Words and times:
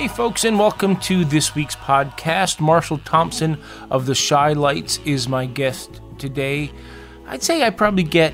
Hey, 0.00 0.08
folks, 0.08 0.46
and 0.46 0.58
welcome 0.58 0.96
to 1.00 1.26
this 1.26 1.54
week's 1.54 1.76
podcast. 1.76 2.58
Marshall 2.58 2.96
Thompson 3.04 3.58
of 3.90 4.06
the 4.06 4.14
Chi-Lites 4.14 4.98
is 5.04 5.28
my 5.28 5.44
guest 5.44 6.00
today. 6.16 6.72
I'd 7.26 7.42
say 7.42 7.62
I 7.62 7.68
probably 7.68 8.04
get 8.04 8.32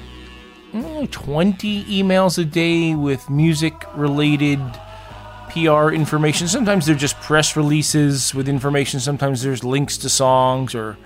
mm, 0.73 1.11
20 1.11 1.85
emails 1.87 2.39
a 2.39 2.45
day 2.45 2.95
with 2.95 3.29
music 3.29 3.75
related 3.97 4.61
PR 5.51 5.91
information. 5.91 6.47
Sometimes 6.47 6.87
they're 6.87 6.95
just 6.95 7.21
press 7.21 7.57
releases 7.57 8.33
with 8.33 8.49
information, 8.49 9.01
sometimes 9.01 9.43
there's 9.43 9.65
links 9.65 9.99
to 9.99 10.09
songs 10.09 10.73
or 10.73 10.97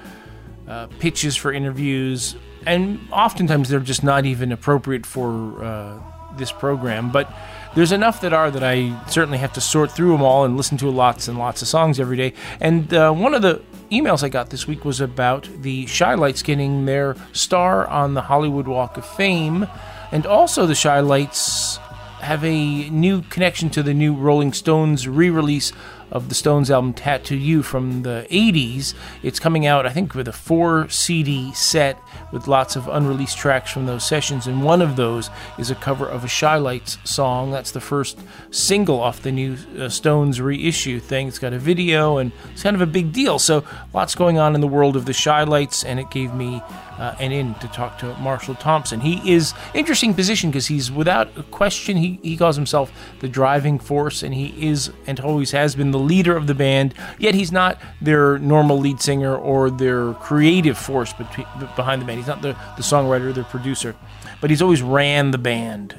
uh, 0.68 0.88
pitches 0.98 1.36
for 1.36 1.54
interviews, 1.54 2.36
and 2.66 3.00
oftentimes 3.11 3.70
they're 3.70 3.80
just 3.80 4.04
not 4.04 4.27
even 4.27 4.52
appropriate 4.52 5.06
for 5.06 5.64
uh, 5.64 5.98
this 6.36 6.52
program. 6.52 7.11
But 7.11 7.32
there's 7.75 7.93
enough 7.93 8.21
that 8.23 8.32
are 8.32 8.50
that 8.50 8.64
I 8.64 9.00
certainly 9.08 9.39
have 9.39 9.53
to 9.54 9.61
sort 9.61 9.93
through 9.93 10.13
them 10.13 10.22
all 10.22 10.44
and 10.44 10.57
listen 10.57 10.76
to 10.79 10.90
lots 10.90 11.29
and 11.29 11.39
lots 11.39 11.63
of 11.63 11.68
songs 11.68 12.00
every 12.00 12.17
day. 12.17 12.32
And 12.61 12.93
uh, 12.93 13.13
one 13.13 13.35
of 13.35 13.43
the 13.43 13.63
emails 13.90 14.22
I 14.22 14.29
got 14.29 14.50
this 14.50 14.67
week 14.67 14.85
was 14.85 15.00
about 15.00 15.49
the 15.63 15.86
Chi-Lites 15.86 16.43
getting 16.43 16.85
their 16.85 17.17
star 17.32 17.86
on 17.86 18.14
the 18.14 18.22
Hollywood 18.22 18.67
Walk 18.67 18.96
of 18.96 19.07
Fame, 19.07 19.68
and 20.13 20.27
also 20.27 20.67
the 20.67 20.75
Chi-Lites 20.75 21.79
have 22.21 22.44
a 22.44 22.91
new 22.91 23.22
connection 23.22 23.71
to 23.71 23.82
the 23.82 23.94
new 23.94 24.14
Rolling 24.14 24.52
Stones 24.52 25.08
re-release 25.08 25.72
of 26.11 26.29
the 26.29 26.35
Stones 26.35 26.71
album 26.71 26.93
Tattoo 26.93 27.37
You 27.37 27.63
from 27.63 28.03
the 28.03 28.27
80s. 28.31 28.95
It's 29.23 29.39
coming 29.39 29.67
out, 29.67 29.87
I 29.87 29.91
think, 29.91 30.14
with 30.14 30.29
a 30.29 30.33
four 30.33 30.89
CD 30.89 31.53
set 31.53 31.99
with 32.33 32.48
lots 32.48 32.77
of 32.77 32.89
unreleased 32.89 33.36
tracks 33.36 33.70
from 33.70 33.86
those 33.86 34.05
sessions, 34.05 34.47
and 34.47 34.62
one 34.62 34.83
of 34.83 34.97
those 34.97 35.31
is 35.59 35.70
a 35.70 35.75
cover 35.75 36.06
of 36.06 36.25
a 36.25 36.28
Chi-Lites 36.28 36.98
song. 37.05 37.50
That's 37.50 37.70
the 37.70 37.81
first 37.81 38.19
single 38.50 39.00
off 39.00 39.23
the 39.23 39.33
new 39.33 39.56
uh, 39.78 39.89
Stones 39.89 40.41
reissue 40.41 41.00
thing. 41.00 41.28
It's 41.28 41.39
got 41.39 41.52
a 41.52 41.58
video, 41.58 42.19
and 42.19 42.33
it's 42.52 42.62
kind 42.62 42.77
of 42.77 42.83
a 42.83 42.86
big 42.86 43.12
deal. 43.12 43.39
So, 43.39 43.64
lots 43.92 44.14
going 44.14 44.39
on 44.39 44.55
in 44.55 44.61
the 44.61 44.69
world 44.69 44.97
of 44.97 45.05
the 45.06 45.14
Chi-Lites, 45.14 45.84
and 45.84 46.00
it 46.00 46.11
gave 46.11 46.34
me 46.34 46.62
uh, 47.00 47.16
and 47.18 47.32
in 47.32 47.54
to 47.54 47.68
talk 47.68 47.98
to 47.98 48.14
Marshall 48.16 48.54
Thompson. 48.54 49.00
He 49.00 49.32
is 49.32 49.54
interesting 49.74 50.12
position 50.12 50.50
because 50.50 50.66
he's 50.66 50.92
without 50.92 51.36
a 51.36 51.42
question 51.44 51.96
he, 51.96 52.20
he 52.22 52.36
calls 52.36 52.56
himself 52.56 52.92
the 53.20 53.28
driving 53.28 53.78
force 53.78 54.22
and 54.22 54.34
he 54.34 54.68
is 54.68 54.92
and 55.06 55.18
always 55.18 55.50
has 55.52 55.74
been 55.74 55.92
the 55.92 55.98
leader 55.98 56.36
of 56.36 56.46
the 56.46 56.54
band. 56.54 56.94
Yet 57.18 57.34
he's 57.34 57.50
not 57.50 57.80
their 58.02 58.38
normal 58.38 58.78
lead 58.78 59.00
singer 59.00 59.34
or 59.34 59.70
their 59.70 60.12
creative 60.14 60.76
force 60.76 61.14
between, 61.14 61.46
behind 61.74 62.02
the 62.02 62.06
band. 62.06 62.18
He's 62.18 62.28
not 62.28 62.42
the, 62.42 62.52
the 62.76 62.82
songwriter, 62.82 63.34
the 63.34 63.44
producer, 63.44 63.96
but 64.42 64.50
he's 64.50 64.60
always 64.60 64.82
ran 64.82 65.30
the 65.30 65.38
band 65.38 65.94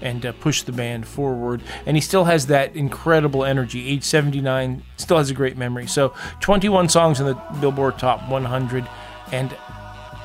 and 0.00 0.24
uh, 0.24 0.32
pushed 0.32 0.64
the 0.64 0.72
band 0.72 1.06
forward. 1.06 1.62
And 1.84 1.94
he 1.94 2.00
still 2.00 2.24
has 2.24 2.46
that 2.46 2.74
incredible 2.74 3.44
energy. 3.44 3.86
Age 3.88 4.04
79, 4.04 4.82
still 4.96 5.18
has 5.18 5.28
a 5.28 5.34
great 5.34 5.58
memory. 5.58 5.86
So 5.86 6.14
21 6.40 6.88
songs 6.88 7.20
in 7.20 7.26
the 7.26 7.34
Billboard 7.60 7.98
Top 7.98 8.26
100. 8.30 8.88
And 9.30 9.54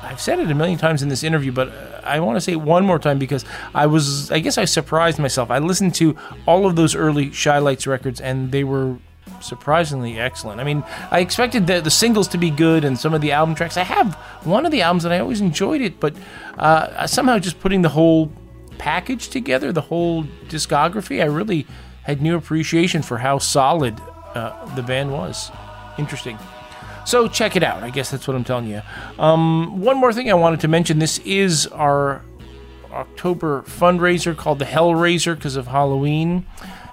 I've 0.04 0.20
said 0.20 0.38
it 0.38 0.50
a 0.50 0.54
million 0.54 0.78
times 0.78 1.02
in 1.02 1.08
this 1.08 1.22
interview, 1.22 1.52
but 1.52 1.72
I 2.04 2.20
want 2.20 2.36
to 2.36 2.40
say 2.40 2.52
it 2.52 2.60
one 2.60 2.84
more 2.84 2.98
time 2.98 3.18
because 3.18 3.44
I 3.74 3.86
was, 3.86 4.30
I 4.30 4.38
guess 4.38 4.58
I 4.58 4.64
surprised 4.64 5.18
myself. 5.18 5.50
I 5.50 5.58
listened 5.58 5.94
to 5.96 6.16
all 6.46 6.66
of 6.66 6.76
those 6.76 6.94
early 6.94 7.30
Chi-Lites 7.30 7.86
records 7.86 8.20
and 8.20 8.52
they 8.52 8.64
were 8.64 8.98
surprisingly 9.40 10.18
excellent. 10.18 10.60
I 10.60 10.64
mean, 10.64 10.84
I 11.10 11.20
expected 11.20 11.66
the, 11.66 11.80
the 11.80 11.90
singles 11.90 12.28
to 12.28 12.38
be 12.38 12.50
good 12.50 12.84
and 12.84 12.98
some 12.98 13.14
of 13.14 13.20
the 13.20 13.32
album 13.32 13.54
tracks. 13.54 13.76
I 13.76 13.82
have 13.82 14.14
one 14.44 14.66
of 14.66 14.72
the 14.72 14.82
albums 14.82 15.04
and 15.04 15.14
I 15.14 15.18
always 15.18 15.40
enjoyed 15.40 15.80
it, 15.80 16.00
but 16.00 16.14
uh, 16.58 17.06
somehow 17.06 17.38
just 17.38 17.60
putting 17.60 17.82
the 17.82 17.88
whole 17.88 18.32
package 18.78 19.28
together, 19.28 19.72
the 19.72 19.80
whole 19.80 20.24
discography, 20.48 21.22
I 21.22 21.26
really 21.26 21.66
had 22.02 22.20
new 22.20 22.36
appreciation 22.36 23.02
for 23.02 23.18
how 23.18 23.38
solid 23.38 23.98
uh, 24.34 24.74
the 24.74 24.82
band 24.82 25.12
was. 25.12 25.50
Interesting. 25.98 26.38
So 27.04 27.28
check 27.28 27.56
it 27.56 27.62
out. 27.62 27.82
I 27.82 27.90
guess 27.90 28.10
that's 28.10 28.26
what 28.26 28.36
I'm 28.36 28.44
telling 28.44 28.66
you. 28.66 28.82
Um, 29.18 29.80
one 29.80 29.96
more 29.96 30.12
thing 30.12 30.30
I 30.30 30.34
wanted 30.34 30.60
to 30.60 30.68
mention 30.68 30.98
this 30.98 31.18
is 31.18 31.66
our 31.68 32.22
October 32.90 33.62
fundraiser 33.62 34.36
called 34.36 34.58
the 34.58 34.64
Hellraiser 34.64 35.34
because 35.34 35.56
of 35.56 35.66
Halloween. 35.66 36.46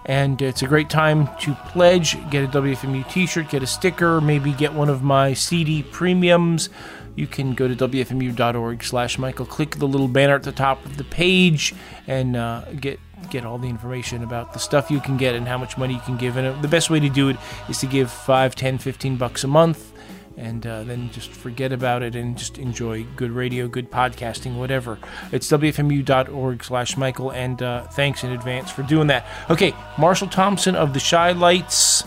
And 0.06 0.42
it's 0.42 0.64
a 0.64 0.68
great 0.68 0.90
time 0.90 1.30
to 1.42 1.54
pledge, 1.68 2.18
get 2.32 2.44
a 2.44 2.48
WFMU 2.48 3.10
t 3.10 3.28
shirt, 3.28 3.50
get 3.50 3.62
a 3.62 3.68
sticker, 3.68 4.20
maybe 4.20 4.52
get 4.52 4.74
one 4.74 4.90
of 4.90 5.04
my 5.04 5.34
CD 5.34 5.84
premiums. 5.84 6.70
You 7.16 7.28
can 7.28 7.54
go 7.54 7.68
to 7.68 7.76
WFMU.org 7.76 8.84
slash 8.84 9.20
Michael, 9.20 9.46
click 9.46 9.76
the 9.76 9.88
little 9.88 10.08
banner 10.08 10.36
at 10.36 10.44
the 10.44 10.52
top 10.52 10.84
of 10.86 10.98
the 10.98 11.04
page, 11.04 11.76
and 12.08 12.36
uh, 12.36 12.66
get 12.80 13.00
get 13.30 13.46
all 13.46 13.60
the 13.60 13.68
information 13.68 14.24
about 14.24 14.54
the 14.54 14.60
stuff 14.60 14.90
you 14.90 15.00
can 15.00 15.16
get 15.18 15.36
and 15.36 15.48
how 15.48 15.58
much 15.58 15.78
money 15.78 15.94
you 15.94 16.00
can 16.00 16.18
give. 16.18 16.38
And 16.38 16.60
the 16.64 16.68
best 16.68 16.90
way 16.90 17.00
to 17.00 17.10
do 17.10 17.30
it 17.30 17.38
is 17.70 17.78
to 17.80 17.86
give 17.86 18.10
5, 18.10 18.56
10, 18.56 18.80
15 18.80 19.18
bucks 19.18 19.44
a 19.44 19.48
month 19.48 19.91
and 20.38 20.66
uh, 20.66 20.84
then 20.84 21.10
just 21.12 21.32
forget 21.32 21.72
about 21.72 22.04
it 22.04 22.16
and 22.16 22.38
just 22.38 22.58
enjoy 22.58 23.04
good 23.16 23.32
radio, 23.32 23.68
good 23.68 23.92
podcasting, 23.92 24.56
whatever. 24.56 24.98
It's 25.32 25.48
wfmu.org 25.48 26.64
slash 26.64 26.98
Michael, 26.98 27.32
and 27.32 27.62
uh, 27.62 27.88
thanks 27.88 28.24
in 28.24 28.32
advance 28.32 28.72
for 28.72 28.84
doing 28.84 29.08
that. 29.08 29.26
Okay, 29.50 29.74
Marshall 29.98 30.28
Thompson 30.28 30.76
of 30.76 30.94
the 30.94 31.00
Chi-Lites. 31.00 32.04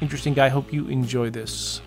Interesting 0.00 0.34
guy. 0.34 0.48
Hope 0.48 0.72
you 0.72 0.88
enjoy 0.88 1.30
this. 1.30 1.80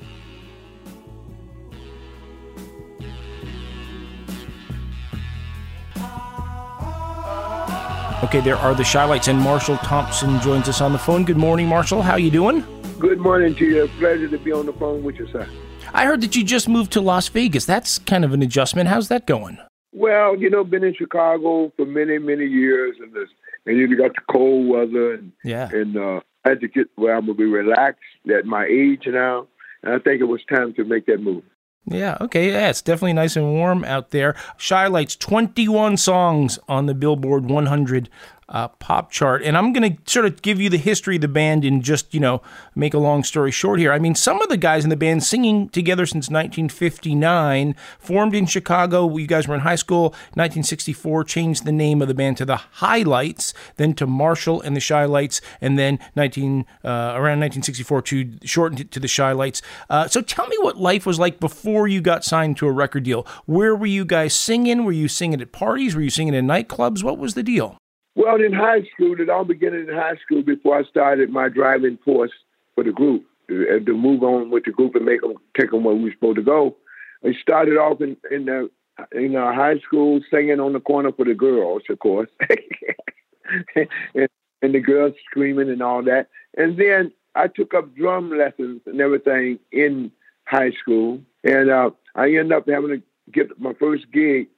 Okay, 8.21 8.41
there 8.41 8.57
are 8.57 8.75
the 8.75 8.83
Chi-Lites, 8.83 9.29
and 9.29 9.39
Marshall 9.39 9.77
Thompson 9.77 10.41
joins 10.41 10.67
us 10.67 10.81
on 10.81 10.91
the 10.91 10.99
phone. 10.99 11.23
Good 11.23 11.37
morning, 11.37 11.67
Marshall. 11.67 12.01
How 12.01 12.17
you 12.17 12.29
doing? 12.29 12.78
Good 12.99 13.19
morning 13.19 13.55
to 13.55 13.65
you. 13.65 13.87
Pleasure 13.97 14.27
to 14.27 14.37
be 14.37 14.51
on 14.51 14.65
the 14.65 14.73
phone 14.73 15.03
with 15.03 15.15
you, 15.15 15.27
sir. 15.31 15.47
I 15.93 16.05
heard 16.05 16.19
that 16.19 16.35
you 16.35 16.43
just 16.43 16.67
moved 16.67 16.91
to 16.93 17.01
Las 17.01 17.29
Vegas. 17.29 17.65
That's 17.65 17.97
kind 17.97 18.25
of 18.25 18.33
an 18.33 18.41
adjustment. 18.41 18.89
How's 18.89 19.07
that 19.07 19.25
going? 19.25 19.57
Well, 19.93 20.35
you 20.35 20.49
know, 20.49 20.65
been 20.65 20.83
in 20.83 20.93
Chicago 20.93 21.71
for 21.77 21.85
many, 21.85 22.17
many 22.17 22.45
years, 22.45 22.97
and 22.99 23.13
this, 23.13 23.29
and 23.65 23.77
you 23.77 23.97
got 23.97 24.11
the 24.15 24.21
cold 24.29 24.67
weather, 24.67 25.13
and 25.13 25.31
yeah, 25.45 25.69
and 25.71 25.95
uh, 25.95 26.19
I 26.43 26.49
had 26.49 26.59
to 26.59 26.67
get 26.67 26.89
where 26.95 27.15
I'm 27.15 27.21
gonna 27.21 27.35
be 27.35 27.45
relaxed 27.45 28.03
at 28.35 28.45
my 28.45 28.65
age 28.65 29.03
now, 29.07 29.47
and 29.81 29.93
I 29.93 29.99
think 29.99 30.19
it 30.19 30.25
was 30.25 30.41
time 30.49 30.73
to 30.73 30.83
make 30.83 31.05
that 31.05 31.21
move. 31.21 31.43
Yeah, 31.85 32.17
okay, 32.19 32.51
yeah, 32.51 32.69
it's 32.69 32.81
definitely 32.81 33.13
nice 33.13 33.37
and 33.37 33.53
warm 33.53 33.85
out 33.85 34.11
there. 34.11 34.35
Chi-Lites 34.59 35.15
21 35.15 35.97
songs 35.97 36.59
on 36.67 36.85
the 36.85 36.93
Billboard 36.93 37.49
100 37.49 38.09
uh, 38.49 38.67
pop 38.67 39.11
chart. 39.11 39.43
And 39.43 39.57
I'm 39.57 39.71
going 39.73 39.95
to 39.95 40.11
sort 40.11 40.25
of 40.25 40.41
give 40.41 40.59
you 40.59 40.69
the 40.69 40.77
history 40.77 41.15
of 41.15 41.21
the 41.21 41.27
band 41.27 41.63
and 41.63 41.83
just, 41.83 42.13
you 42.13 42.19
know, 42.19 42.41
make 42.75 42.93
a 42.93 42.97
long 42.97 43.23
story 43.23 43.51
short 43.51 43.79
here. 43.79 43.91
I 43.91 43.99
mean, 43.99 44.15
some 44.15 44.41
of 44.41 44.49
the 44.49 44.57
guys 44.57 44.83
in 44.83 44.89
the 44.89 44.97
band 44.97 45.23
singing 45.23 45.69
together 45.69 46.05
since 46.05 46.29
1959, 46.29 47.75
formed 47.99 48.35
in 48.35 48.45
Chicago. 48.45 49.15
You 49.17 49.27
guys 49.27 49.47
were 49.47 49.55
in 49.55 49.61
high 49.61 49.75
school. 49.75 50.09
1964, 50.33 51.23
changed 51.23 51.65
the 51.65 51.71
name 51.71 52.01
of 52.01 52.07
the 52.07 52.13
band 52.13 52.37
to 52.37 52.45
the 52.45 52.57
Hi-Lites, 52.57 53.53
then 53.77 53.93
to 53.95 54.07
Marshall 54.07 54.61
and 54.61 54.75
the 54.75 54.81
Chi-Lites, 54.81 55.41
and 55.61 55.77
then 55.77 55.99
19 56.15 56.65
uh, 56.83 56.89
around 56.89 57.39
1964 57.39 58.01
to 58.03 58.31
shorten 58.43 58.79
it 58.79 58.91
to 58.91 58.99
the 58.99 59.07
Chi-Lites. 59.07 59.61
Uh, 59.89 60.07
so 60.07 60.21
tell 60.21 60.47
me 60.47 60.57
what 60.61 60.77
life 60.77 61.05
was 61.05 61.19
like 61.19 61.39
before 61.39 61.87
you 61.87 62.01
got 62.01 62.23
signed 62.23 62.57
to 62.57 62.67
a 62.67 62.71
record 62.71 63.03
deal. 63.03 63.25
Where 63.45 63.75
were 63.75 63.85
you 63.85 64.05
guys 64.05 64.33
singing? 64.33 64.85
Were 64.85 64.91
you 64.91 65.07
singing 65.07 65.41
at 65.41 65.51
parties? 65.51 65.95
Were 65.95 66.01
you 66.01 66.09
singing 66.09 66.33
in 66.33 66.47
nightclubs? 66.47 67.03
What 67.03 67.17
was 67.17 67.35
the 67.35 67.43
deal? 67.43 67.77
Well, 68.19 68.43
in 68.43 68.51
high 68.51 68.81
school, 68.93 69.15
it 69.21 69.29
all 69.29 69.45
began 69.45 69.73
in 69.73 69.87
high 69.87 70.17
school 70.17 70.43
before 70.43 70.77
I 70.77 70.83
started 70.83 71.29
my 71.29 71.47
driving 71.47 71.97
force 72.03 72.33
for 72.75 72.83
the 72.83 72.91
group 72.91 73.25
and 73.47 73.85
to 73.85 73.95
move 73.95 74.23
on 74.23 74.49
with 74.51 74.65
the 74.65 74.71
group 74.71 74.95
and 74.95 75.05
make 75.05 75.21
them 75.21 75.35
take 75.57 75.71
them 75.71 75.85
where 75.85 75.95
we 75.95 76.03
were 76.03 76.11
supposed 76.11 76.35
to 76.35 76.41
go. 76.41 76.75
I 77.23 77.31
started 77.41 77.77
off 77.77 78.01
in 78.01 78.17
in 78.29 78.43
the 78.43 78.69
in 79.13 79.37
our 79.37 79.53
high 79.53 79.79
school 79.79 80.19
singing 80.29 80.59
on 80.59 80.73
the 80.73 80.81
corner 80.81 81.13
for 81.13 81.23
the 81.23 81.33
girls, 81.33 81.83
of 81.89 81.99
course, 81.99 82.27
and, 83.77 84.27
and 84.61 84.75
the 84.75 84.81
girls 84.81 85.13
screaming 85.31 85.69
and 85.69 85.81
all 85.81 86.03
that. 86.03 86.27
And 86.57 86.77
then 86.77 87.13
I 87.35 87.47
took 87.47 87.73
up 87.73 87.95
drum 87.95 88.37
lessons 88.37 88.81
and 88.85 88.99
everything 88.99 89.59
in 89.71 90.11
high 90.43 90.71
school, 90.71 91.21
and 91.45 91.69
uh, 91.69 91.91
I 92.15 92.25
ended 92.25 92.51
up 92.51 92.67
having 92.67 92.89
to 92.89 93.01
get 93.31 93.57
my 93.61 93.71
first 93.79 94.11
gig 94.11 94.49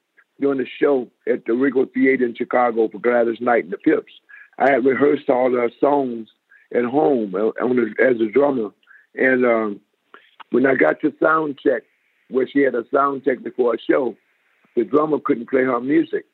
doing 0.41 0.59
a 0.59 0.65
show 0.65 1.07
at 1.27 1.45
the 1.45 1.53
Regal 1.53 1.85
Theater 1.85 2.25
in 2.25 2.35
Chicago 2.35 2.89
for 2.89 2.99
Gladys 2.99 3.39
Knight 3.39 3.63
and 3.63 3.73
the 3.73 3.77
Pips. 3.77 4.11
I 4.57 4.71
had 4.71 4.85
rehearsed 4.85 5.29
all 5.29 5.49
the 5.49 5.71
songs 5.79 6.27
at 6.75 6.85
home 6.85 7.33
uh, 7.35 7.49
as 8.03 8.19
a 8.19 8.31
drummer. 8.31 8.69
And 9.15 9.45
um, 9.45 9.79
when 10.51 10.65
I 10.65 10.75
got 10.75 10.99
to 11.01 11.13
sound 11.21 11.59
check, 11.63 11.83
where 12.29 12.47
she 12.47 12.59
had 12.59 12.75
a 12.75 12.85
sound 12.93 13.23
check 13.25 13.43
before 13.43 13.75
a 13.75 13.77
show, 13.79 14.15
the 14.75 14.83
drummer 14.83 15.19
couldn't 15.19 15.49
play 15.49 15.63
her 15.63 15.81
music. 15.81 16.25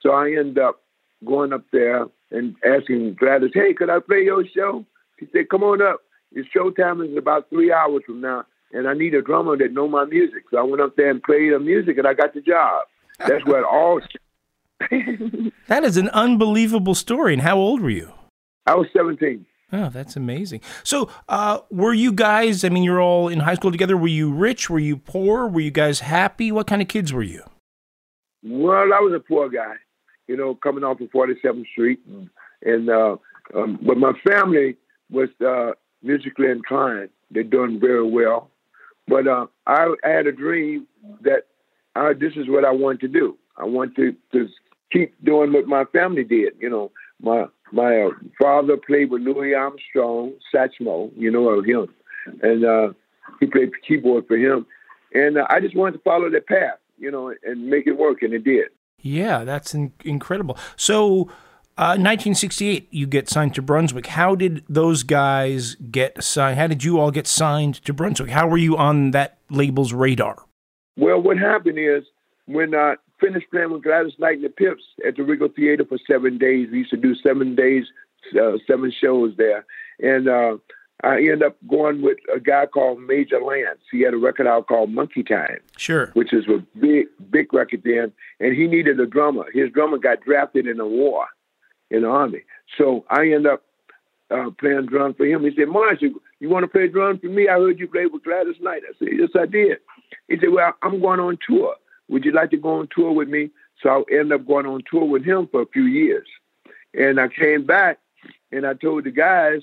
So 0.00 0.12
I 0.12 0.28
ended 0.28 0.58
up 0.58 0.82
going 1.24 1.52
up 1.52 1.64
there 1.72 2.06
and 2.30 2.54
asking 2.64 3.14
Gladys, 3.14 3.50
hey, 3.54 3.72
could 3.74 3.90
I 3.90 4.00
play 4.00 4.22
your 4.24 4.44
show? 4.46 4.84
She 5.18 5.26
said, 5.32 5.48
come 5.48 5.62
on 5.62 5.82
up. 5.82 6.00
Your 6.32 6.44
show 6.52 6.70
time 6.70 7.00
is 7.00 7.16
about 7.16 7.48
three 7.48 7.72
hours 7.72 8.02
from 8.04 8.20
now, 8.20 8.44
and 8.72 8.86
I 8.86 8.92
need 8.92 9.14
a 9.14 9.22
drummer 9.22 9.56
that 9.56 9.72
know 9.72 9.88
my 9.88 10.04
music. 10.04 10.44
So 10.50 10.58
I 10.58 10.62
went 10.62 10.82
up 10.82 10.94
there 10.96 11.10
and 11.10 11.22
played 11.22 11.52
her 11.52 11.58
music, 11.58 11.96
and 11.96 12.06
I 12.06 12.12
got 12.12 12.34
the 12.34 12.42
job. 12.42 12.84
That's 13.18 13.44
what 13.44 13.64
all. 13.64 14.00
that 15.66 15.84
is 15.84 15.96
an 15.96 16.08
unbelievable 16.10 16.94
story. 16.94 17.32
And 17.32 17.42
how 17.42 17.56
old 17.56 17.80
were 17.80 17.90
you? 17.90 18.12
I 18.66 18.74
was 18.74 18.86
17. 18.92 19.44
Oh, 19.72 19.88
that's 19.90 20.16
amazing. 20.16 20.60
So, 20.82 21.10
uh, 21.28 21.60
were 21.70 21.92
you 21.92 22.12
guys, 22.12 22.64
I 22.64 22.70
mean, 22.70 22.82
you're 22.84 23.02
all 23.02 23.28
in 23.28 23.40
high 23.40 23.54
school 23.54 23.70
together. 23.70 23.96
Were 23.96 24.08
you 24.08 24.32
rich? 24.32 24.70
Were 24.70 24.78
you 24.78 24.96
poor? 24.96 25.46
Were 25.46 25.60
you 25.60 25.70
guys 25.70 26.00
happy? 26.00 26.50
What 26.50 26.66
kind 26.66 26.80
of 26.80 26.88
kids 26.88 27.12
were 27.12 27.22
you? 27.22 27.42
Well, 28.42 28.92
I 28.94 29.00
was 29.00 29.12
a 29.14 29.20
poor 29.20 29.50
guy, 29.50 29.74
you 30.26 30.36
know, 30.36 30.54
coming 30.54 30.84
off 30.84 31.00
of 31.00 31.10
47th 31.10 31.66
Street. 31.72 32.00
And, 32.06 32.30
and 32.62 32.88
uh, 32.88 33.16
um, 33.54 33.78
but 33.82 33.98
my 33.98 34.12
family 34.26 34.76
was 35.10 35.28
uh, 35.46 35.72
musically 36.02 36.50
inclined. 36.50 37.10
They're 37.30 37.42
doing 37.42 37.78
very 37.80 38.08
well. 38.08 38.50
But 39.06 39.26
uh, 39.26 39.46
I, 39.66 39.94
I 40.04 40.08
had 40.08 40.26
a 40.26 40.32
dream 40.32 40.86
that 41.22 41.46
I, 41.94 42.12
this 42.12 42.34
is 42.36 42.48
what 42.48 42.64
I 42.64 42.70
want 42.70 43.00
to 43.00 43.08
do. 43.08 43.36
I 43.56 43.64
want 43.64 43.96
to, 43.96 44.14
to 44.32 44.48
keep 44.92 45.14
doing 45.24 45.52
what 45.52 45.66
my 45.66 45.84
family 45.86 46.24
did. 46.24 46.54
You 46.60 46.70
know, 46.70 46.90
my 47.20 47.46
my 47.72 48.02
uh, 48.02 48.10
father 48.40 48.76
played 48.76 49.10
with 49.10 49.22
Louis 49.22 49.54
Armstrong, 49.54 50.32
Satchmo, 50.54 51.10
you 51.16 51.30
know 51.30 51.48
of 51.48 51.64
him, 51.64 51.88
and 52.42 52.64
uh, 52.64 52.92
he 53.40 53.46
played 53.46 53.70
keyboard 53.86 54.26
for 54.26 54.36
him. 54.36 54.66
And 55.14 55.38
uh, 55.38 55.46
I 55.50 55.60
just 55.60 55.76
wanted 55.76 55.98
to 55.98 56.02
follow 56.02 56.30
that 56.30 56.46
path, 56.46 56.78
you 56.98 57.10
know, 57.10 57.34
and 57.42 57.68
make 57.68 57.86
it 57.86 57.92
work, 57.92 58.22
and 58.22 58.32
it 58.32 58.44
did. 58.44 58.66
Yeah, 59.00 59.44
that's 59.44 59.74
in- 59.74 59.92
incredible. 60.04 60.56
So. 60.76 61.30
Uh, 61.80 61.94
1968, 61.94 62.88
you 62.90 63.06
get 63.06 63.28
signed 63.28 63.54
to 63.54 63.62
Brunswick. 63.62 64.08
How 64.08 64.34
did 64.34 64.64
those 64.68 65.04
guys 65.04 65.76
get 65.76 66.20
signed? 66.24 66.58
How 66.58 66.66
did 66.66 66.82
you 66.82 66.98
all 66.98 67.12
get 67.12 67.28
signed 67.28 67.76
to 67.84 67.92
Brunswick? 67.92 68.30
How 68.30 68.48
were 68.48 68.56
you 68.56 68.76
on 68.76 69.12
that 69.12 69.38
label's 69.48 69.92
radar? 69.92 70.44
Well, 70.98 71.22
what 71.22 71.38
happened 71.38 71.78
is 71.78 72.02
when 72.46 72.74
I 72.74 72.96
finished 73.20 73.50
playing 73.50 73.70
with 73.70 73.84
Gladys 73.84 74.18
Knight 74.18 74.36
and 74.36 74.44
the 74.44 74.50
Pips 74.50 74.82
at 75.06 75.16
the 75.16 75.22
Regal 75.22 75.48
Theater 75.48 75.84
for 75.84 75.98
seven 76.06 76.38
days, 76.38 76.68
we 76.70 76.78
used 76.78 76.90
to 76.90 76.96
do 76.96 77.14
seven 77.14 77.54
days, 77.54 77.84
uh, 78.40 78.58
seven 78.66 78.92
shows 78.92 79.32
there. 79.36 79.64
And 80.00 80.28
uh, 80.28 80.56
I 81.04 81.18
ended 81.18 81.44
up 81.44 81.56
going 81.68 82.02
with 82.02 82.18
a 82.34 82.40
guy 82.40 82.66
called 82.66 83.00
Major 83.00 83.40
Lance. 83.40 83.78
He 83.92 84.00
had 84.00 84.12
a 84.12 84.18
record 84.18 84.48
out 84.48 84.66
called 84.66 84.90
Monkey 84.90 85.22
Time. 85.22 85.60
Sure. 85.76 86.10
Which 86.14 86.32
is 86.32 86.46
a 86.48 86.58
big, 86.76 87.06
big 87.30 87.54
record 87.54 87.82
then. 87.84 88.12
And 88.40 88.56
he 88.56 88.66
needed 88.66 88.98
a 88.98 89.06
drummer. 89.06 89.44
His 89.54 89.70
drummer 89.70 89.98
got 89.98 90.22
drafted 90.22 90.66
in 90.66 90.80
a 90.80 90.86
war 90.86 91.26
in 91.90 92.02
the 92.02 92.08
Army. 92.08 92.42
So 92.76 93.04
I 93.08 93.22
ended 93.22 93.46
up 93.46 93.62
uh, 94.32 94.50
playing 94.58 94.86
drums 94.86 95.14
for 95.16 95.26
him. 95.26 95.44
He 95.44 95.54
said, 95.54 95.68
Marsh, 95.68 96.02
you, 96.02 96.20
you 96.40 96.48
want 96.48 96.64
to 96.64 96.68
play 96.68 96.88
drums 96.88 97.20
for 97.20 97.28
me? 97.28 97.48
I 97.48 97.54
heard 97.54 97.78
you 97.78 97.86
play 97.86 98.06
with 98.06 98.24
Gladys 98.24 98.56
Knight. 98.60 98.82
I 98.88 98.92
said, 98.98 99.08
yes, 99.12 99.30
I 99.38 99.46
did. 99.46 99.78
He 100.28 100.38
said, 100.38 100.50
well, 100.50 100.74
I'm 100.82 101.00
going 101.00 101.20
on 101.20 101.38
tour. 101.46 101.74
Would 102.08 102.24
you 102.24 102.32
like 102.32 102.50
to 102.50 102.56
go 102.56 102.78
on 102.80 102.88
tour 102.94 103.12
with 103.12 103.28
me? 103.28 103.50
So 103.82 103.90
I 103.90 104.14
ended 104.14 104.32
up 104.32 104.46
going 104.46 104.66
on 104.66 104.82
tour 104.90 105.04
with 105.04 105.24
him 105.24 105.48
for 105.50 105.62
a 105.62 105.66
few 105.66 105.84
years. 105.84 106.26
And 106.94 107.20
I 107.20 107.28
came 107.28 107.64
back 107.64 107.98
and 108.50 108.66
I 108.66 108.74
told 108.74 109.04
the 109.04 109.10
guys, 109.10 109.60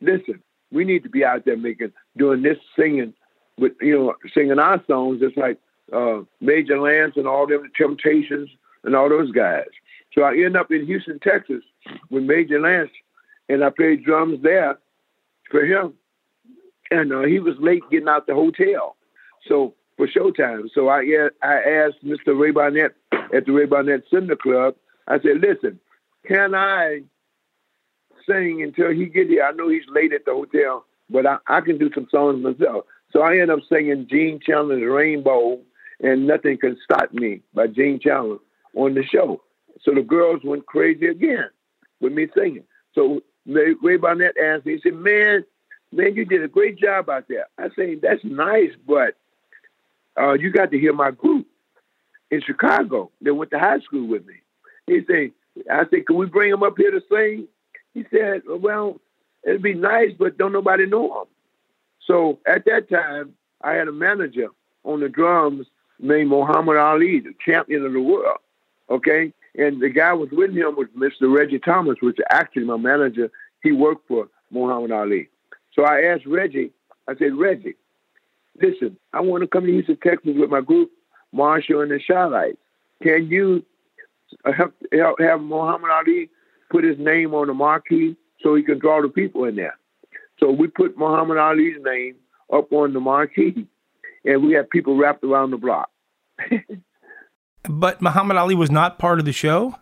listen, 0.00 0.42
we 0.70 0.84
need 0.84 1.02
to 1.04 1.08
be 1.08 1.24
out 1.24 1.44
there 1.44 1.56
making, 1.56 1.92
doing 2.16 2.42
this 2.42 2.58
singing, 2.78 3.14
with 3.58 3.72
you 3.80 3.96
know, 3.96 4.14
singing 4.34 4.58
our 4.58 4.82
songs 4.86 5.20
just 5.20 5.36
like 5.36 5.58
uh, 5.92 6.20
Major 6.40 6.78
Lance 6.80 7.14
and 7.16 7.26
all 7.26 7.46
them, 7.46 7.62
the 7.62 7.68
Temptations 7.76 8.50
and 8.84 8.94
all 8.94 9.08
those 9.08 9.32
guys. 9.32 9.66
So 10.12 10.22
I 10.22 10.32
ended 10.32 10.56
up 10.56 10.70
in 10.70 10.86
Houston, 10.86 11.18
Texas 11.18 11.62
with 12.10 12.24
Major 12.24 12.60
Lance, 12.60 12.90
and 13.48 13.64
I 13.64 13.70
played 13.70 14.04
drums 14.04 14.42
there 14.42 14.78
for 15.50 15.64
him. 15.64 15.94
And 16.90 17.12
uh, 17.12 17.22
he 17.22 17.40
was 17.40 17.56
late 17.58 17.82
getting 17.90 18.08
out 18.08 18.26
the 18.26 18.34
hotel. 18.34 18.96
So 19.48 19.74
for 19.96 20.06
Showtime. 20.06 20.68
So 20.74 20.88
I 20.88 21.02
I 21.42 21.54
asked 21.54 22.04
Mr. 22.04 22.38
Ray 22.38 22.50
Barnett 22.50 22.94
at 23.12 23.46
the 23.46 23.52
Ray 23.52 23.66
Barnett 23.66 24.04
Cinder 24.12 24.36
Club. 24.36 24.74
I 25.08 25.18
said, 25.20 25.40
"Listen, 25.40 25.80
can 26.26 26.54
I 26.54 27.02
sing 28.26 28.62
until 28.62 28.90
he 28.90 29.06
get 29.06 29.28
here? 29.28 29.44
I 29.44 29.52
know 29.52 29.68
he's 29.68 29.86
late 29.88 30.12
at 30.12 30.24
the 30.24 30.32
hotel, 30.32 30.84
but 31.08 31.26
I, 31.26 31.38
I 31.46 31.60
can 31.60 31.78
do 31.78 31.90
some 31.94 32.08
songs 32.10 32.42
myself." 32.42 32.84
So 33.12 33.22
I 33.22 33.38
end 33.38 33.50
up 33.50 33.60
singing 33.68 34.06
Gene 34.08 34.40
Chandler's 34.40 34.82
Rainbow 34.84 35.60
and 36.00 36.26
Nothing 36.26 36.58
Can 36.58 36.76
Stop 36.84 37.12
Me 37.12 37.40
by 37.54 37.66
Gene 37.68 37.98
Chandler 38.00 38.38
on 38.74 38.94
the 38.94 39.04
show. 39.04 39.42
So 39.82 39.94
the 39.94 40.02
girls 40.02 40.40
went 40.44 40.66
crazy 40.66 41.06
again 41.06 41.48
with 42.00 42.12
me 42.12 42.26
singing. 42.36 42.64
So 42.94 43.22
Ray 43.46 43.96
Barnett 43.96 44.36
asked 44.36 44.66
me, 44.66 44.74
he 44.74 44.80
said, 44.80 44.94
"Man, 44.94 45.44
man, 45.92 46.14
you 46.14 46.24
did 46.24 46.42
a 46.42 46.48
great 46.48 46.78
job 46.78 47.08
out 47.08 47.28
there." 47.28 47.46
I 47.56 47.70
said, 47.74 48.00
"That's 48.02 48.24
nice, 48.24 48.72
but." 48.86 49.16
Uh, 50.18 50.32
you 50.34 50.50
got 50.50 50.70
to 50.70 50.78
hear 50.78 50.92
my 50.92 51.10
group 51.10 51.46
in 52.30 52.40
Chicago. 52.42 53.10
They 53.20 53.30
went 53.30 53.50
to 53.52 53.58
high 53.58 53.80
school 53.80 54.06
with 54.06 54.26
me. 54.26 54.34
He 54.86 55.00
said, 55.06 55.32
I 55.70 55.84
said, 55.90 56.06
can 56.06 56.16
we 56.16 56.26
bring 56.26 56.50
them 56.50 56.62
up 56.62 56.74
here 56.76 56.90
to 56.90 57.02
sing? 57.10 57.48
He 57.94 58.04
said, 58.10 58.42
well, 58.46 59.00
it'd 59.44 59.62
be 59.62 59.74
nice, 59.74 60.10
but 60.18 60.38
don't 60.38 60.52
nobody 60.52 60.86
know 60.86 61.08
them. 61.08 61.26
So 62.06 62.38
at 62.46 62.64
that 62.66 62.88
time, 62.88 63.34
I 63.62 63.72
had 63.72 63.88
a 63.88 63.92
manager 63.92 64.48
on 64.84 65.00
the 65.00 65.08
drums 65.08 65.66
named 65.98 66.30
Muhammad 66.30 66.76
Ali, 66.76 67.20
the 67.20 67.34
champion 67.44 67.84
of 67.84 67.92
the 67.92 68.00
world. 68.00 68.38
Okay. 68.90 69.32
And 69.56 69.80
the 69.80 69.88
guy 69.88 70.12
was 70.12 70.28
with 70.30 70.50
him 70.50 70.76
was 70.76 70.88
Mr. 70.96 71.34
Reggie 71.34 71.58
Thomas, 71.58 71.96
which 72.02 72.18
actually 72.30 72.64
my 72.64 72.76
manager. 72.76 73.30
He 73.62 73.72
worked 73.72 74.06
for 74.06 74.28
Muhammad 74.50 74.92
Ali. 74.92 75.28
So 75.72 75.84
I 75.84 76.02
asked 76.02 76.26
Reggie, 76.26 76.70
I 77.08 77.16
said, 77.16 77.34
Reggie, 77.34 77.74
listen, 78.60 78.96
I 79.12 79.20
want 79.20 79.42
to 79.42 79.48
come 79.48 79.66
to 79.66 79.72
Houston, 79.72 79.98
Texas 80.02 80.34
with 80.36 80.50
my 80.50 80.60
group, 80.60 80.90
Marshall 81.32 81.82
and 81.82 81.90
the 81.90 82.00
Chi-Lites. 82.06 82.58
Can 83.02 83.28
you 83.28 83.64
help, 84.44 84.74
help 84.92 85.20
have 85.20 85.40
Muhammad 85.40 85.90
Ali 85.90 86.30
put 86.70 86.84
his 86.84 86.98
name 86.98 87.34
on 87.34 87.48
the 87.48 87.54
marquee 87.54 88.16
so 88.42 88.54
he 88.54 88.62
can 88.62 88.78
draw 88.78 89.02
the 89.02 89.08
people 89.08 89.44
in 89.44 89.56
there? 89.56 89.78
So 90.38 90.50
we 90.50 90.68
put 90.68 90.98
Muhammad 90.98 91.38
Ali's 91.38 91.76
name 91.82 92.16
up 92.52 92.72
on 92.72 92.92
the 92.92 93.00
marquee, 93.00 93.66
and 94.24 94.44
we 94.44 94.52
had 94.52 94.70
people 94.70 94.96
wrapped 94.96 95.24
around 95.24 95.50
the 95.50 95.56
block. 95.56 95.90
but 97.68 98.02
Muhammad 98.02 98.36
Ali 98.36 98.54
was 98.54 98.70
not 98.70 98.98
part 98.98 99.18
of 99.18 99.24
the 99.24 99.32
show? 99.32 99.74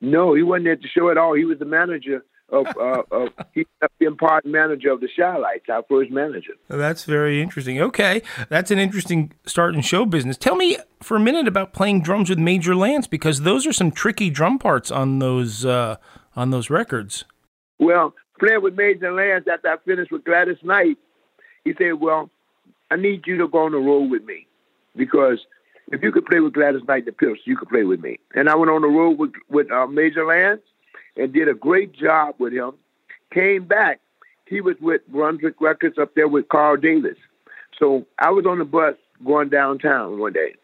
No, 0.00 0.34
he 0.34 0.42
wasn't 0.42 0.68
at 0.68 0.82
the 0.82 0.88
show 0.88 1.10
at 1.10 1.18
all. 1.18 1.34
He 1.34 1.44
was 1.44 1.58
the 1.58 1.64
manager 1.64 2.24
of, 2.50 2.66
uh, 2.76 3.02
of 3.10 3.28
he's 3.52 3.66
been 3.98 4.16
part 4.16 4.46
manager 4.46 4.92
of 4.92 5.00
the 5.00 5.08
Chi-Lites, 5.14 5.68
our 5.68 5.84
first 5.88 6.10
manager. 6.10 6.52
That's 6.68 7.04
very 7.04 7.42
interesting. 7.42 7.80
Okay, 7.80 8.22
that's 8.48 8.70
an 8.70 8.78
interesting 8.78 9.32
start 9.46 9.74
in 9.74 9.80
show 9.80 10.06
business. 10.06 10.36
Tell 10.36 10.54
me 10.54 10.76
for 11.02 11.16
a 11.16 11.20
minute 11.20 11.48
about 11.48 11.72
playing 11.72 12.02
drums 12.02 12.30
with 12.30 12.38
Major 12.38 12.74
Lance 12.74 13.06
because 13.06 13.42
those 13.42 13.66
are 13.66 13.72
some 13.72 13.90
tricky 13.90 14.30
drum 14.30 14.58
parts 14.58 14.90
on 14.90 15.18
those 15.18 15.64
uh, 15.64 15.96
on 16.34 16.50
those 16.50 16.70
records. 16.70 17.24
Well, 17.78 18.14
playing 18.38 18.62
with 18.62 18.74
Major 18.74 19.12
Lance 19.12 19.46
after 19.52 19.68
I 19.68 19.76
finished 19.84 20.12
with 20.12 20.24
Gladys 20.24 20.58
Knight, 20.62 20.98
he 21.64 21.74
said, 21.76 21.94
"Well, 21.94 22.30
I 22.90 22.96
need 22.96 23.26
you 23.26 23.36
to 23.38 23.48
go 23.48 23.58
on 23.64 23.72
the 23.72 23.78
road 23.78 24.10
with 24.10 24.24
me 24.24 24.46
because." 24.94 25.38
If 25.92 26.02
you 26.02 26.10
could 26.10 26.26
play 26.26 26.40
with 26.40 26.52
Gladys 26.52 26.82
Knight 26.88 27.04
the 27.04 27.12
Pips, 27.12 27.42
you 27.44 27.56
could 27.56 27.68
play 27.68 27.84
with 27.84 28.00
me. 28.00 28.18
And 28.34 28.48
I 28.48 28.56
went 28.56 28.72
on 28.72 28.82
the 28.82 28.88
road 28.88 29.20
with 29.20 29.30
with 29.48 29.70
uh, 29.70 29.86
Major 29.86 30.26
Lance, 30.26 30.60
and 31.16 31.32
did 31.32 31.48
a 31.48 31.54
great 31.54 31.92
job 31.92 32.34
with 32.38 32.52
him. 32.52 32.72
Came 33.32 33.64
back. 33.64 34.00
He 34.46 34.60
was 34.60 34.76
with 34.80 35.06
Brunswick 35.08 35.60
Records 35.60 35.98
up 35.98 36.14
there 36.14 36.28
with 36.28 36.48
Carl 36.48 36.76
Davis. 36.76 37.16
So 37.78 38.06
I 38.18 38.30
was 38.30 38.46
on 38.46 38.58
the 38.58 38.64
bus 38.64 38.94
going 39.24 39.48
downtown 39.48 40.18
one 40.18 40.32
day, 40.32 40.54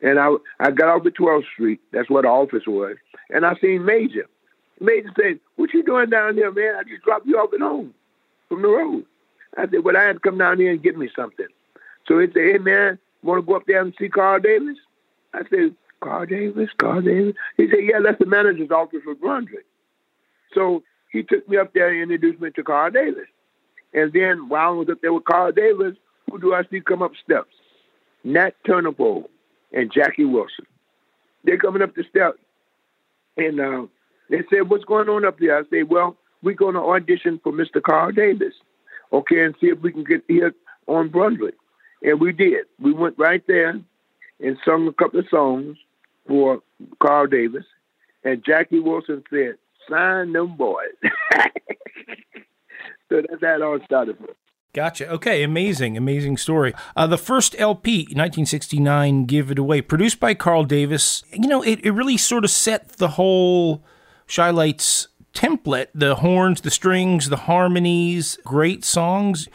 and 0.00 0.18
I 0.18 0.34
I 0.60 0.70
got 0.70 0.88
off 0.88 1.06
at 1.06 1.14
12th 1.14 1.44
Street. 1.52 1.80
That's 1.92 2.08
where 2.08 2.22
the 2.22 2.28
office 2.28 2.66
was, 2.66 2.96
and 3.30 3.44
I 3.44 3.54
seen 3.56 3.84
Major. 3.84 4.26
Major 4.80 5.10
said, 5.20 5.40
"What 5.56 5.72
you 5.74 5.82
doing 5.82 6.10
down 6.10 6.36
there, 6.36 6.52
man? 6.52 6.76
I 6.76 6.82
just 6.84 7.02
dropped 7.02 7.26
you 7.26 7.38
off 7.38 7.52
at 7.52 7.60
home 7.60 7.94
from 8.48 8.62
the 8.62 8.68
road." 8.68 9.04
I 9.56 9.68
said, 9.68 9.84
"Well, 9.84 9.96
I 9.96 10.04
had 10.04 10.14
to 10.14 10.20
come 10.20 10.38
down 10.38 10.58
here 10.58 10.70
and 10.70 10.82
get 10.82 10.96
me 10.96 11.10
something." 11.14 11.46
So 12.06 12.18
he 12.18 12.26
said, 12.28 12.52
"Hey, 12.52 12.58
man, 12.58 12.98
want 13.22 13.38
to 13.38 13.46
go 13.46 13.56
up 13.56 13.66
there 13.66 13.80
and 13.80 13.94
see 13.98 14.08
Carl 14.08 14.40
Davis?" 14.40 14.78
I 15.34 15.42
said, 15.48 15.74
"Carl 16.00 16.26
Davis, 16.26 16.70
Carl 16.78 17.02
Davis." 17.02 17.34
He 17.56 17.68
said, 17.68 17.84
"Yeah, 17.84 18.00
that's 18.00 18.18
the 18.18 18.26
manager's 18.26 18.70
office 18.70 19.02
for 19.04 19.14
Brunswick." 19.14 19.66
So 20.54 20.82
he 21.10 21.22
took 21.22 21.48
me 21.48 21.56
up 21.56 21.72
there 21.72 21.88
and 21.90 22.02
introduced 22.02 22.40
me 22.40 22.50
to 22.50 22.62
Carl 22.62 22.90
Davis. 22.90 23.28
And 23.94 24.12
then 24.12 24.48
while 24.48 24.68
I 24.68 24.72
was 24.72 24.88
up 24.88 25.00
there 25.02 25.12
with 25.12 25.24
Carl 25.24 25.52
Davis, 25.52 25.96
who 26.30 26.38
do 26.38 26.54
I 26.54 26.62
see 26.70 26.80
come 26.80 27.02
up 27.02 27.12
steps? 27.22 27.54
Nat 28.24 28.54
Tarnopol 28.66 29.24
and 29.72 29.92
Jackie 29.92 30.24
Wilson. 30.24 30.66
They're 31.44 31.58
coming 31.58 31.82
up 31.82 31.94
the 31.94 32.04
steps. 32.08 32.38
And 33.36 33.60
uh, 33.60 33.86
they 34.30 34.42
said, 34.50 34.68
What's 34.70 34.84
going 34.84 35.08
on 35.08 35.24
up 35.24 35.38
there? 35.38 35.58
I 35.58 35.62
said, 35.70 35.88
Well, 35.88 36.16
we're 36.42 36.54
going 36.54 36.74
to 36.74 36.80
audition 36.80 37.40
for 37.42 37.52
Mr. 37.52 37.82
Carl 37.82 38.12
Davis, 38.12 38.54
okay, 39.12 39.44
and 39.44 39.54
see 39.60 39.68
if 39.68 39.80
we 39.80 39.92
can 39.92 40.04
get 40.04 40.24
here 40.28 40.54
on 40.86 41.08
Brunswick. 41.08 41.54
And 42.02 42.20
we 42.20 42.32
did. 42.32 42.66
We 42.80 42.92
went 42.92 43.18
right 43.18 43.42
there 43.46 43.80
and 44.40 44.58
sung 44.64 44.88
a 44.88 44.92
couple 44.92 45.20
of 45.20 45.28
songs 45.28 45.76
for 46.26 46.60
Carl 46.98 47.26
Davis. 47.26 47.64
And 48.24 48.44
Jackie 48.44 48.80
Wilson 48.80 49.22
said, 49.30 49.56
sign 49.90 50.32
them 50.32 50.56
boys. 50.56 50.88
so 53.08 53.22
that's 53.28 53.42
how 53.42 53.54
it 53.54 53.62
all 53.62 53.78
started. 53.84 54.16
Gotcha. 54.74 55.06
Okay, 55.10 55.42
amazing, 55.42 55.98
amazing 55.98 56.38
story. 56.38 56.72
Uh, 56.96 57.06
the 57.06 57.18
first 57.18 57.54
LP, 57.58 58.04
1969, 58.04 59.26
Give 59.26 59.50
It 59.50 59.58
Away, 59.58 59.82
produced 59.82 60.18
by 60.18 60.32
Carl 60.32 60.64
Davis. 60.64 61.22
You 61.30 61.46
know, 61.46 61.62
it, 61.62 61.84
it 61.84 61.90
really 61.90 62.16
sort 62.16 62.44
of 62.44 62.50
set 62.50 62.88
the 62.96 63.08
whole 63.08 63.84
Chi-Lites 64.34 65.08
template 65.34 65.88
the 65.94 66.16
horns, 66.16 66.62
the 66.62 66.70
strings, 66.70 67.28
the 67.28 67.36
harmonies, 67.36 68.38
great 68.44 68.84
songs. 68.84 69.48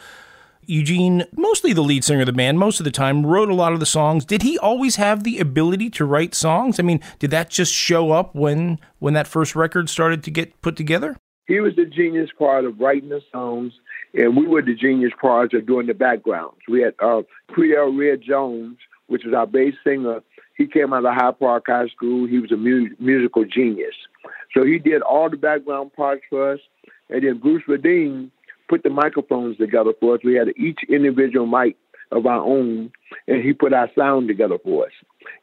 Eugene, 0.68 1.24
mostly 1.32 1.72
the 1.72 1.82
lead 1.82 2.04
singer 2.04 2.20
of 2.20 2.26
the 2.26 2.32
band, 2.32 2.58
most 2.58 2.78
of 2.78 2.84
the 2.84 2.90
time, 2.90 3.24
wrote 3.24 3.48
a 3.48 3.54
lot 3.54 3.72
of 3.72 3.80
the 3.80 3.86
songs. 3.86 4.24
Did 4.24 4.42
he 4.42 4.58
always 4.58 4.96
have 4.96 5.24
the 5.24 5.38
ability 5.38 5.88
to 5.90 6.04
write 6.04 6.34
songs? 6.34 6.78
I 6.78 6.82
mean, 6.82 7.00
did 7.18 7.30
that 7.30 7.48
just 7.48 7.72
show 7.72 8.12
up 8.12 8.34
when 8.34 8.78
when 8.98 9.14
that 9.14 9.26
first 9.26 9.56
record 9.56 9.88
started 9.88 10.22
to 10.24 10.30
get 10.30 10.60
put 10.60 10.76
together? 10.76 11.16
He 11.46 11.60
was 11.60 11.74
the 11.76 11.86
genius 11.86 12.28
part 12.38 12.66
of 12.66 12.78
writing 12.78 13.08
the 13.08 13.22
songs, 13.32 13.72
and 14.12 14.36
we 14.36 14.46
were 14.46 14.60
the 14.60 14.74
genius 14.74 15.12
part 15.18 15.54
of 15.54 15.66
doing 15.66 15.86
the 15.86 15.94
backgrounds. 15.94 16.58
We 16.68 16.82
had 16.82 16.94
uh, 17.00 17.22
Creadel 17.50 17.98
Red 17.98 18.20
Jones, 18.20 18.76
which 19.06 19.24
was 19.24 19.32
our 19.32 19.46
bass 19.46 19.74
singer. 19.82 20.20
He 20.58 20.66
came 20.66 20.92
out 20.92 21.06
of 21.06 21.14
High 21.14 21.32
Park 21.32 21.64
High 21.68 21.88
School. 21.88 22.28
He 22.28 22.38
was 22.38 22.52
a 22.52 22.56
mu- 22.56 22.94
musical 22.98 23.46
genius. 23.46 23.94
So 24.54 24.64
he 24.64 24.78
did 24.78 25.00
all 25.00 25.30
the 25.30 25.38
background 25.38 25.94
parts 25.94 26.22
for 26.28 26.52
us. 26.52 26.60
And 27.08 27.24
then 27.24 27.38
Bruce 27.38 27.62
Swedien 27.66 28.30
put 28.68 28.82
the 28.82 28.90
microphones 28.90 29.56
together 29.56 29.92
for 30.00 30.14
us. 30.14 30.20
We 30.24 30.34
had 30.34 30.48
each 30.56 30.80
individual 30.88 31.46
mic 31.46 31.76
of 32.10 32.26
our 32.26 32.40
own, 32.40 32.90
and 33.26 33.42
he 33.42 33.52
put 33.52 33.72
our 33.72 33.90
sound 33.96 34.28
together 34.28 34.58
for 34.62 34.86
us. 34.86 34.92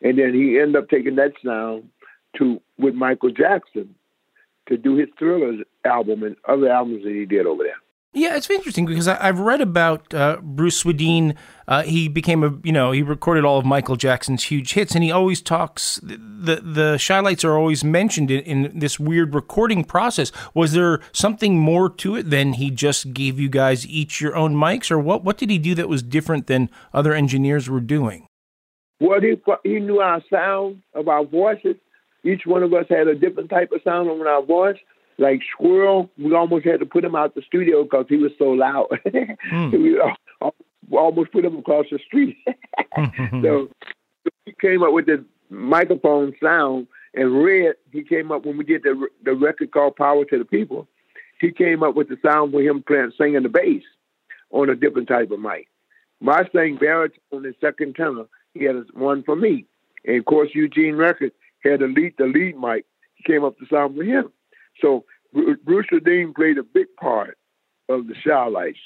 And 0.01 0.17
then 0.17 0.33
he 0.33 0.59
ended 0.59 0.75
up 0.77 0.89
taking 0.89 1.15
that 1.15 1.33
sound 1.43 1.89
to 2.37 2.61
with 2.77 2.95
Michael 2.95 3.31
Jackson 3.31 3.95
to 4.67 4.77
do 4.77 4.95
his 4.95 5.09
Thrillers 5.19 5.63
album 5.85 6.23
and 6.23 6.35
other 6.47 6.69
albums 6.69 7.03
that 7.03 7.13
he 7.13 7.25
did 7.25 7.45
over 7.45 7.63
there. 7.63 7.75
Yeah, 8.15 8.37
it's 8.37 8.49
interesting 8.49 8.85
because 8.85 9.09
I, 9.09 9.25
have 9.25 9.39
read 9.39 9.59
about 9.59 10.13
uh, 10.13 10.37
Bruce 10.41 10.81
Swedien. 10.81 11.35
Uh, 11.67 11.83
he 11.83 12.07
became 12.07 12.45
a, 12.45 12.57
you 12.63 12.71
know, 12.71 12.93
he 12.93 13.03
recorded 13.03 13.43
all 13.43 13.57
of 13.57 13.65
Michael 13.65 13.97
Jackson's 13.97 14.43
huge 14.43 14.71
hits, 14.71 14.95
and 14.95 15.03
he 15.03 15.11
always 15.11 15.41
talks. 15.41 15.99
The 16.01 16.61
the 16.63 17.03
Chi-Lites 17.05 17.43
are 17.43 17.57
always 17.57 17.83
mentioned 17.83 18.31
in, 18.31 18.41
in, 18.43 18.79
this 18.79 18.97
weird 18.97 19.35
recording 19.35 19.83
process. 19.83 20.31
Was 20.53 20.71
there 20.71 21.01
something 21.11 21.59
more 21.59 21.89
to 21.89 22.15
it 22.15 22.29
than 22.29 22.53
he 22.53 22.71
just 22.71 23.11
gave 23.13 23.37
you 23.37 23.49
guys 23.49 23.85
each 23.85 24.21
your 24.21 24.33
own 24.37 24.55
mics, 24.55 24.89
or 24.89 24.97
what? 24.97 25.25
What 25.25 25.37
did 25.37 25.49
he 25.49 25.57
do 25.57 25.75
that 25.75 25.89
was 25.89 26.01
different 26.01 26.47
than 26.47 26.69
other 26.93 27.13
engineers 27.13 27.69
were 27.69 27.81
doing? 27.81 28.27
Well, 29.01 29.19
he 29.19 29.35
he 29.69 29.79
knew 29.79 29.99
our 29.99 30.23
sound 30.29 30.83
of 30.93 31.09
our 31.09 31.25
voices. 31.25 31.75
Each 32.23 32.43
one 32.45 32.63
of 32.63 32.73
us 32.73 32.85
had 32.89 33.09
a 33.09 33.15
different 33.15 33.49
type 33.49 33.73
of 33.73 33.81
sound 33.83 34.09
on 34.09 34.25
our 34.25 34.41
voice 34.41 34.77
like 35.17 35.41
Squirrel, 35.51 36.09
we 36.17 36.33
almost 36.33 36.65
had 36.65 36.79
to 36.79 36.85
put 36.85 37.03
him 37.03 37.15
out 37.15 37.35
the 37.35 37.41
studio 37.41 37.83
because 37.83 38.05
he 38.09 38.17
was 38.17 38.31
so 38.37 38.45
loud. 38.45 38.87
mm. 39.07 39.71
we 39.71 40.97
almost 40.97 41.31
put 41.31 41.45
him 41.45 41.57
across 41.57 41.85
the 41.89 41.99
street. 41.99 42.37
so 43.41 43.69
he 44.45 44.53
came 44.59 44.83
up 44.83 44.93
with 44.93 45.05
the 45.05 45.25
microphone 45.49 46.33
sound, 46.41 46.87
and 47.13 47.43
Red, 47.43 47.75
he 47.91 48.03
came 48.03 48.31
up 48.31 48.45
when 48.45 48.57
we 48.57 48.63
did 48.63 48.83
the 48.83 49.07
the 49.23 49.33
record 49.33 49.71
called 49.71 49.95
Power 49.95 50.25
to 50.25 50.37
the 50.37 50.45
People. 50.45 50.87
He 51.39 51.51
came 51.51 51.83
up 51.83 51.95
with 51.95 52.09
the 52.09 52.17
sound 52.23 52.53
with 52.53 52.65
him 52.65 52.83
playing 52.83 53.11
singing 53.17 53.43
the 53.43 53.49
bass 53.49 53.83
on 54.51 54.69
a 54.69 54.75
different 54.75 55.07
type 55.07 55.31
of 55.31 55.39
mic. 55.39 55.67
My 56.21 56.47
sang 56.53 56.77
baritone 56.77 57.45
and 57.45 57.55
second 57.59 57.95
tenor. 57.95 58.25
He 58.53 58.63
had 58.63 58.75
one 58.93 59.23
for 59.23 59.35
me, 59.35 59.65
and 60.05 60.17
of 60.17 60.25
course 60.25 60.49
Eugene 60.53 60.95
Record 60.95 61.31
had 61.63 61.81
the 61.81 61.87
lead 61.87 62.15
the 62.17 62.25
lead 62.25 62.57
mic. 62.57 62.85
He 63.15 63.23
came 63.23 63.43
up 63.43 63.57
the 63.59 63.65
sound 63.69 63.95
for 63.95 64.03
him. 64.03 64.31
So 64.81 65.05
Bruce 65.33 65.87
Swedien 65.91 66.33
played 66.33 66.57
a 66.57 66.63
big 66.63 66.87
part 66.99 67.37
of 67.89 68.07
the 68.07 68.15
Chi-Lites 68.23 68.77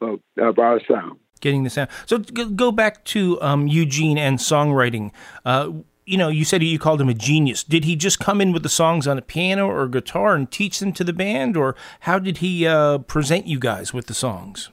of, 0.00 0.20
of 0.38 0.58
our 0.58 0.80
sound. 0.88 1.18
Getting 1.40 1.64
the 1.64 1.70
sound. 1.70 1.90
So 2.06 2.18
go 2.18 2.70
back 2.70 3.04
to 3.06 3.40
um, 3.42 3.66
Eugene 3.66 4.18
and 4.18 4.38
songwriting. 4.38 5.10
Uh, 5.44 5.72
you 6.04 6.16
know, 6.16 6.28
you 6.28 6.44
said 6.44 6.62
you 6.62 6.78
called 6.78 7.00
him 7.00 7.08
a 7.08 7.14
genius. 7.14 7.62
Did 7.64 7.84
he 7.84 7.96
just 7.96 8.18
come 8.18 8.40
in 8.40 8.52
with 8.52 8.62
the 8.62 8.68
songs 8.68 9.06
on 9.06 9.18
a 9.18 9.22
piano 9.22 9.68
or 9.68 9.86
guitar 9.88 10.34
and 10.34 10.50
teach 10.50 10.78
them 10.78 10.92
to 10.94 11.04
the 11.04 11.12
band, 11.12 11.56
or 11.56 11.76
how 12.00 12.18
did 12.18 12.38
he 12.38 12.66
uh, 12.66 12.98
present 12.98 13.46
you 13.46 13.58
guys 13.58 13.92
with 13.94 14.06
the 14.06 14.14
songs? 14.14 14.70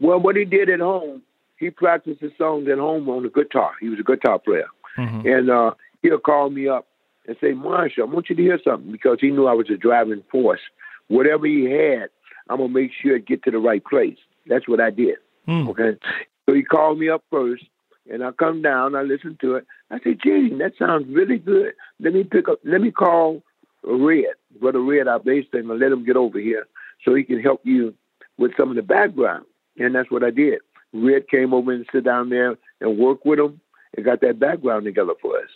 Well, 0.00 0.20
what 0.20 0.36
he 0.36 0.44
did 0.44 0.68
at 0.68 0.80
home, 0.80 1.22
he 1.58 1.70
practiced 1.70 2.20
his 2.20 2.32
songs 2.36 2.68
at 2.68 2.78
home 2.78 3.08
on 3.08 3.22
the 3.22 3.28
guitar. 3.28 3.72
He 3.80 3.88
was 3.88 4.00
a 4.00 4.02
guitar 4.02 4.38
player, 4.38 4.66
mm-hmm. 4.98 5.26
and 5.26 5.50
uh, 5.50 5.70
he'll 6.02 6.18
call 6.18 6.50
me 6.50 6.68
up 6.68 6.86
and 7.26 7.36
say, 7.40 7.52
Marshall, 7.52 8.04
I 8.04 8.12
want 8.12 8.28
you 8.28 8.36
to 8.36 8.42
hear 8.42 8.60
something 8.62 8.92
because 8.92 9.18
he 9.20 9.30
knew 9.30 9.46
I 9.46 9.54
was 9.54 9.70
a 9.70 9.76
driving 9.76 10.22
force. 10.30 10.60
Whatever 11.08 11.46
he 11.46 11.64
had, 11.64 12.08
I'm 12.48 12.58
gonna 12.58 12.68
make 12.68 12.92
sure 13.00 13.16
it 13.16 13.26
get 13.26 13.42
to 13.44 13.50
the 13.50 13.58
right 13.58 13.84
place. 13.84 14.18
That's 14.46 14.68
what 14.68 14.80
I 14.80 14.90
did. 14.90 15.16
Mm. 15.48 15.68
Okay. 15.70 15.98
So 16.46 16.54
he 16.54 16.62
called 16.62 16.98
me 16.98 17.08
up 17.08 17.24
first 17.30 17.64
and 18.10 18.22
I 18.22 18.32
come 18.32 18.62
down, 18.62 18.94
I 18.94 19.02
listen 19.02 19.38
to 19.40 19.56
it. 19.56 19.66
I 19.90 19.98
said, 20.00 20.20
Gene, 20.22 20.58
that 20.58 20.72
sounds 20.78 21.06
really 21.08 21.38
good. 21.38 21.72
Let 22.00 22.14
me 22.14 22.24
pick 22.24 22.48
up 22.48 22.58
let 22.64 22.80
me 22.80 22.90
call 22.90 23.42
Red, 23.82 24.34
Brother 24.60 24.80
Red, 24.80 25.08
our 25.08 25.20
bass 25.20 25.46
player, 25.50 25.62
and 25.62 25.80
let 25.80 25.92
him 25.92 26.04
get 26.04 26.16
over 26.16 26.38
here 26.38 26.66
so 27.04 27.14
he 27.14 27.24
can 27.24 27.40
help 27.40 27.60
you 27.64 27.94
with 28.38 28.52
some 28.56 28.70
of 28.70 28.76
the 28.76 28.82
background. 28.82 29.44
And 29.78 29.94
that's 29.94 30.10
what 30.10 30.24
I 30.24 30.30
did. 30.30 30.60
Red 30.92 31.28
came 31.28 31.52
over 31.52 31.72
and 31.72 31.86
sit 31.92 32.04
down 32.04 32.30
there 32.30 32.56
and 32.80 32.98
work 32.98 33.24
with 33.24 33.38
him 33.38 33.60
and 33.96 34.04
got 34.04 34.20
that 34.20 34.38
background 34.38 34.84
together 34.84 35.14
for 35.20 35.38
us. 35.38 35.48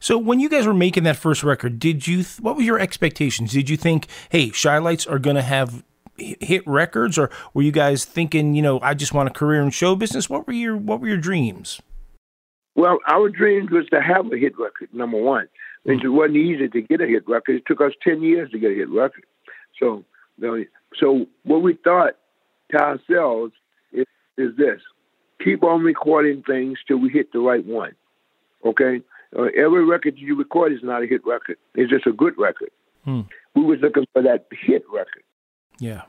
So 0.00 0.16
when 0.16 0.40
you 0.40 0.48
guys 0.48 0.66
were 0.66 0.74
making 0.74 1.04
that 1.04 1.16
first 1.16 1.44
record, 1.44 1.78
did 1.78 2.06
you 2.06 2.16
th- 2.16 2.40
what 2.40 2.56
were 2.56 2.62
your 2.62 2.80
expectations? 2.80 3.52
Did 3.52 3.68
you 3.68 3.76
think, 3.76 4.06
hey, 4.30 4.48
Chi-Lites 4.48 5.06
are 5.06 5.18
going 5.18 5.36
to 5.36 5.42
have 5.42 5.84
hit 6.16 6.66
records, 6.66 7.18
or 7.18 7.30
were 7.54 7.62
you 7.62 7.72
guys 7.72 8.04
thinking, 8.04 8.54
you 8.54 8.62
know, 8.62 8.80
I 8.80 8.94
just 8.94 9.12
want 9.12 9.28
a 9.28 9.32
career 9.32 9.62
in 9.62 9.70
show 9.70 9.94
business? 9.94 10.28
What 10.28 10.46
were 10.46 10.52
your 10.52 10.76
what 10.76 11.00
were 11.00 11.08
your 11.08 11.16
dreams? 11.18 11.80
Well, 12.74 12.98
our 13.06 13.28
dreams 13.28 13.70
was 13.70 13.86
to 13.92 14.00
have 14.00 14.32
a 14.32 14.38
hit 14.38 14.58
record. 14.58 14.88
Number 14.92 15.20
one, 15.20 15.48
mm. 15.86 16.02
it 16.02 16.08
wasn't 16.08 16.36
easy 16.36 16.68
to 16.68 16.80
get 16.80 17.00
a 17.00 17.06
hit 17.06 17.28
record. 17.28 17.56
It 17.56 17.66
took 17.66 17.80
us 17.80 17.92
ten 18.02 18.22
years 18.22 18.50
to 18.52 18.58
get 18.58 18.70
a 18.70 18.74
hit 18.74 18.88
record. 18.90 19.24
So, 19.78 20.04
so 20.98 21.26
what 21.42 21.62
we 21.62 21.74
thought 21.84 22.14
to 22.72 22.78
ourselves 22.78 23.52
is, 23.92 24.06
is 24.38 24.56
this: 24.56 24.80
keep 25.44 25.62
on 25.62 25.82
recording 25.82 26.42
things 26.42 26.78
till 26.86 26.98
we 26.98 27.10
hit 27.10 27.32
the 27.32 27.40
right 27.40 27.64
one. 27.64 27.92
Okay, 28.64 29.00
uh, 29.38 29.44
every 29.56 29.84
record 29.84 30.18
you 30.18 30.36
record 30.36 30.72
is 30.72 30.80
not 30.82 31.02
a 31.02 31.06
hit 31.06 31.24
record. 31.26 31.56
It's 31.74 31.90
just 31.90 32.06
a 32.06 32.12
good 32.12 32.34
record. 32.36 32.70
Hmm. 33.04 33.22
We 33.54 33.62
was 33.62 33.78
looking 33.80 34.06
for 34.12 34.22
that 34.22 34.46
hit 34.50 34.84
record. 34.92 35.22
Yeah. 35.78 36.02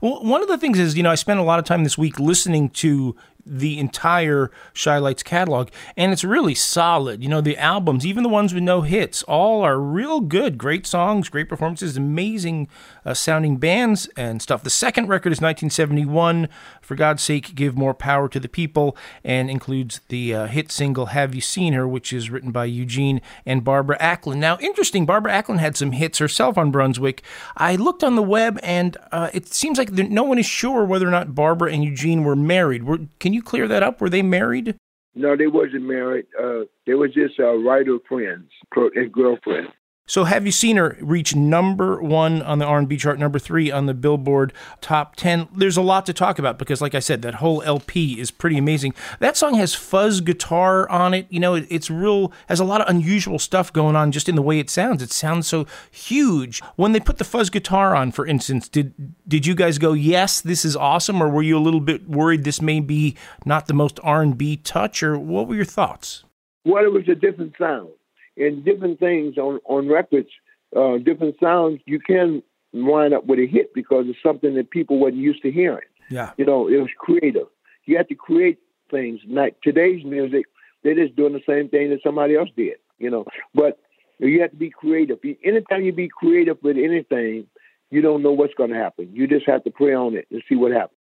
Well, 0.00 0.22
one 0.24 0.42
of 0.42 0.48
the 0.48 0.58
things 0.58 0.78
is, 0.78 0.96
you 0.96 1.02
know, 1.02 1.10
I 1.10 1.14
spent 1.14 1.40
a 1.40 1.42
lot 1.42 1.58
of 1.58 1.64
time 1.64 1.84
this 1.84 1.96
week 1.96 2.18
listening 2.18 2.70
to 2.70 3.16
the 3.46 3.78
entire 3.78 4.50
Chi-Lites 4.74 5.22
catalog, 5.22 5.68
and 5.96 6.12
it's 6.12 6.24
really 6.24 6.54
solid. 6.54 7.22
You 7.22 7.28
know, 7.28 7.40
the 7.40 7.56
albums, 7.56 8.04
even 8.04 8.22
the 8.22 8.28
ones 8.28 8.52
with 8.52 8.62
no 8.62 8.82
hits, 8.82 9.22
all 9.24 9.62
are 9.62 9.78
real 9.78 10.20
good. 10.20 10.58
Great 10.58 10.86
songs, 10.86 11.28
great 11.28 11.48
performances, 11.48 11.96
amazing 11.96 12.68
uh, 13.04 13.14
sounding 13.14 13.56
bands 13.56 14.08
and 14.16 14.42
stuff. 14.42 14.62
The 14.62 14.70
second 14.70 15.08
record 15.08 15.32
is 15.32 15.38
1971, 15.38 16.48
For 16.80 16.94
God's 16.96 17.22
Sake, 17.22 17.54
Give 17.54 17.76
More 17.76 17.94
Power 17.94 18.28
to 18.28 18.40
the 18.40 18.48
People, 18.48 18.96
and 19.22 19.48
includes 19.48 20.00
the 20.08 20.34
uh, 20.34 20.46
hit 20.46 20.72
single 20.72 21.06
Have 21.06 21.34
You 21.34 21.40
Seen 21.40 21.72
Her, 21.72 21.86
which 21.86 22.12
is 22.12 22.30
written 22.30 22.50
by 22.50 22.64
Eugene 22.64 23.20
and 23.44 23.62
Barbara 23.62 23.98
Acklin. 23.98 24.36
Now, 24.36 24.58
interesting, 24.58 25.06
Barbara 25.06 25.32
Acklin 25.32 25.58
had 25.58 25.76
some 25.76 25.92
hits 25.92 26.18
herself 26.18 26.58
on 26.58 26.70
Brunswick. 26.70 27.22
I 27.56 27.76
looked 27.76 28.02
on 28.02 28.16
the 28.16 28.22
web, 28.22 28.58
and 28.62 28.96
uh, 29.12 29.30
it 29.32 29.46
seems 29.46 29.78
like 29.78 29.92
no 29.92 30.24
one 30.24 30.38
is 30.38 30.46
sure 30.46 30.84
whether 30.84 31.06
or 31.06 31.12
not 31.12 31.34
Barbara 31.34 31.72
and 31.72 31.84
Eugene 31.84 32.24
were 32.24 32.36
married. 32.36 32.84
Were, 32.84 32.98
can 33.20 33.32
you 33.32 33.35
you 33.36 33.42
clear 33.42 33.68
that 33.68 33.82
up? 33.82 34.00
Were 34.00 34.10
they 34.10 34.22
married? 34.22 34.76
No, 35.14 35.36
they 35.36 35.46
wasn't 35.46 35.84
married. 35.84 36.26
Uh, 36.38 36.64
they 36.86 36.94
were 36.94 37.08
just 37.08 37.38
uh, 37.38 37.54
writer 37.56 37.98
friends 38.08 38.50
and 38.74 39.12
girlfriends. 39.12 39.70
So, 40.08 40.22
have 40.22 40.46
you 40.46 40.52
seen 40.52 40.76
her 40.76 40.96
reach 41.00 41.34
number 41.34 42.00
one 42.00 42.40
on 42.40 42.60
the 42.60 42.64
R&B 42.64 42.96
chart, 42.96 43.18
number 43.18 43.40
three 43.40 43.72
on 43.72 43.86
the 43.86 43.94
Billboard 43.94 44.52
Top 44.80 45.16
10? 45.16 45.48
There's 45.52 45.76
a 45.76 45.82
lot 45.82 46.06
to 46.06 46.12
talk 46.12 46.38
about 46.38 46.60
because, 46.60 46.80
like 46.80 46.94
I 46.94 47.00
said, 47.00 47.22
that 47.22 47.34
whole 47.34 47.60
LP 47.62 48.20
is 48.20 48.30
pretty 48.30 48.56
amazing. 48.56 48.94
That 49.18 49.36
song 49.36 49.54
has 49.56 49.74
fuzz 49.74 50.20
guitar 50.20 50.88
on 50.88 51.12
it. 51.12 51.26
You 51.28 51.40
know, 51.40 51.56
it, 51.56 51.66
it's 51.68 51.90
real, 51.90 52.32
has 52.48 52.60
a 52.60 52.64
lot 52.64 52.82
of 52.82 52.88
unusual 52.88 53.40
stuff 53.40 53.72
going 53.72 53.96
on 53.96 54.12
just 54.12 54.28
in 54.28 54.36
the 54.36 54.42
way 54.42 54.60
it 54.60 54.70
sounds. 54.70 55.02
It 55.02 55.10
sounds 55.10 55.48
so 55.48 55.66
huge. 55.90 56.62
When 56.76 56.92
they 56.92 57.00
put 57.00 57.18
the 57.18 57.24
fuzz 57.24 57.50
guitar 57.50 57.96
on, 57.96 58.12
for 58.12 58.24
instance, 58.28 58.68
did 58.68 58.94
did 59.26 59.44
you 59.44 59.56
guys 59.56 59.76
go, 59.76 59.92
yes, 59.92 60.40
this 60.40 60.64
is 60.64 60.76
awesome, 60.76 61.20
or 61.20 61.28
were 61.28 61.42
you 61.42 61.58
a 61.58 61.66
little 61.66 61.80
bit 61.80 62.08
worried 62.08 62.44
this 62.44 62.62
may 62.62 62.78
be 62.78 63.16
not 63.44 63.66
the 63.66 63.74
most 63.74 63.98
R&B 64.04 64.58
touch, 64.58 65.02
or 65.02 65.18
what 65.18 65.48
were 65.48 65.56
your 65.56 65.64
thoughts? 65.64 66.22
Well, 66.64 66.84
it 66.84 66.92
was 66.92 67.08
a 67.08 67.16
different 67.16 67.54
sound 67.58 67.88
and 68.36 68.64
different 68.64 68.98
things 68.98 69.38
on 69.38 69.60
on 69.64 69.88
records, 69.88 70.28
uh, 70.74 70.98
different 70.98 71.36
sounds, 71.40 71.80
you 71.86 72.00
can 72.00 72.42
wind 72.72 73.14
up 73.14 73.26
with 73.26 73.38
a 73.38 73.46
hit 73.46 73.72
because 73.74 74.04
it's 74.08 74.22
something 74.22 74.54
that 74.54 74.70
people 74.70 74.98
wasn't 74.98 75.22
used 75.22 75.42
to 75.42 75.50
hearing. 75.50 75.88
Yeah, 76.10 76.32
you 76.36 76.44
know, 76.44 76.68
it 76.68 76.76
was 76.76 76.90
creative. 76.98 77.46
You 77.84 77.96
had 77.96 78.08
to 78.08 78.14
create 78.14 78.58
things. 78.90 79.20
Like 79.26 79.60
today's 79.62 80.04
music, 80.04 80.46
they're 80.82 80.94
just 80.94 81.16
doing 81.16 81.32
the 81.32 81.42
same 81.48 81.68
thing 81.68 81.90
that 81.90 82.00
somebody 82.02 82.36
else 82.36 82.50
did. 82.56 82.76
You 82.98 83.10
know, 83.10 83.24
but 83.54 83.78
you 84.18 84.40
have 84.40 84.50
to 84.50 84.56
be 84.56 84.70
creative. 84.70 85.18
Anytime 85.44 85.82
you 85.82 85.92
be 85.92 86.08
creative 86.08 86.58
with 86.62 86.76
anything, 86.76 87.46
you 87.90 88.00
don't 88.00 88.22
know 88.22 88.32
what's 88.32 88.54
going 88.54 88.70
to 88.70 88.76
happen. 88.76 89.10
You 89.12 89.26
just 89.26 89.46
have 89.46 89.64
to 89.64 89.70
pray 89.70 89.94
on 89.94 90.14
it 90.14 90.26
and 90.30 90.42
see 90.48 90.56
what 90.56 90.72
happens. 90.72 90.98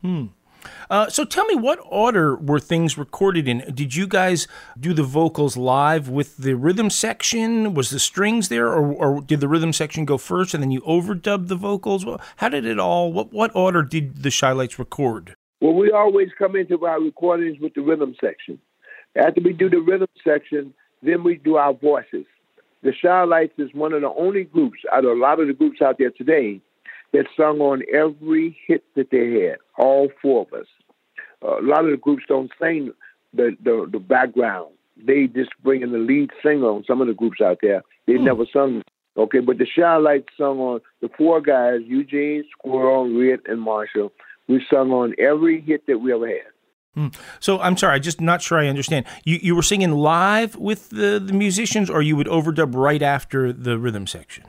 Hmm. 0.00 0.26
Uh, 0.90 1.08
so 1.08 1.24
tell 1.24 1.44
me, 1.46 1.54
what 1.54 1.78
order 1.84 2.36
were 2.36 2.60
things 2.60 2.98
recorded 2.98 3.48
in? 3.48 3.62
Did 3.74 3.94
you 3.94 4.06
guys 4.06 4.46
do 4.78 4.92
the 4.92 5.02
vocals 5.02 5.56
live 5.56 6.08
with 6.08 6.36
the 6.36 6.54
rhythm 6.54 6.90
section? 6.90 7.74
Was 7.74 7.90
the 7.90 7.98
strings 7.98 8.48
there, 8.48 8.68
or, 8.68 8.92
or 8.92 9.20
did 9.20 9.40
the 9.40 9.48
rhythm 9.48 9.72
section 9.72 10.04
go 10.04 10.18
first 10.18 10.54
and 10.54 10.62
then 10.62 10.70
you 10.70 10.80
overdubbed 10.82 11.48
the 11.48 11.56
vocals? 11.56 12.04
How 12.36 12.48
did 12.48 12.66
it 12.66 12.78
all? 12.78 13.12
What 13.12 13.32
what 13.32 13.54
order 13.54 13.82
did 13.82 14.22
the 14.22 14.30
Chi-Lites 14.30 14.78
record? 14.78 15.34
Well, 15.60 15.74
we 15.74 15.90
always 15.90 16.28
come 16.38 16.56
into 16.56 16.84
our 16.84 17.00
recordings 17.00 17.58
with 17.60 17.74
the 17.74 17.82
rhythm 17.82 18.14
section. 18.20 18.58
After 19.14 19.40
we 19.40 19.52
do 19.52 19.70
the 19.70 19.80
rhythm 19.80 20.08
section, 20.24 20.74
then 21.02 21.22
we 21.22 21.36
do 21.36 21.56
our 21.56 21.72
voices. 21.72 22.26
The 22.82 22.92
Chi-Lites 23.00 23.54
is 23.58 23.70
one 23.72 23.92
of 23.92 24.00
the 24.00 24.10
only 24.10 24.44
groups 24.44 24.78
out 24.92 25.04
of 25.04 25.10
a 25.16 25.20
lot 25.20 25.38
of 25.38 25.46
the 25.46 25.52
groups 25.52 25.80
out 25.80 25.98
there 25.98 26.10
today 26.10 26.60
that 27.12 27.26
sung 27.36 27.60
on 27.60 27.82
every 27.92 28.56
hit 28.66 28.84
that 28.96 29.10
they 29.10 29.42
had, 29.42 29.58
all 29.76 30.08
four 30.20 30.42
of 30.42 30.52
us. 30.58 30.66
Uh, 31.44 31.60
a 31.60 31.62
lot 31.62 31.84
of 31.84 31.90
the 31.90 31.96
groups 31.96 32.24
don't 32.28 32.50
sing 32.60 32.92
the, 33.34 33.56
the, 33.62 33.88
the 33.90 33.98
background. 33.98 34.72
They 34.96 35.26
just 35.26 35.50
bring 35.62 35.82
in 35.82 35.92
the 35.92 35.98
lead 35.98 36.30
singer 36.42 36.66
on 36.66 36.84
some 36.86 37.00
of 37.00 37.06
the 37.06 37.14
groups 37.14 37.40
out 37.40 37.58
there. 37.62 37.82
They 38.06 38.14
hmm. 38.14 38.24
never 38.24 38.44
sung. 38.52 38.82
Okay, 39.16 39.40
but 39.40 39.58
the 39.58 39.66
Chi-Lites 39.66 40.28
sung 40.38 40.58
on 40.58 40.80
the 41.02 41.10
four 41.18 41.42
guys, 41.42 41.80
Eugene, 41.86 42.44
Squirrel, 42.50 43.12
Red, 43.14 43.40
and 43.46 43.60
Marshall. 43.60 44.10
We 44.48 44.64
sung 44.70 44.90
on 44.90 45.14
every 45.18 45.60
hit 45.60 45.86
that 45.86 45.98
we 45.98 46.12
ever 46.12 46.28
had. 46.28 46.52
Hmm. 46.94 47.08
So 47.40 47.58
I'm 47.60 47.76
sorry, 47.76 47.96
I'm 47.96 48.02
just 48.02 48.20
not 48.20 48.42
sure 48.42 48.58
I 48.58 48.68
understand. 48.68 49.06
You 49.24 49.38
you 49.40 49.56
were 49.56 49.62
singing 49.62 49.92
live 49.92 50.56
with 50.56 50.90
the, 50.90 51.22
the 51.24 51.32
musicians, 51.32 51.88
or 51.88 52.02
you 52.02 52.16
would 52.16 52.26
overdub 52.26 52.74
right 52.74 53.00
after 53.00 53.50
the 53.52 53.78
rhythm 53.78 54.06
section? 54.06 54.44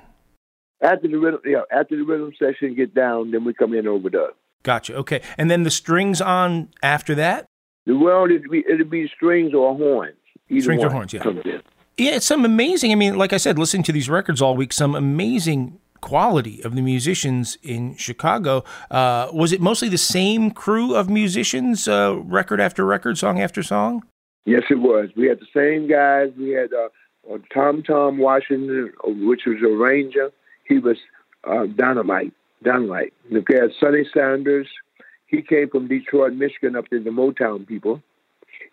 After 0.83 1.07
the 1.07 1.17
rhythm, 1.17 1.39
yeah, 1.45 1.61
after 1.71 1.95
the 1.95 2.03
rhythm 2.03 2.33
section 2.37 2.75
get 2.75 2.93
down, 2.93 3.31
then 3.31 3.45
we 3.45 3.53
come 3.53 3.73
in 3.73 3.85
overdub. 3.85 4.31
Gotcha. 4.63 4.95
Okay, 4.97 5.21
and 5.37 5.49
then 5.49 5.63
the 5.63 5.71
strings 5.71 6.21
on 6.21 6.69
after 6.81 7.15
that. 7.15 7.45
Well, 7.87 8.25
it'd 8.25 8.49
be 8.49 8.63
it'd 8.69 8.89
be 8.89 9.09
strings 9.15 9.53
or 9.53 9.75
horns. 9.75 10.15
strings 10.59 10.83
or 10.83 10.89
horns, 10.89 11.13
yeah. 11.13 11.23
Yeah, 11.97 12.15
it's 12.15 12.25
some 12.25 12.43
amazing. 12.43 12.91
I 12.91 12.95
mean, 12.95 13.17
like 13.17 13.33
I 13.33 13.37
said, 13.37 13.59
listening 13.59 13.83
to 13.83 13.91
these 13.91 14.09
records 14.09 14.41
all 14.41 14.55
week, 14.55 14.73
some 14.73 14.95
amazing 14.95 15.79
quality 16.01 16.61
of 16.63 16.75
the 16.75 16.81
musicians 16.81 17.57
in 17.63 17.95
Chicago. 17.95 18.63
Uh, 18.91 19.29
was 19.31 19.53
it 19.53 19.61
mostly 19.61 19.89
the 19.89 19.97
same 19.97 20.51
crew 20.51 20.95
of 20.95 21.09
musicians, 21.09 21.87
uh, 21.87 22.15
record 22.25 22.59
after 22.59 22.85
record, 22.85 23.17
song 23.17 23.39
after 23.39 23.63
song? 23.63 24.03
Yes, 24.45 24.63
it 24.69 24.79
was. 24.79 25.09
We 25.15 25.27
had 25.27 25.39
the 25.39 25.47
same 25.55 25.87
guys. 25.87 26.31
We 26.37 26.49
had 26.49 26.73
uh, 26.73 26.89
uh 27.33 27.37
Tom 27.53 27.83
Tom 27.83 28.17
Washington, 28.17 28.91
uh, 29.05 29.11
which 29.11 29.41
was 29.45 29.57
arranger. 29.61 30.31
He 30.73 30.79
was 30.79 30.97
uh, 31.43 31.67
dynamite, 31.77 32.33
dynamite. 32.63 33.13
We 33.29 33.43
had 33.47 33.69
Sonny 33.79 34.09
Sanders. 34.11 34.67
He 35.27 35.43
came 35.43 35.69
from 35.69 35.87
Detroit, 35.87 36.33
Michigan, 36.33 36.75
up 36.75 36.87
to 36.89 36.99
the 36.99 37.11
Motown 37.11 37.67
people. 37.67 38.01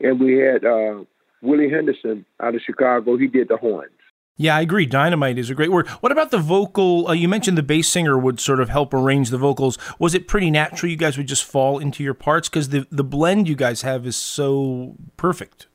And 0.01 0.19
we 0.19 0.39
had 0.39 0.65
uh, 0.65 1.05
Willie 1.43 1.69
Henderson 1.69 2.25
out 2.43 2.55
of 2.55 2.63
Chicago. 2.65 3.19
He 3.19 3.27
did 3.27 3.49
the 3.49 3.59
horns. 3.59 3.93
Yeah, 4.39 4.57
I 4.57 4.63
agree. 4.63 4.87
Dynamite 4.87 5.37
is 5.37 5.51
a 5.51 5.55
great 5.55 5.71
word. 5.71 5.89
What 5.89 6.11
about 6.11 6.31
the 6.31 6.39
vocal? 6.39 7.09
Uh, 7.09 7.13
you 7.13 7.29
mentioned 7.29 7.59
the 7.59 7.63
bass 7.63 7.87
singer 7.87 8.17
would 8.17 8.41
sort 8.41 8.61
of 8.61 8.71
help 8.71 8.95
arrange 8.95 9.29
the 9.29 9.37
vocals. 9.37 9.77
Was 9.99 10.15
it 10.15 10.27
pretty 10.27 10.51
natural? 10.51 10.91
You 10.91 10.97
guys 10.97 11.19
would 11.19 11.29
just 11.29 11.45
fall 11.45 11.79
into 11.79 12.03
your 12.03 12.15
parts 12.15 12.49
because 12.49 12.71
the 12.71 12.87
the 12.91 13.05
blend 13.05 13.47
you 13.47 13.57
guys 13.57 13.83
have 13.83 14.07
is 14.07 14.17
so 14.17 14.97
perfect. 15.19 15.67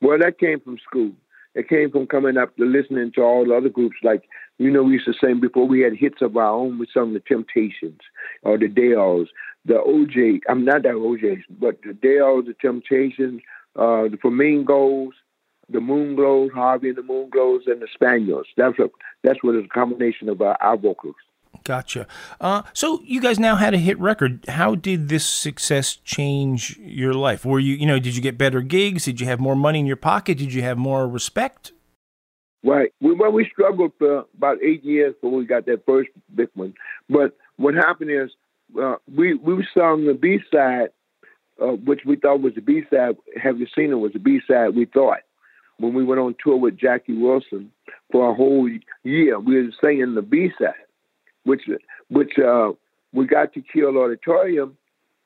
Well, 0.00 0.18
that 0.18 0.40
came 0.40 0.58
from 0.58 0.78
school. 0.78 1.12
It 1.54 1.68
came 1.68 1.92
from 1.92 2.08
coming 2.08 2.36
up 2.36 2.56
to 2.56 2.64
listening 2.64 3.12
to 3.14 3.22
all 3.22 3.44
the 3.46 3.54
other 3.54 3.68
groups. 3.68 3.96
Like 4.02 4.24
you 4.58 4.70
know, 4.70 4.82
we 4.82 4.94
used 4.94 5.06
to 5.06 5.14
sing 5.20 5.40
before 5.40 5.66
we 5.66 5.80
had 5.80 5.94
hits 5.94 6.22
of 6.22 6.36
our 6.36 6.50
own. 6.50 6.78
We 6.78 6.86
sung 6.92 7.12
the 7.12 7.20
Temptations 7.20 8.00
or 8.42 8.58
the 8.58 8.68
Dells, 8.68 9.28
the 9.64 9.74
OJ. 9.74 10.40
I'm 10.48 10.64
not 10.64 10.82
that 10.82 10.94
OJ's, 10.94 11.44
but 11.50 11.78
the 11.82 11.92
Dells, 11.92 12.46
the 12.46 12.54
Temptations, 12.60 13.42
uh, 13.76 14.08
the 14.08 14.18
Flamingos 14.20 15.12
the 15.68 15.78
Moonglows, 15.78 16.52
Harvey 16.52 16.90
and 16.90 16.98
the 16.98 17.02
Moonglows, 17.02 17.66
and 17.66 17.82
the 17.82 17.88
Spaniels. 17.92 18.46
That's 18.56 18.78
a 18.78 18.90
that's 19.22 19.42
what 19.42 19.56
is 19.56 19.64
a 19.64 19.68
combination 19.68 20.28
of 20.28 20.40
our, 20.40 20.56
our 20.60 20.76
vocals. 20.76 21.16
Gotcha. 21.64 22.06
Uh, 22.40 22.62
so 22.72 23.00
you 23.04 23.20
guys 23.20 23.40
now 23.40 23.56
had 23.56 23.74
a 23.74 23.78
hit 23.78 23.98
record. 23.98 24.44
How 24.46 24.76
did 24.76 25.08
this 25.08 25.24
success 25.24 25.96
change 25.96 26.78
your 26.78 27.12
life? 27.12 27.44
Were 27.44 27.58
you, 27.58 27.74
you 27.74 27.86
know, 27.86 27.98
did 27.98 28.14
you 28.14 28.22
get 28.22 28.38
better 28.38 28.60
gigs? 28.60 29.06
Did 29.06 29.20
you 29.20 29.26
have 29.26 29.40
more 29.40 29.56
money 29.56 29.80
in 29.80 29.86
your 29.86 29.96
pocket? 29.96 30.38
Did 30.38 30.52
you 30.52 30.62
have 30.62 30.78
more 30.78 31.08
respect? 31.08 31.72
Right. 32.66 32.92
We, 33.00 33.12
well, 33.14 33.30
we 33.30 33.48
struggled 33.48 33.92
for 33.96 34.24
about 34.36 34.58
eight 34.60 34.84
years 34.84 35.14
before 35.14 35.38
we 35.38 35.46
got 35.46 35.66
that 35.66 35.86
first 35.86 36.10
big 36.34 36.48
one. 36.54 36.74
But 37.08 37.36
what 37.58 37.74
happened 37.74 38.10
is 38.10 38.30
uh, 38.80 38.96
we 39.14 39.34
we 39.34 39.64
sung 39.72 40.06
the 40.06 40.14
B 40.14 40.40
side, 40.52 40.88
uh, 41.62 41.76
which 41.84 42.00
we 42.04 42.16
thought 42.16 42.40
was 42.40 42.54
the 42.56 42.60
B 42.60 42.82
side. 42.92 43.16
Have 43.40 43.60
you 43.60 43.68
seen 43.72 43.92
it? 43.92 43.94
Was 43.94 44.14
the 44.14 44.18
B 44.18 44.40
side? 44.50 44.74
We 44.74 44.86
thought 44.86 45.20
when 45.78 45.94
we 45.94 46.02
went 46.02 46.20
on 46.20 46.34
tour 46.42 46.56
with 46.56 46.76
Jackie 46.76 47.16
Wilson 47.16 47.70
for 48.10 48.30
a 48.30 48.34
whole 48.34 48.68
year. 49.04 49.38
We 49.38 49.62
were 49.62 49.70
singing 49.82 50.16
the 50.16 50.22
B 50.22 50.50
side, 50.60 50.74
which 51.44 51.62
which 52.08 52.36
uh, 52.36 52.72
we 53.12 53.26
got 53.26 53.54
to 53.54 53.62
Kiel 53.62 53.96
Auditorium 53.96 54.76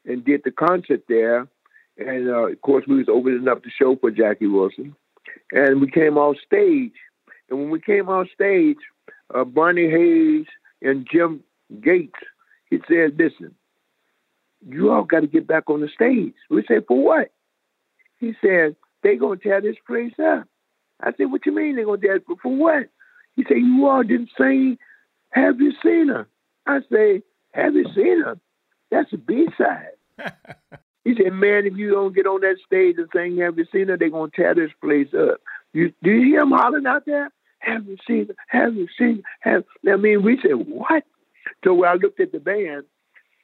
and 0.04 0.22
did 0.22 0.42
the 0.44 0.50
concert 0.50 1.04
there. 1.08 1.48
And 1.96 2.28
uh, 2.28 2.48
of 2.48 2.60
course, 2.60 2.84
we 2.86 2.98
was 2.98 3.08
opening 3.08 3.48
up 3.48 3.62
the 3.62 3.70
show 3.70 3.96
for 3.96 4.10
Jackie 4.10 4.46
Wilson, 4.46 4.94
and 5.52 5.80
we 5.80 5.90
came 5.90 6.18
off 6.18 6.36
stage. 6.46 6.92
And 7.50 7.58
when 7.58 7.70
we 7.70 7.80
came 7.80 8.08
on 8.08 8.28
stage, 8.32 8.78
uh, 9.34 9.44
Barney 9.44 9.90
Hayes 9.90 10.46
and 10.82 11.06
Jim 11.10 11.42
Gates, 11.80 12.18
he 12.70 12.78
said, 12.88 13.18
"Listen, 13.18 13.54
you 14.66 14.92
all 14.92 15.04
got 15.04 15.20
to 15.20 15.26
get 15.26 15.46
back 15.46 15.68
on 15.68 15.80
the 15.80 15.88
stage." 15.88 16.34
We 16.48 16.64
said, 16.66 16.86
"For 16.86 17.02
what?" 17.02 17.32
He 18.18 18.34
said, 18.42 18.76
they 19.02 19.16
gonna 19.16 19.36
tear 19.36 19.60
this 19.60 19.76
place 19.86 20.12
up. 20.22 20.46
I 21.00 21.12
said, 21.16 21.32
what 21.32 21.46
you 21.46 21.52
mean 21.52 21.76
they 21.76 21.84
gonna 21.84 21.98
tear 22.00 22.16
it 22.16 22.24
for 22.26 22.54
what? 22.54 22.88
He 23.34 23.44
said, 23.48 23.56
you 23.56 23.86
all 23.88 24.02
didn't 24.02 24.30
say, 24.38 24.76
have 25.30 25.60
you 25.60 25.72
seen 25.82 26.08
her? 26.08 26.28
I 26.66 26.80
say, 26.92 27.22
have 27.52 27.74
you 27.74 27.86
seen 27.94 28.22
her? 28.22 28.38
That's 28.90 29.12
a 29.12 29.16
B 29.16 29.48
side. 29.56 29.92
he 31.04 31.14
said, 31.16 31.32
man, 31.32 31.64
if 31.66 31.76
you 31.76 31.92
don't 31.92 32.14
get 32.14 32.26
on 32.26 32.42
that 32.42 32.56
stage 32.66 32.96
and 32.98 33.08
sing, 33.14 33.38
have 33.38 33.56
you 33.56 33.66
seen 33.72 33.88
her? 33.88 33.96
They 33.96 34.10
gonna 34.10 34.30
tear 34.34 34.54
this 34.54 34.72
place 34.80 35.08
up. 35.14 35.40
You 35.72 35.94
do 36.02 36.10
you 36.10 36.32
hear 36.32 36.40
him 36.40 36.50
hollering 36.50 36.86
out 36.86 37.06
there? 37.06 37.30
Have 37.60 37.86
you 37.86 37.96
seen? 38.06 38.28
Have 38.48 38.74
you 38.74 38.88
seen? 38.98 39.22
Have 39.40 39.64
I 39.88 39.96
mean, 39.96 40.22
we 40.22 40.38
said, 40.42 40.54
what? 40.54 41.04
So 41.64 41.74
when 41.74 41.88
I 41.88 41.94
looked 41.94 42.20
at 42.20 42.32
the 42.32 42.40
band, 42.40 42.84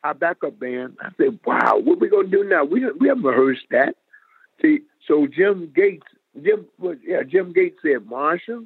our 0.05 0.15
backup 0.15 0.59
band, 0.59 0.97
I 1.01 1.11
said, 1.17 1.39
wow, 1.45 1.79
what 1.83 2.01
we 2.01 2.09
gonna 2.09 2.29
do 2.29 2.45
now? 2.45 2.65
We 2.65 2.85
we 2.99 3.09
haven't 3.09 3.25
rehearsed 3.25 3.67
that. 3.71 3.97
See, 4.63 4.81
so 5.07 5.27
Jim 5.27 5.73
Gates, 5.75 6.07
Jim, 6.43 6.67
yeah, 7.07 7.23
Jim 7.23 7.53
Gates 7.53 7.79
said, 7.83 8.07
Marshall, 8.07 8.65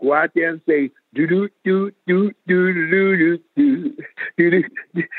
go 0.00 0.12
out 0.12 0.30
there 0.34 0.50
and 0.50 0.60
say 0.68 0.90
do 1.14 1.26
do 1.26 1.48
do 1.64 1.90
do 2.06 2.32
do 2.46 2.74
do 2.74 2.86
do 2.90 3.38
do 3.56 3.96
do. 4.36 4.62
Do 4.62 4.62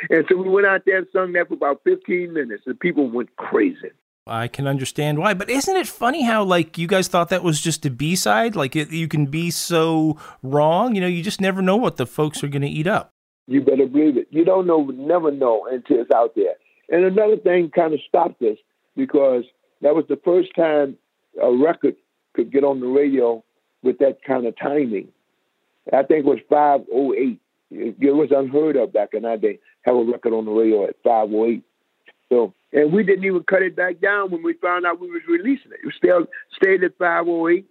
and 0.10 0.26
so 0.30 0.38
we 0.38 0.50
went 0.50 0.68
out 0.68 0.84
there 0.86 0.98
and 0.98 1.08
sung 1.12 1.34
that 1.34 1.48
for 1.48 1.56
about 1.56 1.82
15 1.84 2.34
minutes, 2.34 2.64
and 2.66 2.80
people 2.80 3.10
went 3.10 3.36
crazy. 3.36 3.92
I 4.28 4.48
can 4.48 4.68
understand 4.68 5.18
why, 5.18 5.34
but 5.34 5.50
isn't 5.50 5.76
it 5.76 5.88
funny 5.88 6.24
how 6.24 6.44
like 6.44 6.78
you 6.78 6.88
guys 6.88 7.08
thought 7.08 7.30
that 7.30 7.44
was 7.44 7.60
just 7.60 7.86
a 7.86 7.90
B 7.90 8.16
side? 8.16 8.56
Like 8.56 8.76
it, 8.76 8.92
you 8.92 9.08
can 9.08 9.26
be 9.26 9.50
so 9.50 10.18
wrong. 10.44 10.94
You 10.94 11.02
know, 11.02 11.08
you 11.08 11.24
just 11.24 11.42
never 11.42 11.62
know 11.62 11.76
what 11.76 11.98
the 11.98 12.06
folks 12.06 12.44
are 12.44 12.48
going 12.48 12.62
to 12.62 12.68
eat 12.68 12.88
up. 12.88 13.10
You 13.48 13.62
better 13.62 13.88
believe 13.88 14.18
it. 14.18 14.28
You 14.30 14.46
don't 14.46 14.68
know, 14.68 14.84
never 14.86 15.32
know 15.32 15.68
until 15.70 16.02
it's 16.02 16.12
out 16.14 16.36
there. 16.36 16.54
And 16.90 17.04
another 17.04 17.38
thing 17.38 17.72
kind 17.74 17.94
of 17.94 18.00
stopped 18.08 18.42
us 18.44 18.58
because 18.96 19.44
that 19.82 19.96
was 19.96 20.06
the 20.08 20.20
first 20.24 20.50
time 20.56 20.98
a 21.42 21.52
record 21.52 21.96
could 22.34 22.52
get 22.52 22.64
on 22.64 22.80
the 22.80 22.88
radio 22.88 23.44
with 23.82 23.98
that 24.00 24.24
kind 24.24 24.46
of 24.46 24.56
timing. 24.58 25.08
I 25.92 26.04
think 26.04 26.26
it 26.26 26.30
was 26.30 26.40
508. 26.50 27.40
It 27.72 28.14
was 28.14 28.30
unheard 28.32 28.76
of 28.76 28.94
back 28.94 29.10
in 29.14 29.24
that 29.24 29.42
day, 29.42 29.60
have 29.82 29.96
a 29.96 30.04
record 30.04 30.34
on 30.34 30.46
the 30.46 30.52
radio 30.52 30.84
at 30.86 30.96
508. 31.04 31.64
So, 32.32 32.54
and 32.72 32.94
we 32.94 33.04
didn't 33.04 33.26
even 33.26 33.44
cut 33.44 33.62
it 33.62 33.76
back 33.76 34.00
down 34.00 34.32
when 34.32 34.42
we 34.42 34.54
found 34.54 34.86
out 34.86 35.02
we 35.02 35.12
was 35.12 35.22
releasing 35.28 35.72
it. 35.72 35.80
It 35.86 35.94
still 35.98 36.26
stayed 36.56 36.84
at 36.84 36.98
508 36.98 37.66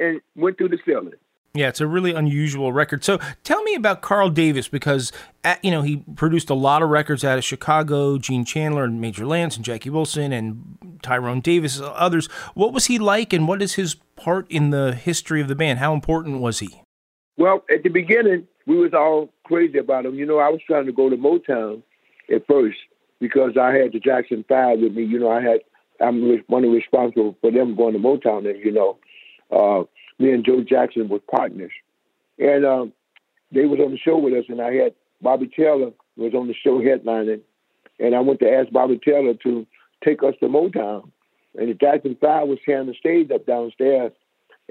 and 0.00 0.20
went 0.34 0.56
through 0.56 0.70
the 0.70 0.78
ceiling. 0.86 1.12
Yeah, 1.52 1.68
it's 1.68 1.80
a 1.80 1.86
really 1.86 2.12
unusual 2.12 2.72
record. 2.72 3.04
So 3.04 3.18
tell 3.44 3.62
me 3.62 3.74
about 3.74 4.02
Carl 4.02 4.30
Davis 4.30 4.68
because 4.68 5.12
at, 5.44 5.62
you 5.64 5.70
know 5.70 5.82
he 5.82 5.98
produced 6.14 6.50
a 6.50 6.54
lot 6.54 6.82
of 6.82 6.90
records 6.90 7.24
out 7.24 7.38
of 7.38 7.44
Chicago, 7.44 8.18
Gene 8.18 8.44
Chandler 8.44 8.84
and 8.84 9.00
Major 9.00 9.26
Lance 9.26 9.56
and 9.56 9.64
Jackie 9.64 9.90
Wilson 9.90 10.32
and 10.32 10.98
Tyrone 11.02 11.40
Davis 11.40 11.78
and 11.78 11.86
others. 11.86 12.26
What 12.54 12.72
was 12.72 12.86
he 12.86 12.98
like, 12.98 13.32
and 13.32 13.48
what 13.48 13.62
is 13.62 13.74
his 13.74 13.96
part 14.16 14.50
in 14.50 14.70
the 14.70 14.94
history 14.94 15.40
of 15.40 15.48
the 15.48 15.54
band? 15.54 15.78
How 15.78 15.94
important 15.94 16.40
was 16.40 16.58
he? 16.58 16.82
Well, 17.38 17.64
at 17.70 17.82
the 17.82 17.90
beginning, 17.90 18.46
we 18.66 18.76
was 18.76 18.92
all 18.92 19.30
crazy 19.44 19.78
about 19.78 20.04
him. 20.04 20.14
You 20.14 20.26
know, 20.26 20.38
I 20.38 20.48
was 20.50 20.60
trying 20.66 20.86
to 20.86 20.92
go 20.92 21.08
to 21.08 21.16
Motown 21.16 21.82
at 22.34 22.46
first 22.46 22.78
because 23.20 23.56
I 23.60 23.74
had 23.74 23.92
the 23.92 24.00
Jackson 24.00 24.44
Five 24.48 24.80
with 24.80 24.94
me. 24.94 25.04
You 25.04 25.18
know, 25.18 25.30
I 25.30 25.42
had 25.42 25.60
I'm 26.00 26.42
one 26.46 26.64
of 26.64 26.72
responsible 26.72 27.36
for 27.40 27.50
them 27.50 27.76
going 27.76 27.94
to 27.94 27.98
Motown, 27.98 28.46
as 28.46 28.56
you 28.64 28.72
know. 28.72 28.98
Uh, 29.50 29.84
me 30.18 30.32
and 30.32 30.44
Joe 30.44 30.62
Jackson 30.62 31.08
were 31.08 31.20
partners, 31.20 31.72
and 32.38 32.64
um, 32.64 32.92
they 33.52 33.66
was 33.66 33.80
on 33.80 33.92
the 33.92 33.98
show 33.98 34.18
with 34.18 34.34
us, 34.34 34.44
and 34.48 34.60
I 34.60 34.72
had 34.72 34.94
Bobby 35.20 35.48
Taylor 35.48 35.92
was 36.16 36.34
on 36.34 36.48
the 36.48 36.54
show 36.54 36.78
headlining, 36.80 37.40
and 37.98 38.14
I 38.14 38.20
went 38.20 38.40
to 38.40 38.50
ask 38.50 38.70
Bobby 38.70 38.98
Taylor 39.04 39.34
to 39.42 39.66
take 40.04 40.22
us 40.22 40.34
to 40.40 40.48
Motown. 40.48 41.10
And 41.58 41.70
the 41.70 41.74
Jackson 41.74 42.16
Five 42.20 42.48
was 42.48 42.58
tearing 42.64 42.86
the 42.86 42.94
stage 42.94 43.30
up 43.30 43.46
downstairs. 43.46 44.12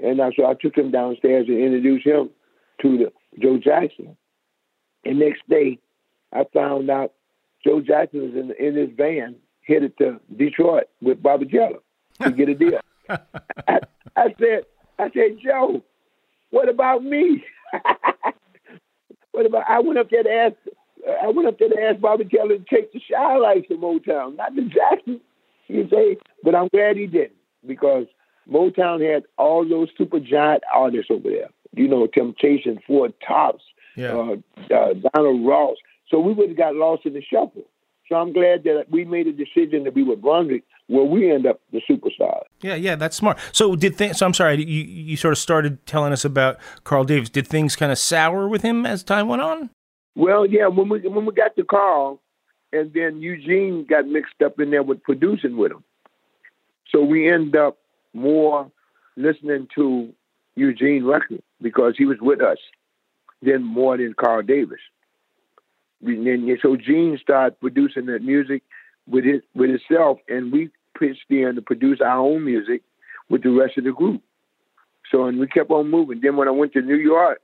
And 0.02 0.20
I, 0.20 0.30
so 0.36 0.46
I 0.46 0.54
took 0.54 0.76
him 0.76 0.90
downstairs 0.90 1.46
and 1.48 1.58
introduced 1.58 2.06
him 2.06 2.30
to 2.82 2.98
the 2.98 3.12
Joe 3.40 3.58
Jackson. 3.58 4.16
And 5.04 5.18
next 5.18 5.42
day, 5.48 5.78
I 6.32 6.44
found 6.52 6.90
out 6.90 7.12
Joe 7.64 7.80
Jackson 7.80 8.22
was 8.22 8.34
in, 8.34 8.52
in 8.64 8.76
his 8.76 8.90
van 8.96 9.36
headed 9.66 9.96
to 9.98 10.20
Detroit 10.36 10.84
with 11.00 11.22
Bobby 11.22 11.46
Geller 11.46 11.80
to 12.22 12.30
get 12.30 12.48
a 12.48 12.54
deal. 12.54 12.80
I, 13.08 13.80
I 14.16 14.34
said, 14.38 14.64
I 14.98 15.10
said, 15.10 15.38
Joe, 15.44 15.82
what 16.50 16.68
about 16.68 17.04
me? 17.04 17.44
what 19.32 19.46
about? 19.46 19.64
I 19.68 19.80
went 19.80 19.98
up 19.98 20.10
there 20.10 20.22
to 20.22 20.30
ask. 20.30 20.54
I 21.22 21.28
went 21.28 21.46
up 21.46 21.58
there 21.58 21.68
to 21.68 21.82
ask 21.82 22.00
Bobby 22.00 22.24
Geller 22.24 22.58
to 22.58 22.74
take 22.74 22.92
the 22.92 23.00
Chi-Lites 23.00 23.68
to 23.68 23.76
Motown, 23.76 24.36
not 24.36 24.56
the 24.56 24.62
Jackson. 24.62 25.20
You 25.68 25.88
say, 25.90 26.16
but 26.42 26.54
I'm 26.54 26.68
glad 26.68 26.96
he 26.96 27.06
didn't 27.06 27.36
because 27.66 28.06
Motown 28.50 29.00
had 29.00 29.24
all 29.36 29.68
those 29.68 29.88
super 29.96 30.20
giant 30.20 30.62
artists 30.72 31.10
over 31.10 31.28
there. 31.28 31.50
You 31.74 31.88
know, 31.88 32.06
Temptation, 32.06 32.78
Four 32.86 33.10
Tops, 33.26 33.64
yeah. 33.96 34.12
uh, 34.12 34.36
uh, 34.74 34.94
Diana 34.94 35.46
Ross. 35.46 35.76
So 36.08 36.20
we 36.20 36.32
would 36.32 36.48
have 36.48 36.58
got 36.58 36.74
lost 36.74 37.06
in 37.06 37.14
the 37.14 37.22
shuffle. 37.22 37.64
So 38.08 38.14
I'm 38.14 38.32
glad 38.32 38.62
that 38.64 38.86
we 38.88 39.04
made 39.04 39.26
a 39.26 39.32
decision 39.32 39.84
to 39.84 39.90
be 39.90 40.04
with 40.04 40.22
Brunswick, 40.22 40.62
where 40.86 41.04
we 41.04 41.30
end 41.30 41.44
up 41.44 41.60
the 41.72 41.80
superstar. 41.90 42.42
Yeah, 42.60 42.76
yeah, 42.76 42.94
that's 42.94 43.16
smart. 43.16 43.38
So 43.50 43.74
did 43.74 43.98
th- 43.98 44.14
so? 44.14 44.26
I'm 44.26 44.34
sorry, 44.34 44.64
you 44.64 44.84
you 44.84 45.16
sort 45.16 45.32
of 45.32 45.38
started 45.38 45.84
telling 45.86 46.12
us 46.12 46.24
about 46.24 46.58
Carl 46.84 47.04
Davis. 47.04 47.28
Did 47.28 47.48
things 47.48 47.74
kind 47.74 47.90
of 47.90 47.98
sour 47.98 48.46
with 48.46 48.62
him 48.62 48.86
as 48.86 49.02
time 49.02 49.26
went 49.26 49.42
on? 49.42 49.70
Well, 50.14 50.46
yeah. 50.46 50.68
When 50.68 50.88
we 50.88 51.00
when 51.00 51.26
we 51.26 51.32
got 51.34 51.56
to 51.56 51.64
Carl, 51.64 52.20
and 52.72 52.92
then 52.92 53.20
Eugene 53.20 53.84
got 53.88 54.06
mixed 54.06 54.40
up 54.44 54.60
in 54.60 54.70
there 54.70 54.84
with 54.84 55.02
producing 55.02 55.56
with 55.56 55.72
him. 55.72 55.82
So 56.92 57.02
we 57.02 57.28
end 57.28 57.56
up 57.56 57.78
more 58.14 58.70
listening 59.16 59.66
to 59.74 60.12
Eugene 60.54 61.04
record 61.04 61.42
because 61.60 61.94
he 61.98 62.04
was 62.04 62.18
with 62.20 62.40
us 62.40 62.58
than 63.42 63.64
more 63.64 63.96
than 63.96 64.14
Carl 64.14 64.42
Davis. 64.42 64.78
And 66.08 66.58
so 66.62 66.76
Gene 66.76 67.18
started 67.20 67.58
producing 67.60 68.06
that 68.06 68.22
music 68.22 68.62
with 69.08 69.24
his 69.24 69.42
with 69.54 69.70
himself, 69.70 70.18
and 70.28 70.52
we 70.52 70.70
pitched 70.98 71.30
in 71.30 71.54
to 71.54 71.62
produce 71.62 72.00
our 72.00 72.18
own 72.18 72.44
music 72.44 72.82
with 73.28 73.42
the 73.42 73.50
rest 73.50 73.78
of 73.78 73.84
the 73.84 73.92
group. 73.92 74.22
So 75.10 75.26
and 75.26 75.38
we 75.38 75.46
kept 75.46 75.70
on 75.70 75.90
moving. 75.90 76.20
Then 76.20 76.36
when 76.36 76.48
I 76.48 76.52
went 76.52 76.72
to 76.72 76.82
New 76.82 76.96
York, 76.96 77.40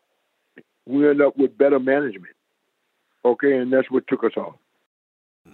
we 0.86 1.08
ended 1.08 1.26
up 1.26 1.36
with 1.36 1.56
better 1.56 1.78
management. 1.78 2.34
Okay, 3.24 3.56
and 3.56 3.72
that's 3.72 3.88
what 3.90 4.06
took 4.08 4.24
us 4.24 4.32
off. 4.36 4.54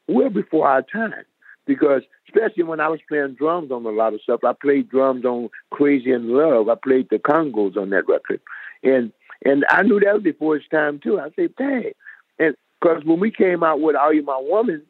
We're 0.09 0.31
before 0.31 0.67
our 0.67 0.83
time 0.83 1.25
because 1.67 2.03
especially 2.35 2.65
when 2.65 2.81
I 2.81 2.89
was 2.89 3.01
playing 3.09 3.35
drums 3.39 3.71
on 3.71 3.85
a 3.85 3.91
lot 3.91 4.15
of 4.15 4.21
stuff. 4.23 4.41
I 4.45 4.53
played 4.61 4.89
drums 4.89 5.25
on 5.25 5.51
Crazy 5.71 6.11
in 6.13 6.31
Love. 6.31 6.69
I 6.69 6.75
played 6.83 7.09
the 7.11 7.19
congas 7.19 7.77
on 7.77 7.91
that 7.91 8.09
record, 8.09 8.41
and 8.83 9.13
and 9.45 9.65
I 9.69 9.83
knew 9.83 10.01
that 10.01 10.15
was 10.15 10.23
before 10.23 10.57
its 10.57 10.69
time 10.69 11.01
too. 11.01 11.21
I 11.21 11.31
said, 11.37 11.55
dang, 11.57 11.93
and 12.39 12.57
because 12.81 13.05
when 13.05 13.21
we 13.21 13.31
came 13.31 13.63
out 13.63 13.81
with 13.81 13.97
"Are 13.97 14.15
You 14.15 14.23
My 14.23 14.41
Woman," 14.41 14.83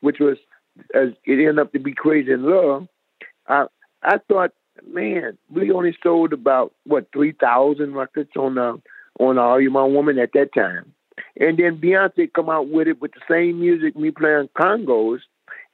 which 0.00 0.18
was 0.20 0.38
as 0.94 1.10
it 1.24 1.32
ended 1.32 1.58
up 1.58 1.72
to 1.72 1.78
be 1.78 1.92
"Crazy 1.92 2.32
in 2.32 2.44
Love," 2.44 2.88
I 3.48 3.66
I 4.02 4.18
thought, 4.28 4.52
man, 4.86 5.36
we 5.50 5.72
only 5.72 5.96
sold 6.02 6.32
about 6.32 6.72
what 6.84 7.08
three 7.12 7.32
thousand 7.32 7.94
records 7.94 8.30
on 8.36 8.58
uh, 8.58 8.76
on 9.18 9.38
"Are 9.38 9.60
You 9.60 9.70
My 9.70 9.84
Woman" 9.84 10.18
at 10.18 10.32
that 10.34 10.54
time. 10.54 10.92
And 11.40 11.58
then 11.58 11.78
Beyonce 11.78 12.32
come 12.32 12.48
out 12.48 12.68
with 12.68 12.88
it 12.88 13.00
with 13.00 13.12
the 13.12 13.20
same 13.28 13.60
music, 13.60 13.96
me 13.96 14.10
playing 14.10 14.48
congas, 14.56 15.20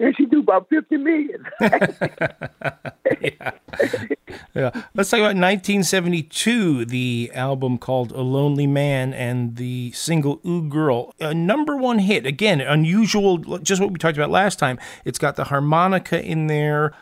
and 0.00 0.16
she 0.16 0.26
do 0.26 0.40
about 0.40 0.68
fifty 0.68 0.96
million. 0.96 1.44
yeah. 1.60 3.50
yeah. 4.54 4.70
Let's 4.94 5.10
talk 5.10 5.20
about 5.20 5.36
1972, 5.36 6.84
the 6.86 7.30
album 7.34 7.78
called 7.78 8.12
"A 8.12 8.20
Lonely 8.20 8.66
Man" 8.66 9.14
and 9.14 9.56
the 9.56 9.92
single 9.92 10.40
"Ooh 10.46 10.68
Girl," 10.68 11.14
a 11.20 11.34
number 11.34 11.76
one 11.76 12.00
hit. 12.00 12.26
Again, 12.26 12.60
unusual. 12.60 13.38
Just 13.58 13.80
what 13.80 13.90
we 13.92 13.98
talked 13.98 14.16
about 14.16 14.30
last 14.30 14.58
time. 14.58 14.78
It's 15.04 15.18
got 15.18 15.36
the 15.36 15.44
harmonica 15.44 16.22
in 16.22 16.48
there, 16.48 16.92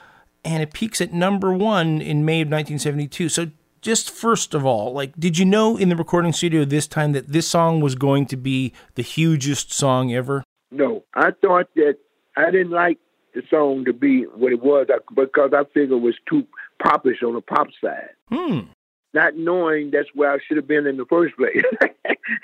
and 0.45 0.63
it 0.63 0.73
peaks 0.73 1.01
at 1.01 1.13
number 1.13 1.53
one 1.53 2.01
in 2.01 2.25
May 2.25 2.43
of 2.43 2.49
1972. 2.49 3.29
So 3.29 3.51
just 3.81 4.11
first 4.11 4.55
of 4.55 4.65
all, 4.65 4.93
like, 4.93 5.13
did 5.19 5.39
you 5.39 5.45
know 5.45 5.77
in 5.77 5.89
the 5.89 5.97
recording 5.97 6.33
studio 6.33 6.65
this 6.65 6.87
time 6.87 7.13
that 7.13 7.29
this 7.29 7.49
song 7.49 7.81
was 7.81 7.95
going 7.95 8.27
to 8.27 8.37
be 8.37 8.73
the 8.95 9.03
hugest 9.03 9.73
song 9.73 10.13
ever? 10.13 10.45
No, 10.71 11.05
I 11.15 11.33
thought 11.43 11.69
that 11.75 11.97
I 12.37 12.51
didn't 12.51 12.71
like 12.71 12.99
the 13.35 13.43
song 13.49 13.85
to 13.87 13.93
be 13.93 14.23
what 14.23 14.53
it 14.53 14.63
was 14.63 14.89
because 15.15 15.53
I 15.55 15.65
figured 15.65 15.93
it 15.93 16.03
was 16.03 16.17
too 16.29 16.47
popish 16.83 17.23
on 17.23 17.35
the 17.35 17.41
pop 17.41 17.69
side. 17.83 18.11
Hmm. 18.29 18.61
Not 19.15 19.37
knowing 19.37 19.91
that's 19.91 20.09
where 20.15 20.33
I 20.33 20.39
should 20.47 20.57
have 20.57 20.67
been 20.67 20.87
in 20.87 20.97
the 20.97 21.05
first 21.05 21.37
place. 21.37 21.63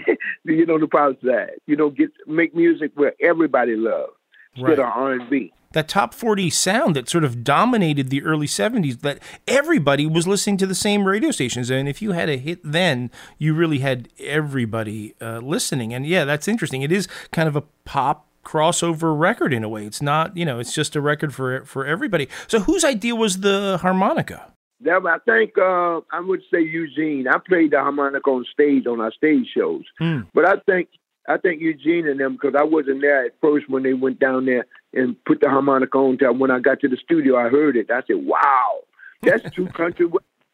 you 0.44 0.66
know, 0.66 0.79
the 0.79 0.87
pop 0.87 1.16
side. 1.24 1.53
You 1.66 1.77
know, 1.77 1.90
get 1.90 2.11
make 2.27 2.55
music 2.55 2.92
where 2.94 3.14
everybody 3.20 3.74
loves 3.74 4.12
instead 4.55 4.79
right. 4.79 4.79
of 4.79 4.85
R 4.85 5.12
and 5.12 5.31
B. 5.31 5.53
That 5.72 5.87
top 5.87 6.14
40 6.14 6.48
sound 6.48 6.96
that 6.96 7.11
sort 7.11 7.24
of 7.24 7.44
dominated 7.44 8.09
the 8.09 8.22
early 8.22 8.46
70s, 8.46 9.01
that 9.03 9.18
everybody 9.46 10.07
was 10.07 10.27
listening 10.27 10.57
to 10.59 10.66
the 10.66 10.74
same 10.74 11.05
radio 11.05 11.31
stations. 11.31 11.68
And 11.68 11.87
if 11.87 12.01
you 12.01 12.12
had 12.12 12.31
a 12.31 12.38
hit 12.38 12.61
then, 12.64 13.11
you 13.37 13.53
really 13.53 13.81
had 13.81 14.09
everybody 14.18 15.14
uh, 15.20 15.40
listening. 15.40 15.92
And 15.92 16.07
yeah, 16.07 16.24
that's 16.24 16.48
interesting. 16.48 16.81
It 16.81 16.90
is 16.90 17.07
kind 17.33 17.48
of 17.48 17.55
a 17.55 17.64
pop 17.85 18.27
crossover 18.48 19.18
record 19.18 19.52
in 19.52 19.62
a 19.62 19.68
way. 19.68 19.84
It's 19.84 20.00
not, 20.00 20.37
you 20.37 20.44
know, 20.44 20.58
it's 20.58 20.72
just 20.72 20.96
a 20.96 21.00
record 21.00 21.34
for 21.34 21.64
for 21.64 21.84
everybody. 21.84 22.28
So 22.46 22.61
whose 22.61 22.84
idea 22.84 23.14
was 23.14 23.40
the 23.40 23.78
harmonica? 23.82 24.52
That 24.80 25.04
I 25.06 25.18
think 25.30 25.58
uh, 25.58 26.00
I 26.12 26.20
would 26.20 26.40
say 26.52 26.62
Eugene. 26.62 27.28
I 27.28 27.38
played 27.38 27.72
the 27.72 27.80
harmonica 27.80 28.30
on 28.30 28.46
stage 28.50 28.87
on 28.87 29.00
our 29.00 29.12
stage 29.12 29.48
shows, 29.54 29.84
hmm. 29.98 30.20
but 30.32 30.46
I 30.46 30.54
think 30.66 30.88
I 31.28 31.37
think 31.37 31.61
Eugene 31.61 32.08
and 32.08 32.18
them 32.18 32.34
because 32.34 32.54
I 32.58 32.64
wasn't 32.64 33.02
there 33.02 33.26
at 33.26 33.34
first 33.40 33.68
when 33.68 33.82
they 33.82 33.92
went 33.92 34.18
down 34.18 34.46
there 34.46 34.66
and 34.94 35.16
put 35.24 35.40
the 35.40 35.50
harmonica 35.50 35.98
on. 35.98 36.16
Till 36.16 36.32
when 36.32 36.50
I 36.50 36.61
got 36.61 36.80
to 36.80 36.88
the 36.88 36.96
studio, 36.96 37.37
I 37.37 37.48
heard 37.48 37.76
it. 37.76 37.90
I 37.90 38.02
said, 38.06 38.24
"Wow, 38.24 38.80
that's 39.22 39.50
too 39.54 39.66
country 39.66 40.06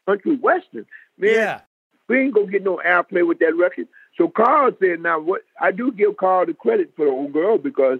country 0.05 0.35
western, 0.35 0.85
man." 1.17 1.31
Yeah. 1.33 1.61
We 2.07 2.19
ain't 2.19 2.35
gonna 2.35 2.51
get 2.51 2.63
no 2.63 2.79
airplay 2.85 3.25
with 3.25 3.39
that 3.39 3.55
record. 3.55 3.87
So 4.17 4.29
Carl 4.29 4.71
said, 4.79 5.01
now 5.01 5.19
what 5.19 5.41
I 5.59 5.71
do 5.71 5.91
give 5.91 6.17
Carl 6.17 6.45
the 6.45 6.53
credit 6.53 6.93
for 6.95 7.05
the 7.05 7.11
old 7.11 7.33
girl 7.33 7.57
because 7.57 7.99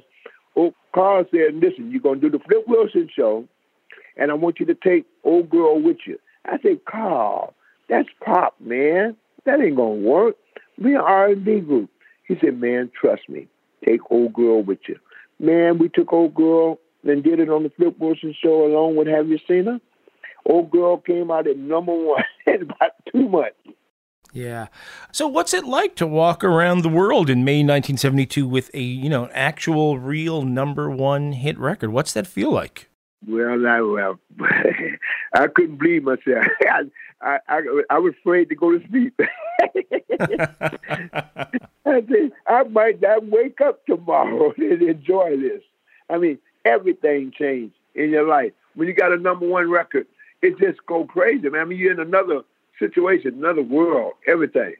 oh, 0.56 0.74
Carl 0.94 1.26
said, 1.32 1.56
listen, 1.56 1.92
you're 1.92 2.02
gonna 2.02 2.20
do 2.20 2.30
the 2.30 2.40
Flip 2.40 2.64
Wilson 2.68 3.10
show, 3.14 3.48
and 4.18 4.32
I 4.32 4.34
want 4.36 4.60
you 4.60 4.66
to 4.68 4.76
take 4.76 5.06
old 5.24 5.50
girl 5.50 5.82
with 5.82 5.98
you. 6.06 6.20
I 6.46 6.58
said, 6.62 6.86
Carl, 6.86 7.54
that's 7.90 8.10
pop, 8.24 8.56
man. 8.60 9.16
That 9.46 9.60
ain't 9.60 9.76
gonna 9.76 9.96
work. 9.96 10.36
We 10.78 10.96
an 10.96 11.02
R 11.02 11.28
and 11.28 11.44
B 11.44 11.60
group. 11.60 11.90
He 12.28 12.38
said, 12.42 12.60
man, 12.60 12.92
trust 13.00 13.28
me. 13.30 13.48
Take 13.84 14.00
old 14.10 14.34
girl 14.34 14.64
with 14.64 14.80
you. 14.88 14.98
Man, 15.40 15.78
we 15.78 15.90
took 15.90 16.12
old 16.14 16.34
girl 16.34 16.80
and 17.04 17.24
did 17.24 17.40
it 17.40 17.50
on 17.50 17.64
the 17.64 17.70
Flip 17.70 17.98
Wilson 18.00 18.34
show 18.42 18.66
along 18.66 18.96
with 18.96 19.08
Have 19.08 19.28
You 19.28 19.38
Seen 19.48 19.66
Her? 19.66 19.80
Old 20.46 20.72
girl 20.72 20.98
came 20.98 21.30
out 21.32 21.48
at 21.48 21.58
number 21.58 21.94
one 21.94 22.24
in 22.48 22.64
about 22.64 22.92
two 23.12 23.28
months. 23.28 23.58
Yeah. 24.36 24.68
So 25.14 25.28
what's 25.28 25.54
it 25.54 25.64
like 25.64 25.96
to 25.96 26.06
walk 26.06 26.44
around 26.44 26.82
the 26.82 26.90
world 26.90 27.30
in 27.30 27.46
May 27.46 27.60
1972 27.60 28.46
with 28.46 28.70
a, 28.74 28.82
you 28.82 29.08
know, 29.08 29.30
actual 29.34 29.98
real 29.98 30.42
number 30.42 30.90
1 30.90 31.32
hit 31.32 31.58
record? 31.58 31.92
What's 31.92 32.12
that 32.14 32.28
feel 32.28 32.52
like? 32.52 32.90
Well, 33.26 33.66
I 33.66 33.80
well, 33.80 34.20
I 35.34 35.48
couldn't 35.48 35.78
believe 35.78 36.04
myself. 36.04 36.46
I, 37.22 37.40
I, 37.48 37.62
I, 37.90 37.98
was 37.98 38.14
afraid 38.20 38.50
to 38.50 38.56
go 38.56 38.78
to 38.78 38.88
sleep. 38.90 39.18
I 41.86 41.86
said, 41.86 42.32
I 42.46 42.64
might 42.64 43.02
not 43.02 43.26
wake 43.28 43.62
up 43.62 43.86
tomorrow 43.86 44.54
and 44.58 44.82
enjoy 44.82 45.38
this. 45.38 45.62
I 46.10 46.18
mean, 46.18 46.40
everything 46.66 47.32
changed 47.32 47.76
in 47.96 48.10
your 48.10 48.28
life. 48.28 48.52
When 48.76 48.90
you 48.90 48.94
got 48.94 49.14
a 49.14 49.18
number 49.18 49.48
one 49.48 49.72
record, 49.72 50.08
it 50.42 50.60
just 50.60 50.86
go 50.86 51.06
crazy, 51.06 51.50
man. 51.50 51.62
I 51.62 51.66
mean, 51.66 51.80
you're 51.80 51.94
in 51.94 52.02
another 52.02 52.42
situation, 52.80 53.36
another 53.36 53.62
world, 53.62 54.14
everything. 54.28 54.76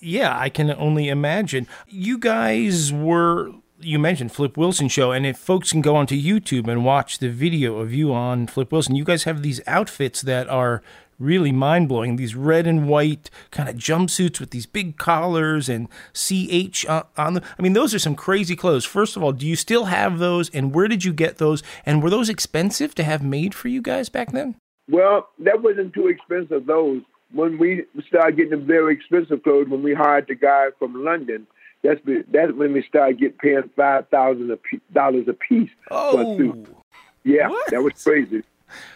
Yeah, 0.00 0.38
I 0.38 0.48
can 0.48 0.70
only 0.70 1.08
imagine. 1.08 1.66
You 1.88 2.18
guys 2.18 2.92
were 2.92 3.50
you 3.82 3.98
mentioned 3.98 4.32
Flip 4.32 4.56
Wilson 4.56 4.88
show, 4.88 5.10
and 5.10 5.26
if 5.26 5.38
folks 5.38 5.72
can 5.72 5.80
go 5.80 5.96
onto 5.96 6.14
YouTube 6.14 6.68
and 6.68 6.84
watch 6.84 7.18
the 7.18 7.30
video 7.30 7.78
of 7.78 7.92
you 7.92 8.12
on 8.12 8.46
Flip 8.46 8.70
Wilson, 8.70 8.94
you 8.94 9.04
guys 9.04 9.24
have 9.24 9.42
these 9.42 9.60
outfits 9.66 10.20
that 10.22 10.48
are 10.48 10.82
really 11.18 11.52
mind 11.52 11.88
blowing. 11.88 12.16
These 12.16 12.34
red 12.34 12.66
and 12.66 12.88
white 12.88 13.30
kind 13.50 13.68
of 13.68 13.76
jumpsuits 13.76 14.40
with 14.40 14.50
these 14.50 14.66
big 14.66 14.96
collars 14.96 15.68
and 15.68 15.88
CH 16.14 16.86
on 16.88 17.34
them. 17.34 17.44
I 17.58 17.62
mean, 17.62 17.74
those 17.74 17.94
are 17.94 17.98
some 17.98 18.14
crazy 18.14 18.56
clothes. 18.56 18.84
First 18.84 19.16
of 19.16 19.22
all, 19.22 19.32
do 19.32 19.46
you 19.46 19.56
still 19.56 19.86
have 19.86 20.18
those, 20.18 20.50
and 20.50 20.74
where 20.74 20.88
did 20.88 21.04
you 21.04 21.12
get 21.12 21.38
those? 21.38 21.62
And 21.84 22.02
were 22.02 22.10
those 22.10 22.28
expensive 22.28 22.94
to 22.96 23.02
have 23.04 23.22
made 23.22 23.54
for 23.54 23.68
you 23.68 23.82
guys 23.82 24.08
back 24.08 24.32
then? 24.32 24.56
Well, 24.88 25.28
that 25.38 25.62
wasn't 25.62 25.94
too 25.94 26.08
expensive. 26.08 26.66
Those 26.66 27.02
when 27.32 27.58
we 27.58 27.84
started 28.06 28.36
getting 28.36 28.50
the 28.50 28.56
very 28.56 28.94
expensive 28.94 29.42
clothes, 29.42 29.68
when 29.68 29.82
we 29.82 29.94
hired 29.94 30.26
the 30.28 30.34
guy 30.34 30.68
from 30.78 31.04
London, 31.04 31.46
that's 31.82 32.00
that's 32.30 32.52
when 32.52 32.72
we 32.72 32.82
started 32.82 33.18
getting 33.18 33.38
paying 33.38 33.70
five 33.76 34.08
thousand 34.08 34.56
dollars 34.92 35.28
a 35.28 35.32
piece 35.32 35.70
oh. 35.90 36.12
for 36.12 36.22
a 36.22 36.36
suit. 36.36 36.76
Yeah, 37.24 37.48
what? 37.48 37.70
that 37.70 37.82
was 37.82 38.02
crazy. 38.02 38.42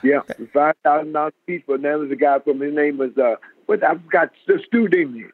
Yeah, 0.02 0.20
five 0.52 0.74
thousand 0.82 1.12
dollars 1.12 1.32
a 1.42 1.46
piece. 1.46 1.62
But 1.66 1.80
now 1.80 1.98
there's 1.98 2.12
a 2.12 2.16
guy 2.16 2.38
from 2.40 2.60
his 2.60 2.74
name 2.74 2.98
was 2.98 3.16
uh, 3.16 3.36
what 3.66 3.82
I 3.82 3.94
forgot 3.94 4.30
the 4.46 4.60
Stu 4.66 4.88
Dingley, 4.88 5.26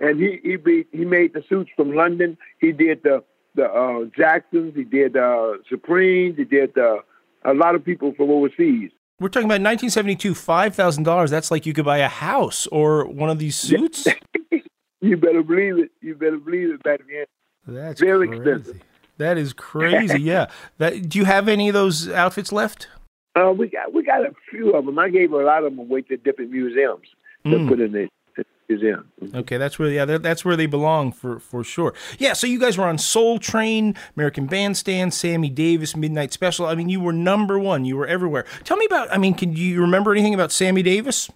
and 0.00 0.20
he 0.20 0.40
he 0.42 0.56
be, 0.56 0.86
he 0.92 1.04
made 1.04 1.32
the 1.32 1.44
suits 1.48 1.70
from 1.76 1.94
London. 1.94 2.36
He 2.60 2.72
did 2.72 3.02
the 3.02 3.22
the 3.54 3.70
uh, 3.70 4.04
Jacksons. 4.16 4.74
He 4.74 4.84
did 4.84 5.16
uh, 5.16 5.54
Supremes. 5.68 6.36
He 6.36 6.44
did 6.44 6.76
uh, 6.76 6.98
a 7.44 7.54
lot 7.54 7.74
of 7.74 7.84
people 7.84 8.12
from 8.14 8.30
overseas. 8.30 8.90
We're 9.20 9.28
talking 9.28 9.46
about 9.46 9.60
1972, 9.60 10.34
five 10.34 10.76
thousand 10.76 11.02
dollars. 11.02 11.30
That's 11.30 11.50
like 11.50 11.66
you 11.66 11.72
could 11.72 11.84
buy 11.84 11.98
a 11.98 12.08
house 12.08 12.68
or 12.68 13.04
one 13.04 13.30
of 13.30 13.40
these 13.40 13.56
suits. 13.56 14.06
you 15.00 15.16
better 15.16 15.42
believe 15.42 15.78
it. 15.78 15.90
You 16.00 16.14
better 16.14 16.38
believe 16.38 16.70
it 16.70 16.82
back 16.84 17.00
then. 17.08 17.24
That's 17.66 18.00
very 18.00 18.28
crazy. 18.28 18.42
expensive. 18.42 18.82
That 19.16 19.36
is 19.36 19.52
crazy. 19.52 20.20
yeah. 20.22 20.46
That. 20.78 21.08
Do 21.08 21.18
you 21.18 21.24
have 21.24 21.48
any 21.48 21.68
of 21.68 21.74
those 21.74 22.08
outfits 22.08 22.52
left? 22.52 22.86
Uh, 23.34 23.52
we 23.52 23.68
got 23.68 23.92
we 23.92 24.04
got 24.04 24.24
a 24.24 24.32
few 24.50 24.72
of 24.72 24.86
them. 24.86 24.98
I 25.00 25.08
gave 25.08 25.32
a 25.32 25.36
lot 25.36 25.64
of 25.64 25.72
them 25.72 25.80
away 25.80 26.02
to 26.02 26.16
different 26.16 26.52
museums 26.52 27.08
to 27.44 27.50
mm. 27.50 27.68
put 27.68 27.80
in 27.80 27.90
the 27.90 28.08
museum. 28.68 29.10
Okay, 29.34 29.56
that's 29.56 29.78
where 29.78 29.88
yeah, 29.88 30.04
that's 30.04 30.44
where 30.44 30.56
they 30.56 30.66
belong 30.66 31.12
for 31.12 31.38
for 31.38 31.64
sure. 31.64 31.94
Yeah, 32.18 32.32
so 32.32 32.46
you 32.46 32.58
guys 32.58 32.78
were 32.78 32.86
on 32.86 32.98
Soul 32.98 33.38
Train, 33.38 33.94
American 34.16 34.46
Bandstand, 34.46 35.14
Sammy 35.14 35.50
Davis, 35.50 35.96
Midnight 35.96 36.32
Special. 36.32 36.66
I 36.66 36.74
mean, 36.74 36.88
you 36.88 37.00
were 37.00 37.12
number 37.12 37.58
one. 37.58 37.84
You 37.84 37.96
were 37.96 38.06
everywhere. 38.06 38.44
Tell 38.64 38.76
me 38.76 38.86
about. 38.86 39.12
I 39.12 39.18
mean, 39.18 39.34
can 39.34 39.54
you 39.54 39.80
remember 39.80 40.12
anything 40.12 40.34
about 40.34 40.52
Sammy 40.52 40.82
Davis? 40.82 41.30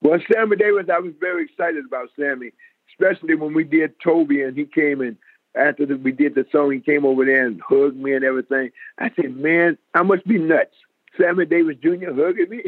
Well, 0.00 0.18
Sammy 0.32 0.56
Davis, 0.56 0.86
I 0.92 0.98
was 0.98 1.12
very 1.20 1.44
excited 1.44 1.84
about 1.86 2.08
Sammy, 2.18 2.50
especially 2.92 3.36
when 3.36 3.54
we 3.54 3.62
did 3.62 3.94
Toby 4.02 4.42
and 4.42 4.56
he 4.56 4.64
came 4.64 5.00
and 5.00 5.16
after 5.54 5.86
the, 5.86 5.96
we 5.96 6.12
did 6.12 6.34
the 6.34 6.46
song, 6.50 6.72
he 6.72 6.80
came 6.80 7.04
over 7.04 7.24
there 7.24 7.46
and 7.46 7.60
hugged 7.60 7.96
me 7.96 8.14
and 8.14 8.24
everything. 8.24 8.70
I 8.98 9.10
said, 9.14 9.36
man, 9.36 9.76
I 9.94 10.02
must 10.02 10.26
be 10.26 10.38
nuts. 10.38 10.74
Sammy 11.20 11.44
Davis 11.44 11.76
Jr. 11.82 12.12
hugging 12.14 12.48
me. 12.48 12.62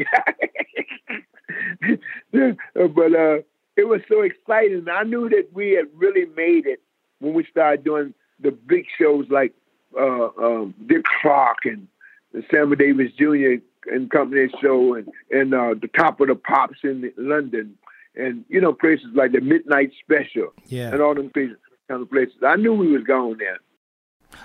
but 2.73 3.15
uh, 3.15 3.37
it 3.75 3.87
was 3.87 4.01
so 4.07 4.21
exciting. 4.21 4.85
I 4.91 5.03
knew 5.03 5.29
that 5.29 5.49
we 5.53 5.71
had 5.71 5.85
really 5.95 6.25
made 6.35 6.65
it 6.65 6.81
when 7.19 7.33
we 7.33 7.45
started 7.45 7.83
doing 7.83 8.13
the 8.39 8.51
big 8.51 8.85
shows 8.97 9.25
like 9.29 9.53
uh, 9.99 10.29
um, 10.41 10.73
Dick 10.87 11.05
Clark 11.21 11.59
and 11.65 11.87
the 12.33 12.43
Sammy 12.51 12.75
Davis 12.75 13.11
Jr. 13.17 13.61
and 13.91 14.09
company 14.11 14.49
show 14.61 14.95
and 14.95 15.09
and 15.31 15.53
uh, 15.53 15.75
the 15.79 15.89
Top 15.97 16.19
of 16.19 16.27
the 16.27 16.35
Pops 16.35 16.79
in 16.83 17.11
London 17.17 17.77
and 18.15 18.45
you 18.49 18.61
know 18.61 18.73
places 18.73 19.07
like 19.13 19.31
the 19.31 19.41
Midnight 19.41 19.91
Special 20.03 20.53
yeah. 20.67 20.91
and 20.91 21.01
all 21.01 21.15
them 21.15 21.29
places, 21.29 21.57
kind 21.87 22.01
of 22.01 22.09
places. 22.09 22.35
I 22.45 22.55
knew 22.55 22.73
we 22.73 22.91
was 22.91 23.03
going 23.03 23.37
there. 23.37 23.59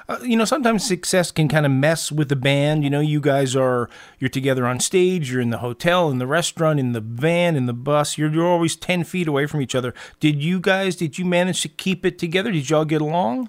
Uh, 0.08 0.18
you 0.22 0.36
know, 0.36 0.44
sometimes 0.44 0.86
success 0.86 1.30
can 1.30 1.48
kind 1.48 1.66
of 1.66 1.72
mess 1.72 2.10
with 2.10 2.28
the 2.28 2.36
band. 2.36 2.84
You 2.84 2.90
know, 2.90 3.00
you 3.00 3.20
guys 3.20 3.54
are 3.56 3.88
you're 4.18 4.30
together 4.30 4.66
on 4.66 4.80
stage, 4.80 5.30
you're 5.30 5.40
in 5.40 5.50
the 5.50 5.58
hotel, 5.58 6.10
in 6.10 6.18
the 6.18 6.26
restaurant, 6.26 6.80
in 6.80 6.92
the 6.92 7.00
van, 7.00 7.56
in 7.56 7.66
the 7.66 7.72
bus. 7.72 8.18
You're 8.18 8.30
you're 8.30 8.46
always 8.46 8.76
ten 8.76 9.04
feet 9.04 9.28
away 9.28 9.46
from 9.46 9.60
each 9.60 9.74
other. 9.74 9.94
Did 10.18 10.42
you 10.42 10.60
guys? 10.60 10.96
Did 10.96 11.18
you 11.18 11.24
manage 11.24 11.62
to 11.62 11.68
keep 11.68 12.04
it 12.04 12.18
together? 12.18 12.50
Did 12.50 12.68
y'all 12.70 12.84
get 12.84 13.00
along? 13.00 13.48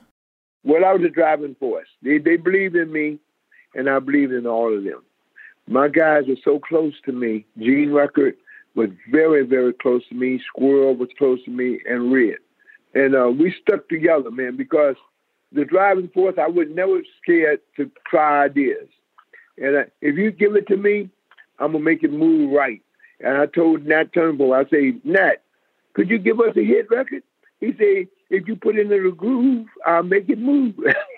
Well, 0.63 0.86
I 0.86 0.93
was 0.93 1.04
a 1.04 1.10
driving 1.10 1.56
force. 1.56 1.88
They 2.04 2.17
they 2.17 2.38
believed 2.38 2.75
in 2.75 2.91
me, 2.91 3.19
and 3.73 3.89
I 3.89 3.99
believed 3.99 4.34
in 4.34 4.45
all 4.45 4.75
of 4.75 4.84
them. 4.84 5.01
My 5.67 5.88
guys 5.88 6.23
were 6.27 6.36
so 6.43 6.60
close 6.60 6.93
to 7.06 7.12
me. 7.12 7.45
Gene 7.58 7.91
Record 7.91 8.36
was 8.75 8.89
very 9.10 9.45
very 9.45 9.73
close 9.73 10.08
to 10.10 10.15
me. 10.15 10.41
Squirrel 10.47 10.95
was 10.95 11.10
close 11.17 11.43
to 11.45 11.51
me, 11.51 11.80
and 11.89 12.13
Red, 12.13 12.38
and 12.93 13.15
uh, 13.15 13.30
we 13.30 13.54
stuck 13.62 13.89
together, 13.89 14.32
man, 14.32 14.56
because 14.56 14.95
the 15.52 15.66
driving 15.66 16.10
force, 16.10 16.36
I 16.38 16.48
was 16.48 16.68
never 16.70 17.02
scared 17.22 17.60
to 17.78 17.92
try 18.08 18.46
ideas. 18.46 18.88
And 19.58 19.76
uh, 19.76 19.84
if 20.02 20.18
you 20.18 20.32
give 20.32 20.56
it 20.56 20.68
to 20.68 20.78
me, 20.78 21.10
I'm 21.60 21.74
gonna 21.74 21.84
make 21.84 22.04
it 22.04 22.12
move 22.12 22.52
right. 22.52 22.82
And 23.20 23.38
I 23.38 23.46
told 23.46 23.86
Nat 23.86 24.14
Tarnopol, 24.14 24.56
I 24.56 24.70
say, 24.70 24.96
Nat, 25.04 25.44
could 25.94 26.10
you 26.10 26.18
give 26.18 26.40
us 26.40 26.56
a 26.56 26.64
hit 26.64 26.90
record? 26.90 27.24
He 27.60 27.74
said, 27.78 28.08
if 28.32 28.48
you 28.48 28.56
put 28.56 28.78
it 28.78 28.82
in 28.82 28.90
the 28.90 29.12
groove, 29.12 29.68
I'll 29.86 30.04
make 30.04 30.30
it 30.30 30.40
move. 30.40 30.74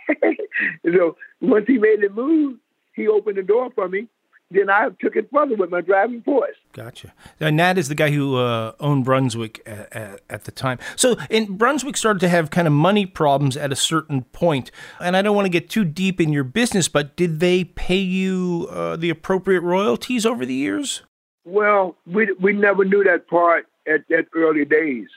so 0.86 1.16
once 1.40 1.66
he 1.68 1.78
made 1.78 2.04
it 2.04 2.14
move, 2.14 2.58
he 2.94 3.08
opened 3.08 3.38
the 3.38 3.44
door 3.44 3.70
for 3.74 3.88
me 3.88 4.08
then 4.54 4.70
I 4.70 4.90
took 5.00 5.16
it 5.16 5.30
further 5.32 5.56
with 5.56 5.70
my 5.70 5.82
driving 5.82 6.22
force. 6.22 6.56
Gotcha. 6.74 7.14
And 7.40 7.58
Nat 7.58 7.78
is 7.78 7.88
the 7.88 7.96
guy 7.96 8.12
who 8.12 8.38
uh, 8.38 8.74
owned 8.80 9.06
Brunswick 9.06 9.62
at, 9.66 9.94
at, 9.94 10.22
at, 10.30 10.44
the 10.46 10.52
time. 10.52 10.80
So, 10.96 11.16
in 11.30 11.58
Brunswick 11.58 11.98
started 11.98 12.20
to 12.20 12.30
have 12.30 12.50
kind 12.50 12.68
of 12.68 12.74
money 12.74 13.06
problems 13.06 13.58
at 13.58 13.72
a 13.72 13.76
certain 13.76 14.24
point. 14.24 14.72
And 15.00 15.18
I 15.18 15.22
don't 15.22 15.36
want 15.36 15.46
to 15.46 15.50
get 15.50 15.70
too 15.70 15.86
deep 15.86 16.20
in 16.22 16.34
your 16.34 16.44
business, 16.44 16.88
but 16.88 17.16
did 17.16 17.40
they 17.40 17.64
pay 17.64 17.98
you 17.98 18.68
uh, 18.72 18.96
the 18.96 19.10
appropriate 19.10 19.62
royalties 19.62 20.26
over 20.26 20.46
the 20.46 20.54
years? 20.54 21.04
Well, 21.46 21.96
we 22.06 22.34
we 22.40 22.54
never 22.54 22.86
knew 22.86 23.04
that 23.04 23.28
part 23.28 23.66
at 23.88 24.08
that 24.10 24.28
early 24.34 24.66
days. 24.66 25.08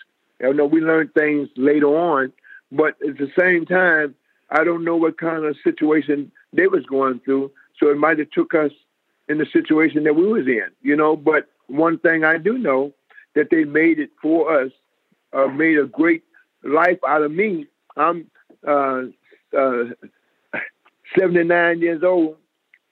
You 0.40 0.52
know, 0.52 0.66
we 0.66 0.80
learned 0.80 1.14
things 1.14 1.48
later 1.56 1.86
on, 1.86 2.32
but 2.72 2.96
at 3.06 3.16
the 3.16 3.30
same 3.38 3.64
time, 3.64 4.14
I 4.50 4.64
don't 4.64 4.84
know 4.84 4.96
what 4.96 5.18
kind 5.18 5.44
of 5.44 5.56
situation 5.62 6.32
they 6.52 6.66
was 6.66 6.84
going 6.86 7.20
through. 7.24 7.52
So 7.78 7.90
it 7.90 7.98
might 7.98 8.18
have 8.18 8.30
took 8.30 8.54
us 8.54 8.72
in 9.28 9.38
the 9.38 9.46
situation 9.52 10.04
that 10.04 10.14
we 10.14 10.26
was 10.26 10.46
in, 10.46 10.68
you 10.82 10.96
know. 10.96 11.16
But 11.16 11.48
one 11.66 11.98
thing 11.98 12.24
I 12.24 12.38
do 12.38 12.58
know 12.58 12.92
that 13.34 13.48
they 13.50 13.64
made 13.64 13.98
it 13.98 14.10
for 14.20 14.62
us, 14.62 14.72
uh, 15.32 15.46
made 15.46 15.78
a 15.78 15.86
great 15.86 16.24
life 16.62 16.98
out 17.06 17.22
of 17.22 17.32
me. 17.32 17.66
I'm 17.96 18.30
uh, 18.66 19.02
uh, 19.56 19.84
79 21.18 21.80
years 21.80 22.02
old, 22.02 22.36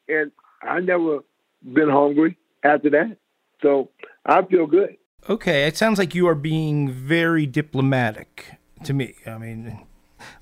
and 0.09 0.31
I 0.63 0.81
never 0.81 1.21
been 1.63 1.89
hungry 1.89 2.37
after 2.63 2.91
that. 2.91 3.17
So 3.63 3.91
I 4.27 4.43
feel 4.43 4.67
good. 4.67 4.97
Okay, 5.29 5.67
it 5.67 5.77
sounds 5.77 5.99
like 5.99 6.15
you 6.15 6.29
are 6.29 6.35
being 6.35 6.91
very 6.91 7.47
diplomatic 7.47 8.59
to 8.85 8.93
me. 8.93 9.15
I 9.27 9.39
mean, 9.39 9.81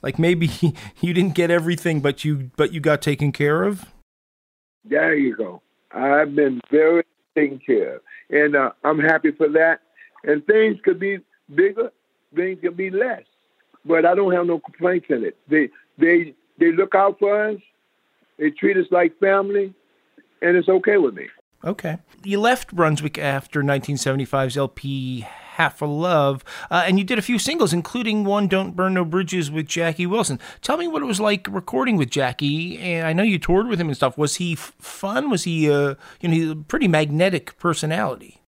like 0.02 0.18
maybe 0.18 0.50
you 1.00 1.14
didn't 1.14 1.34
get 1.34 1.50
everything, 1.50 2.00
but 2.00 2.24
you 2.24 2.50
but 2.56 2.72
you 2.72 2.80
got 2.80 3.00
taken 3.00 3.30
care 3.32 3.62
of. 3.62 3.86
There 4.84 5.14
you 5.14 5.36
go. 5.36 5.62
I've 5.94 6.34
been 6.34 6.60
very 6.70 7.04
taken 7.34 7.58
care 7.58 7.96
of. 7.96 8.02
And 8.30 8.56
uh, 8.56 8.72
I'm 8.84 8.98
happy 8.98 9.30
for 9.32 9.48
that. 9.50 9.80
And 10.24 10.46
things 10.46 10.78
could 10.84 10.98
be 11.00 11.18
bigger, 11.54 11.90
things 12.34 12.58
could 12.62 12.76
be 12.76 12.90
less. 12.90 13.22
But 13.84 14.06
I 14.06 14.14
don't 14.14 14.32
have 14.32 14.46
no 14.46 14.60
complaints 14.60 15.06
in 15.10 15.24
it. 15.24 15.36
They 15.48 15.70
they 15.98 16.34
they 16.58 16.72
look 16.72 16.94
out 16.94 17.18
for 17.18 17.48
us, 17.48 17.58
they 18.38 18.50
treat 18.50 18.76
us 18.76 18.86
like 18.90 19.18
family, 19.18 19.74
and 20.40 20.56
it's 20.56 20.68
okay 20.68 20.98
with 20.98 21.14
me. 21.14 21.26
Okay. 21.64 21.98
You 22.24 22.40
left 22.40 22.74
Brunswick 22.74 23.18
after 23.18 23.62
1975's 23.62 24.56
LP 24.56 25.20
Half 25.20 25.82
a 25.82 25.86
Love, 25.86 26.42
uh, 26.70 26.84
and 26.86 26.98
you 26.98 27.04
did 27.04 27.18
a 27.18 27.22
few 27.22 27.38
singles, 27.38 27.72
including 27.72 28.24
one 28.24 28.48
"Don't 28.48 28.74
Burn 28.74 28.94
No 28.94 29.04
Bridges" 29.04 29.50
with 29.50 29.66
Jackie 29.66 30.06
Wilson. 30.06 30.40
Tell 30.60 30.76
me 30.76 30.88
what 30.88 31.02
it 31.02 31.06
was 31.06 31.20
like 31.20 31.46
recording 31.50 31.96
with 31.96 32.10
Jackie. 32.10 32.78
And 32.78 33.06
I 33.06 33.12
know 33.12 33.22
you 33.22 33.38
toured 33.38 33.68
with 33.68 33.80
him 33.80 33.88
and 33.88 33.96
stuff. 33.96 34.16
Was 34.16 34.36
he 34.36 34.54
f- 34.54 34.74
fun? 34.80 35.30
Was 35.30 35.44
he, 35.44 35.70
uh, 35.70 35.94
you 36.20 36.28
know, 36.28 36.34
he's 36.34 36.50
a 36.50 36.56
pretty 36.56 36.88
magnetic 36.88 37.58
personality? 37.58 38.40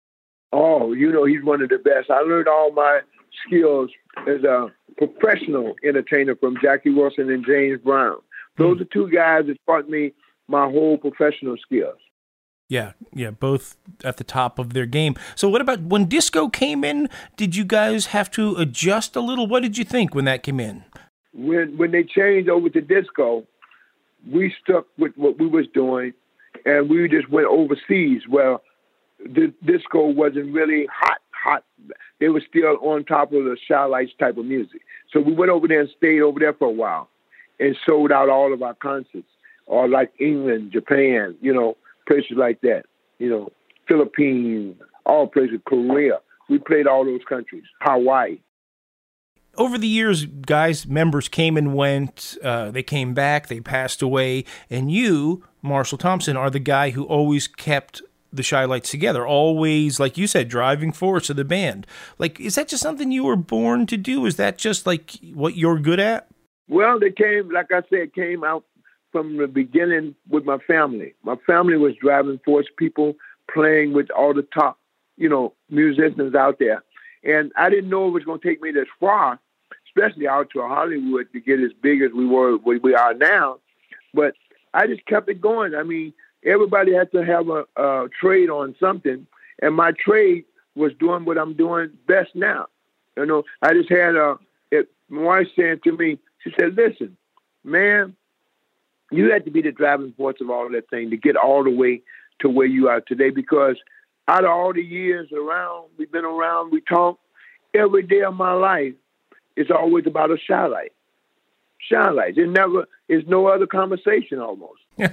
Oh, 0.52 0.92
you 0.92 1.12
know, 1.12 1.24
he's 1.24 1.44
one 1.44 1.62
of 1.62 1.68
the 1.68 1.78
best. 1.78 2.10
I 2.10 2.20
learned 2.20 2.48
all 2.48 2.72
my 2.72 3.00
skills 3.46 3.90
as 4.26 4.42
a 4.44 4.72
professional 4.96 5.74
entertainer 5.84 6.36
from 6.36 6.56
Jackie 6.62 6.90
Wilson 6.90 7.30
and 7.30 7.44
James 7.44 7.80
Brown. 7.82 8.16
Those 8.56 8.78
mm. 8.78 8.82
are 8.82 8.84
two 8.86 9.10
guys 9.10 9.46
that 9.46 9.58
taught 9.66 9.88
me 9.88 10.12
my 10.48 10.64
whole 10.66 10.96
professional 10.96 11.56
skills. 11.58 11.98
Yeah, 12.68 12.92
yeah, 13.12 13.30
both 13.30 13.76
at 14.02 14.16
the 14.16 14.24
top 14.24 14.58
of 14.58 14.72
their 14.72 14.86
game. 14.86 15.16
So, 15.34 15.48
what 15.48 15.60
about 15.60 15.82
when 15.82 16.06
disco 16.06 16.48
came 16.48 16.82
in? 16.82 17.10
Did 17.36 17.54
you 17.54 17.64
guys 17.64 18.06
have 18.06 18.30
to 18.32 18.56
adjust 18.56 19.16
a 19.16 19.20
little? 19.20 19.46
What 19.46 19.62
did 19.62 19.76
you 19.76 19.84
think 19.84 20.14
when 20.14 20.24
that 20.24 20.42
came 20.42 20.58
in? 20.58 20.84
When 21.34 21.76
when 21.76 21.90
they 21.90 22.04
changed 22.04 22.48
over 22.48 22.70
to 22.70 22.80
disco, 22.80 23.44
we 24.30 24.54
stuck 24.62 24.86
with 24.96 25.12
what 25.16 25.38
we 25.38 25.46
was 25.46 25.66
doing, 25.74 26.14
and 26.64 26.88
we 26.88 27.06
just 27.06 27.28
went 27.28 27.46
overseas. 27.48 28.22
Well, 28.28 28.62
the 29.18 29.52
disco 29.64 30.06
wasn't 30.06 30.54
really 30.54 30.88
hot, 30.90 31.18
hot. 31.32 31.64
They 32.18 32.28
were 32.30 32.42
still 32.48 32.78
on 32.80 33.04
top 33.04 33.32
of 33.32 33.44
the 33.44 33.58
Chi-Lites 33.68 34.12
type 34.18 34.38
of 34.38 34.46
music. 34.46 34.80
So 35.12 35.20
we 35.20 35.34
went 35.34 35.50
over 35.50 35.68
there 35.68 35.80
and 35.80 35.90
stayed 35.98 36.22
over 36.22 36.40
there 36.40 36.54
for 36.54 36.68
a 36.68 36.72
while, 36.72 37.10
and 37.60 37.76
sold 37.84 38.10
out 38.10 38.30
all 38.30 38.54
of 38.54 38.62
our 38.62 38.74
concerts, 38.74 39.28
or 39.66 39.86
like 39.86 40.12
England, 40.18 40.72
Japan, 40.72 41.36
you 41.42 41.52
know, 41.52 41.76
places 42.06 42.36
like 42.36 42.60
that, 42.62 42.84
you 43.18 43.28
know, 43.28 43.50
Philippines, 43.88 44.76
all 45.06 45.26
places, 45.26 45.60
Korea. 45.66 46.20
We 46.48 46.58
played 46.58 46.86
all 46.86 47.04
those 47.04 47.22
countries, 47.28 47.64
Hawaii. 47.80 48.38
Over 49.56 49.78
the 49.78 49.88
years, 49.88 50.26
guys, 50.26 50.86
members 50.86 51.28
came 51.28 51.56
and 51.56 51.74
went. 51.74 52.36
Uh, 52.42 52.70
they 52.70 52.82
came 52.82 53.14
back, 53.14 53.46
they 53.46 53.60
passed 53.60 54.02
away. 54.02 54.44
And 54.68 54.90
you, 54.90 55.44
Marshall 55.62 55.98
Thompson, 55.98 56.36
are 56.36 56.50
the 56.50 56.58
guy 56.58 56.90
who 56.90 57.04
always 57.04 57.46
kept 57.46 58.02
the 58.32 58.42
Chi-Lites 58.42 58.90
together, 58.90 59.24
always, 59.24 60.00
like 60.00 60.18
you 60.18 60.26
said, 60.26 60.48
driving 60.48 60.92
force 60.92 61.30
of 61.30 61.36
the 61.36 61.44
band. 61.44 61.86
Like, 62.18 62.40
is 62.40 62.56
that 62.56 62.68
just 62.68 62.82
something 62.82 63.12
you 63.12 63.24
were 63.24 63.36
born 63.36 63.86
to 63.86 63.96
do? 63.96 64.26
Is 64.26 64.36
that 64.36 64.58
just 64.58 64.86
like 64.86 65.12
what 65.32 65.56
you're 65.56 65.78
good 65.78 66.00
at? 66.00 66.28
Well, 66.68 66.98
they 66.98 67.12
came, 67.12 67.50
like 67.52 67.70
I 67.70 67.82
said, 67.88 68.12
came 68.12 68.42
out 68.42 68.64
from 69.14 69.36
the 69.36 69.46
beginning 69.46 70.16
with 70.28 70.44
my 70.44 70.58
family. 70.58 71.14
My 71.22 71.36
family 71.46 71.76
was 71.76 71.94
driving 72.00 72.40
force 72.44 72.66
people 72.76 73.14
playing 73.48 73.92
with 73.92 74.10
all 74.10 74.34
the 74.34 74.42
top, 74.42 74.76
you 75.16 75.28
know, 75.28 75.52
musicians 75.70 76.34
out 76.34 76.58
there. 76.58 76.82
And 77.22 77.52
I 77.56 77.70
didn't 77.70 77.90
know 77.90 78.08
it 78.08 78.10
was 78.10 78.24
going 78.24 78.40
to 78.40 78.48
take 78.48 78.60
me 78.60 78.72
this 78.72 78.88
far, 78.98 79.38
especially 79.86 80.26
out 80.26 80.50
to 80.50 80.62
Hollywood 80.62 81.28
to 81.32 81.40
get 81.40 81.60
as 81.60 81.70
big 81.80 82.02
as 82.02 82.10
we 82.10 82.26
were, 82.26 82.56
we 82.56 82.92
are 82.92 83.14
now. 83.14 83.58
But 84.12 84.34
I 84.74 84.88
just 84.88 85.06
kept 85.06 85.28
it 85.28 85.40
going. 85.40 85.76
I 85.76 85.84
mean, 85.84 86.12
everybody 86.44 86.92
had 86.92 87.12
to 87.12 87.24
have 87.24 87.48
a, 87.50 87.64
a 87.76 88.08
trade 88.20 88.50
on 88.50 88.74
something, 88.80 89.28
and 89.62 89.74
my 89.76 89.92
trade 89.92 90.44
was 90.74 90.90
doing 90.98 91.24
what 91.24 91.38
I'm 91.38 91.54
doing 91.54 91.90
best 92.08 92.34
now. 92.34 92.66
You 93.16 93.26
know, 93.26 93.44
I 93.62 93.74
just 93.74 93.88
had 93.88 94.16
a 94.16 94.38
my 95.08 95.22
wife 95.22 95.46
saying 95.56 95.80
to 95.84 95.96
me, 95.96 96.18
she 96.42 96.52
said, 96.58 96.74
"Listen, 96.74 97.16
man, 97.62 98.16
you 99.16 99.30
had 99.30 99.44
to 99.44 99.50
be 99.50 99.62
the 99.62 99.72
driving 99.72 100.12
force 100.16 100.36
of 100.40 100.50
all 100.50 100.68
that 100.70 100.88
thing 100.90 101.10
to 101.10 101.16
get 101.16 101.36
all 101.36 101.64
the 101.64 101.70
way 101.70 102.02
to 102.40 102.48
where 102.48 102.66
you 102.66 102.88
are 102.88 103.00
today. 103.00 103.30
Because 103.30 103.76
out 104.28 104.44
of 104.44 104.50
all 104.50 104.72
the 104.72 104.82
years 104.82 105.30
around, 105.32 105.88
we've 105.98 106.10
been 106.10 106.24
around, 106.24 106.72
we 106.72 106.80
talk 106.80 107.18
every 107.74 108.02
day 108.02 108.22
of 108.22 108.34
my 108.34 108.52
life. 108.52 108.94
It's 109.56 109.70
always 109.70 110.06
about 110.06 110.30
a 110.30 110.36
Chi-Lite. 110.46 110.92
Chi-Lites. 111.88 112.38
It 112.38 112.48
never 112.48 112.86
is 113.08 113.22
no 113.26 113.46
other 113.46 113.66
conversation 113.66 114.38
almost. 114.40 114.80
yeah, 114.98 115.12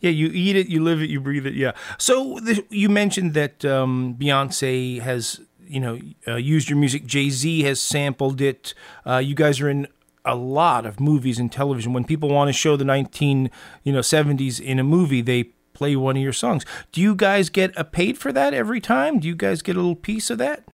you 0.00 0.28
eat 0.32 0.56
it, 0.56 0.68
you 0.68 0.82
live 0.82 1.02
it, 1.02 1.10
you 1.10 1.20
breathe 1.20 1.46
it. 1.46 1.54
Yeah. 1.54 1.72
So 1.98 2.38
the, 2.40 2.64
you 2.70 2.88
mentioned 2.88 3.34
that 3.34 3.64
um, 3.64 4.16
Beyonce 4.18 5.00
has, 5.00 5.40
you 5.66 5.80
know, 5.80 5.98
uh, 6.26 6.36
used 6.36 6.70
your 6.70 6.78
music. 6.78 7.06
Jay 7.06 7.30
Z 7.30 7.62
has 7.62 7.80
sampled 7.80 8.40
it. 8.40 8.74
Uh, 9.06 9.18
you 9.18 9.34
guys 9.34 9.60
are 9.60 9.68
in 9.68 9.86
a 10.24 10.34
lot 10.34 10.86
of 10.86 11.00
movies 11.00 11.38
and 11.38 11.50
television. 11.50 11.92
When 11.92 12.04
people 12.04 12.28
want 12.28 12.48
to 12.48 12.52
show 12.52 12.76
the 12.76 12.84
nineteen, 12.84 13.50
you 13.82 13.92
know, 13.92 14.02
seventies 14.02 14.60
in 14.60 14.78
a 14.78 14.84
movie, 14.84 15.22
they 15.22 15.44
play 15.72 15.96
one 15.96 16.16
of 16.16 16.22
your 16.22 16.32
songs. 16.32 16.64
Do 16.92 17.00
you 17.00 17.14
guys 17.14 17.48
get 17.48 17.72
a 17.76 17.84
paid 17.84 18.18
for 18.18 18.32
that 18.32 18.52
every 18.52 18.80
time? 18.80 19.18
Do 19.18 19.28
you 19.28 19.34
guys 19.34 19.62
get 19.62 19.76
a 19.76 19.78
little 19.78 19.96
piece 19.96 20.30
of 20.30 20.38
that? 20.38 20.64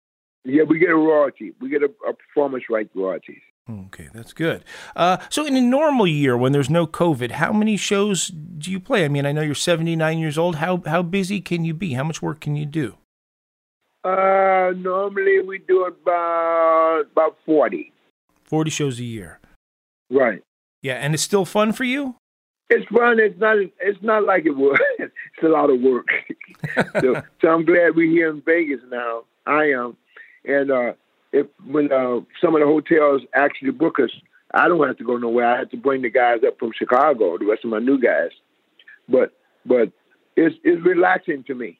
Yeah, 0.44 0.62
we 0.62 0.78
get 0.78 0.90
a 0.90 0.96
royalty. 0.96 1.52
We 1.60 1.68
get 1.68 1.82
a, 1.82 1.90
a 2.08 2.12
performance 2.12 2.64
right 2.70 2.88
royalties. 2.94 3.40
Okay, 3.68 4.08
that's 4.14 4.32
good. 4.32 4.64
Uh, 4.94 5.16
so, 5.28 5.44
in 5.44 5.56
a 5.56 5.60
normal 5.60 6.06
year 6.06 6.36
when 6.36 6.52
there's 6.52 6.70
no 6.70 6.86
COVID, 6.86 7.32
how 7.32 7.52
many 7.52 7.76
shows 7.76 8.28
do 8.28 8.70
you 8.70 8.78
play? 8.78 9.04
I 9.04 9.08
mean, 9.08 9.26
I 9.26 9.32
know 9.32 9.42
you're 9.42 9.56
79 9.56 10.18
years 10.18 10.38
old. 10.38 10.56
How 10.56 10.82
how 10.86 11.02
busy 11.02 11.40
can 11.40 11.64
you 11.64 11.74
be? 11.74 11.94
How 11.94 12.04
much 12.04 12.22
work 12.22 12.40
can 12.40 12.54
you 12.54 12.64
do? 12.64 12.96
Uh, 14.04 14.72
normally 14.76 15.40
we 15.40 15.58
do 15.58 15.84
about 15.84 17.06
about 17.10 17.36
40. 17.44 17.92
40 18.46 18.70
shows 18.70 18.98
a 18.98 19.04
year. 19.04 19.40
Right. 20.10 20.42
Yeah, 20.82 20.94
and 20.94 21.14
it's 21.14 21.22
still 21.22 21.44
fun 21.44 21.72
for 21.72 21.84
you. 21.84 22.16
It's 22.68 22.86
fun. 22.88 23.20
It's 23.20 23.38
not. 23.38 23.58
It's 23.80 24.02
not 24.02 24.24
like 24.24 24.44
it 24.46 24.56
was. 24.56 24.78
it's 24.98 25.12
a 25.42 25.48
lot 25.48 25.70
of 25.70 25.80
work. 25.80 26.08
so, 27.00 27.22
so 27.40 27.48
I'm 27.48 27.64
glad 27.64 27.94
we're 27.94 28.10
here 28.10 28.30
in 28.30 28.42
Vegas 28.42 28.80
now. 28.90 29.22
I 29.46 29.70
am, 29.70 29.96
and 30.44 30.70
uh, 30.70 30.92
if 31.32 31.46
when 31.64 31.92
uh, 31.92 32.20
some 32.40 32.54
of 32.54 32.60
the 32.60 32.66
hotels 32.66 33.22
actually 33.34 33.70
book 33.70 33.98
us, 34.00 34.10
I 34.52 34.68
don't 34.68 34.86
have 34.86 34.98
to 34.98 35.04
go 35.04 35.16
nowhere. 35.16 35.46
I 35.46 35.58
have 35.58 35.70
to 35.70 35.76
bring 35.76 36.02
the 36.02 36.10
guys 36.10 36.40
up 36.46 36.58
from 36.58 36.72
Chicago, 36.76 37.38
the 37.38 37.46
rest 37.46 37.64
of 37.64 37.70
my 37.70 37.78
new 37.78 38.00
guys. 38.00 38.30
But 39.08 39.32
but 39.64 39.92
it's 40.36 40.56
it's 40.64 40.84
relaxing 40.84 41.44
to 41.44 41.54
me. 41.54 41.78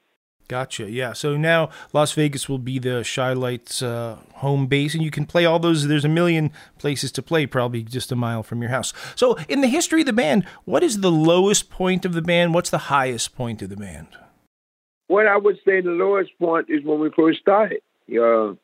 Gotcha. 0.49 0.89
Yeah. 0.89 1.13
So 1.13 1.37
now 1.37 1.71
Las 1.93 2.13
Vegas 2.13 2.49
will 2.49 2.59
be 2.59 2.79
the 2.79 3.09
Chi-Lites 3.15 3.83
uh, 3.83 4.19
home 4.35 4.67
base, 4.67 4.95
and 4.95 5.03
you 5.03 5.11
can 5.11 5.27
play 5.27 5.45
all 5.45 5.59
those. 5.59 5.89
There's 5.89 6.05
a 6.05 6.09
million 6.09 6.53
places 6.79 7.11
to 7.13 7.23
play, 7.23 7.47
probably 7.47 7.83
just 7.83 8.13
a 8.13 8.17
mile 8.17 8.43
from 8.43 8.63
your 8.63 8.71
house. 8.71 8.93
So, 9.17 9.37
in 9.49 9.61
the 9.61 9.69
history 9.69 10.01
of 10.01 10.07
the 10.07 10.13
band, 10.13 10.45
what 10.65 10.83
is 10.85 11.01
the 11.01 11.11
lowest 11.11 11.69
point 11.69 12.05
of 12.05 12.13
the 12.13 12.23
band? 12.23 12.55
What's 12.55 12.71
the 12.71 12.79
highest 12.79 13.35
point 13.35 13.61
of 13.63 13.71
the 13.71 13.77
band? 13.77 14.09
What 15.09 15.27
I 15.27 15.37
would 15.37 15.57
say 15.65 15.81
the 15.81 15.91
lowest 15.91 16.31
point 16.39 16.67
is 16.69 16.85
when 16.85 17.01
we 17.01 17.11
first 17.11 17.41
started. 17.41 17.81
Uh, 18.09 18.55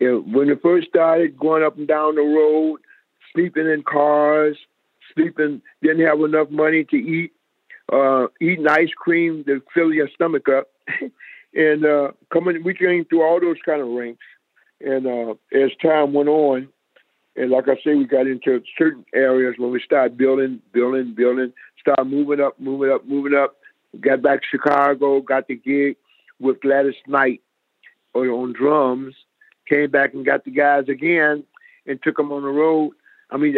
when 0.00 0.48
we 0.48 0.54
first 0.62 0.88
started 0.88 1.38
going 1.38 1.62
up 1.62 1.76
and 1.76 1.86
down 1.86 2.14
the 2.14 2.22
road, 2.22 2.80
sleeping 3.32 3.66
in 3.66 3.82
cars, 3.82 4.56
sleeping, 5.14 5.62
didn't 5.82 6.06
have 6.06 6.20
enough 6.20 6.50
money 6.50 6.84
to 6.84 6.96
eat, 6.96 7.32
uh, 7.92 8.26
eating 8.40 8.66
ice 8.68 8.92
cream 8.96 9.44
to 9.44 9.62
fill 9.74 9.92
your 9.92 10.08
stomach 10.14 10.48
up. 10.48 10.68
and 11.54 11.84
uh, 11.84 12.12
coming, 12.32 12.62
we 12.64 12.74
came 12.74 13.04
through 13.04 13.22
all 13.22 13.40
those 13.40 13.58
kind 13.64 13.80
of 13.80 13.88
ranks. 13.88 14.24
And 14.80 15.06
uh, 15.06 15.34
as 15.52 15.70
time 15.82 16.12
went 16.12 16.28
on, 16.28 16.68
and 17.36 17.50
like 17.50 17.68
I 17.68 17.76
say, 17.84 17.94
we 17.94 18.04
got 18.04 18.26
into 18.26 18.62
certain 18.76 19.04
areas 19.14 19.54
when 19.58 19.70
we 19.70 19.80
started 19.80 20.16
building, 20.16 20.60
building, 20.72 21.14
building, 21.14 21.52
started 21.80 22.04
moving 22.04 22.40
up, 22.40 22.58
moving 22.58 22.90
up, 22.90 23.06
moving 23.06 23.34
up. 23.34 23.56
Got 24.00 24.22
back 24.22 24.42
to 24.42 24.46
Chicago, 24.50 25.20
got 25.20 25.48
the 25.48 25.56
gig 25.56 25.96
with 26.38 26.60
Gladys 26.60 26.94
Knight 27.06 27.42
on 28.14 28.52
drums, 28.52 29.14
came 29.68 29.90
back 29.90 30.14
and 30.14 30.24
got 30.24 30.44
the 30.44 30.50
guys 30.50 30.88
again 30.88 31.44
and 31.86 32.02
took 32.02 32.16
them 32.16 32.32
on 32.32 32.42
the 32.42 32.48
road. 32.48 32.92
I 33.30 33.36
mean, 33.36 33.56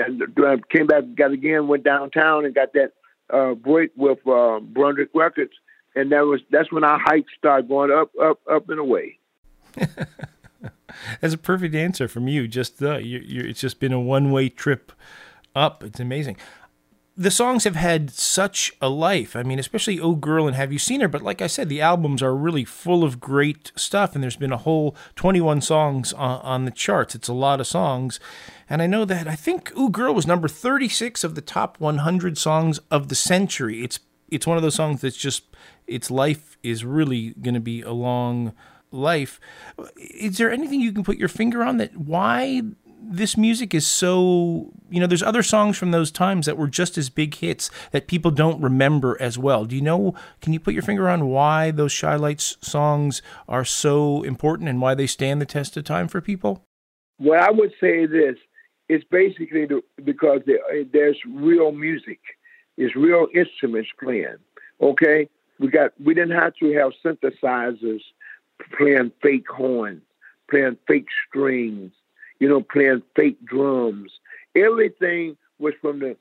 came 0.70 0.86
back, 0.86 1.04
got 1.14 1.32
again, 1.32 1.68
went 1.68 1.84
downtown 1.84 2.44
and 2.44 2.54
got 2.54 2.72
that 2.74 2.92
uh, 3.30 3.54
break 3.54 3.90
with 3.96 4.26
uh, 4.26 4.60
Brunswick 4.60 5.10
Records, 5.14 5.52
and 5.94 6.12
that 6.12 6.26
was 6.26 6.40
that's 6.50 6.70
when 6.72 6.84
our 6.84 6.98
hikes 6.98 7.32
started 7.38 7.68
going 7.68 7.90
up, 7.90 8.10
up, 8.20 8.40
up 8.50 8.68
and 8.68 8.78
away. 8.78 9.18
that's 11.20 11.34
a 11.34 11.38
perfect 11.38 11.74
answer 11.74 12.08
from 12.08 12.28
you. 12.28 12.48
Just 12.48 12.78
the 12.78 13.02
you, 13.02 13.18
you, 13.20 13.42
it's 13.42 13.60
just 13.60 13.80
been 13.80 13.92
a 13.92 14.00
one 14.00 14.30
way 14.30 14.48
trip 14.48 14.92
up. 15.54 15.82
It's 15.82 16.00
amazing 16.00 16.36
the 17.16 17.30
songs 17.30 17.64
have 17.64 17.76
had 17.76 18.10
such 18.10 18.72
a 18.80 18.88
life. 18.88 19.36
I 19.36 19.42
mean, 19.42 19.58
especially 19.58 20.00
Oh 20.00 20.14
Girl 20.14 20.46
and 20.46 20.56
Have 20.56 20.72
You 20.72 20.78
Seen 20.78 21.02
Her? 21.02 21.08
But 21.08 21.22
like 21.22 21.42
I 21.42 21.46
said, 21.46 21.68
the 21.68 21.80
albums 21.80 22.22
are 22.22 22.34
really 22.34 22.64
full 22.64 23.04
of 23.04 23.20
great 23.20 23.70
stuff, 23.76 24.14
and 24.14 24.22
there's 24.22 24.36
been 24.36 24.52
a 24.52 24.58
whole 24.58 24.96
21 25.16 25.60
songs 25.60 26.12
on, 26.14 26.40
on 26.40 26.64
the 26.64 26.70
charts. 26.70 27.14
It's 27.14 27.28
a 27.28 27.34
lot 27.34 27.60
of 27.60 27.66
songs. 27.66 28.18
And 28.68 28.80
I 28.80 28.86
know 28.86 29.04
that 29.04 29.28
I 29.28 29.34
think 29.34 29.70
Oh 29.76 29.88
Girl 29.88 30.14
was 30.14 30.26
number 30.26 30.48
36 30.48 31.22
of 31.22 31.34
the 31.34 31.42
top 31.42 31.78
100 31.80 32.38
songs 32.38 32.80
of 32.90 33.08
the 33.08 33.14
century. 33.14 33.82
It's 33.82 34.00
it's 34.32 34.46
one 34.46 34.56
of 34.56 34.62
those 34.62 34.74
songs 34.74 35.02
that's 35.02 35.16
just 35.16 35.44
its 35.86 36.10
life 36.10 36.56
is 36.62 36.84
really 36.84 37.30
going 37.42 37.54
to 37.54 37.60
be 37.60 37.82
a 37.82 37.92
long 37.92 38.52
life. 38.90 39.38
Is 39.96 40.38
there 40.38 40.50
anything 40.50 40.80
you 40.80 40.92
can 40.92 41.04
put 41.04 41.18
your 41.18 41.28
finger 41.28 41.62
on 41.62 41.76
that 41.76 41.96
why 41.96 42.62
this 43.04 43.36
music 43.36 43.74
is 43.74 43.84
so 43.84 44.72
you 44.88 45.00
know 45.00 45.08
there's 45.08 45.24
other 45.24 45.42
songs 45.42 45.76
from 45.76 45.90
those 45.90 46.12
times 46.12 46.46
that 46.46 46.56
were 46.56 46.68
just 46.68 46.96
as 46.96 47.10
big 47.10 47.34
hits 47.34 47.68
that 47.90 48.06
people 48.06 48.30
don't 48.30 48.60
remember 48.62 49.16
as 49.20 49.36
well. 49.36 49.64
Do 49.64 49.74
you 49.76 49.82
know 49.82 50.14
can 50.40 50.52
you 50.52 50.60
put 50.60 50.74
your 50.74 50.82
finger 50.82 51.08
on 51.08 51.26
why 51.26 51.72
those 51.72 51.98
Chi-Lites 51.98 52.58
songs 52.60 53.20
are 53.48 53.64
so 53.64 54.22
important 54.22 54.68
and 54.68 54.80
why 54.80 54.94
they 54.94 55.06
stand 55.06 55.40
the 55.40 55.46
test 55.46 55.76
of 55.76 55.84
time 55.84 56.08
for 56.08 56.20
people? 56.20 56.64
Well 57.18 57.42
i 57.42 57.50
would 57.50 57.72
say 57.80 58.06
this. 58.06 58.36
It's 58.88 59.04
basically 59.10 59.66
because 60.04 60.42
there's 60.92 61.18
real 61.26 61.72
music 61.72 62.20
it's 62.76 62.96
real 62.96 63.26
instruments 63.34 63.90
playing 64.00 64.36
okay 64.80 65.28
we 65.58 65.68
got 65.68 65.92
we 66.02 66.14
didn't 66.14 66.36
have 66.36 66.54
to 66.56 66.72
have 66.72 66.92
synthesizers 67.04 68.02
playing 68.76 69.12
fake 69.22 69.48
horns 69.48 70.02
playing 70.48 70.76
fake 70.86 71.08
strings 71.28 71.92
you 72.42 72.48
know, 72.48 72.60
playing 72.60 73.02
fake 73.14 73.38
drums. 73.44 74.10
Everything 74.56 75.36
was 75.60 75.74
from 75.80 76.00
the 76.00 76.16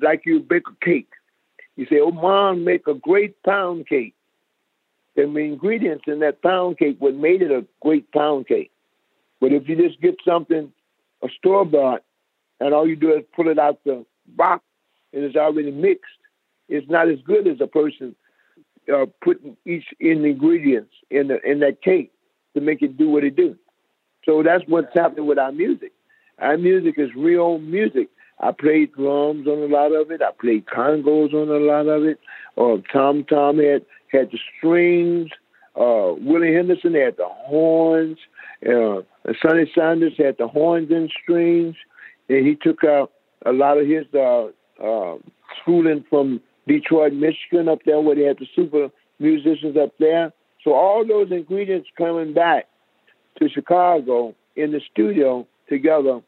like 0.00 0.22
you 0.24 0.40
bake 0.40 0.66
a 0.68 0.84
cake. 0.84 1.12
You 1.76 1.84
say, 1.84 2.00
"Oh, 2.00 2.10
mom, 2.10 2.64
make 2.64 2.86
a 2.86 2.94
great 2.94 3.42
pound 3.42 3.86
cake." 3.86 4.14
And 5.18 5.36
the 5.36 5.40
ingredients 5.40 6.04
in 6.06 6.20
that 6.20 6.40
pound 6.40 6.78
cake 6.78 6.96
what 6.98 7.14
made 7.14 7.42
it 7.42 7.50
a 7.50 7.66
great 7.82 8.10
pound 8.10 8.48
cake. 8.48 8.70
But 9.38 9.52
if 9.52 9.68
you 9.68 9.76
just 9.76 10.00
get 10.00 10.16
something 10.24 10.72
a 11.22 11.28
store 11.28 11.66
bought, 11.66 12.02
and 12.58 12.72
all 12.72 12.88
you 12.88 12.96
do 12.96 13.12
is 13.12 13.22
pull 13.34 13.48
it 13.48 13.58
out 13.58 13.84
the 13.84 14.06
box 14.28 14.64
and 15.16 15.24
it's 15.24 15.34
already 15.34 15.70
mixed, 15.70 16.04
it's 16.68 16.88
not 16.88 17.08
as 17.08 17.18
good 17.24 17.48
as 17.48 17.60
a 17.60 17.66
person 17.66 18.14
uh, 18.92 19.06
putting 19.24 19.56
each 19.64 19.86
in 19.98 20.22
the 20.22 20.28
ingredients 20.28 20.92
in 21.10 21.28
the, 21.28 21.40
in 21.42 21.60
that 21.60 21.82
cake 21.82 22.12
to 22.54 22.60
make 22.60 22.82
it 22.82 22.96
do 22.96 23.08
what 23.08 23.24
it 23.24 23.34
do. 23.34 23.56
So 24.24 24.42
that's 24.42 24.64
what's 24.68 24.92
happening 24.94 25.26
with 25.26 25.38
our 25.38 25.52
music. 25.52 25.92
Our 26.38 26.58
music 26.58 26.96
is 26.98 27.10
real 27.16 27.58
music. 27.58 28.08
I 28.40 28.52
played 28.52 28.92
drums 28.92 29.46
on 29.46 29.58
a 29.62 29.74
lot 29.74 29.92
of 29.92 30.10
it. 30.10 30.20
I 30.20 30.30
played 30.38 30.66
congas 30.66 31.32
on 31.32 31.48
a 31.48 31.64
lot 31.64 31.86
of 31.86 32.04
it. 32.04 32.20
Uh, 32.58 32.76
Tom 32.92 33.24
Tom 33.24 33.58
had 33.58 33.86
had 34.12 34.30
the 34.30 34.38
strings. 34.58 35.30
Uh, 35.74 36.12
Willie 36.18 36.54
Henderson 36.54 36.94
had 36.94 37.16
the 37.16 37.28
horns. 37.28 38.18
Uh, 38.62 39.02
Sonny 39.40 39.70
Sanders 39.74 40.14
had 40.18 40.36
the 40.38 40.48
horns 40.48 40.90
and 40.90 41.10
strings, 41.22 41.76
and 42.28 42.46
he 42.46 42.54
took 42.54 42.84
out 42.84 43.12
a 43.44 43.52
lot 43.52 43.78
of 43.78 43.86
his 43.86 44.04
uh, 44.14 44.48
uh, 44.82 45.16
schooling 45.60 46.04
from 46.08 46.40
Detroit, 46.66 47.12
Michigan, 47.12 47.68
up 47.68 47.80
there 47.84 48.00
where 48.00 48.16
they 48.16 48.22
had 48.22 48.38
the 48.38 48.46
super 48.54 48.90
musicians 49.18 49.76
up 49.76 49.92
there. 49.98 50.32
So 50.62 50.74
all 50.74 51.06
those 51.06 51.30
ingredients 51.30 51.88
coming 51.96 52.32
back 52.32 52.68
to 53.38 53.48
Chicago 53.48 54.34
in 54.56 54.72
the 54.72 54.80
studio 54.92 55.46
together 55.68 56.20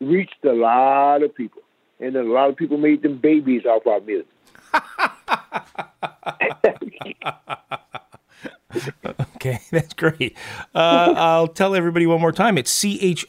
reached 0.00 0.44
a 0.44 0.52
lot 0.52 1.22
of 1.22 1.34
people, 1.34 1.62
and 2.00 2.16
a 2.16 2.22
lot 2.22 2.50
of 2.50 2.56
people 2.56 2.78
made 2.78 3.02
them 3.02 3.18
babies 3.18 3.66
off 3.66 3.86
our 3.86 4.00
music. 4.00 4.26
okay, 9.36 9.60
that's 9.70 9.94
great. 9.94 10.36
Uh, 10.74 11.14
I'll 11.16 11.48
tell 11.48 11.74
everybody 11.74 12.06
one 12.06 12.20
more 12.20 12.32
time. 12.32 12.58
It's 12.58 12.82
chi-lite's 12.82 13.24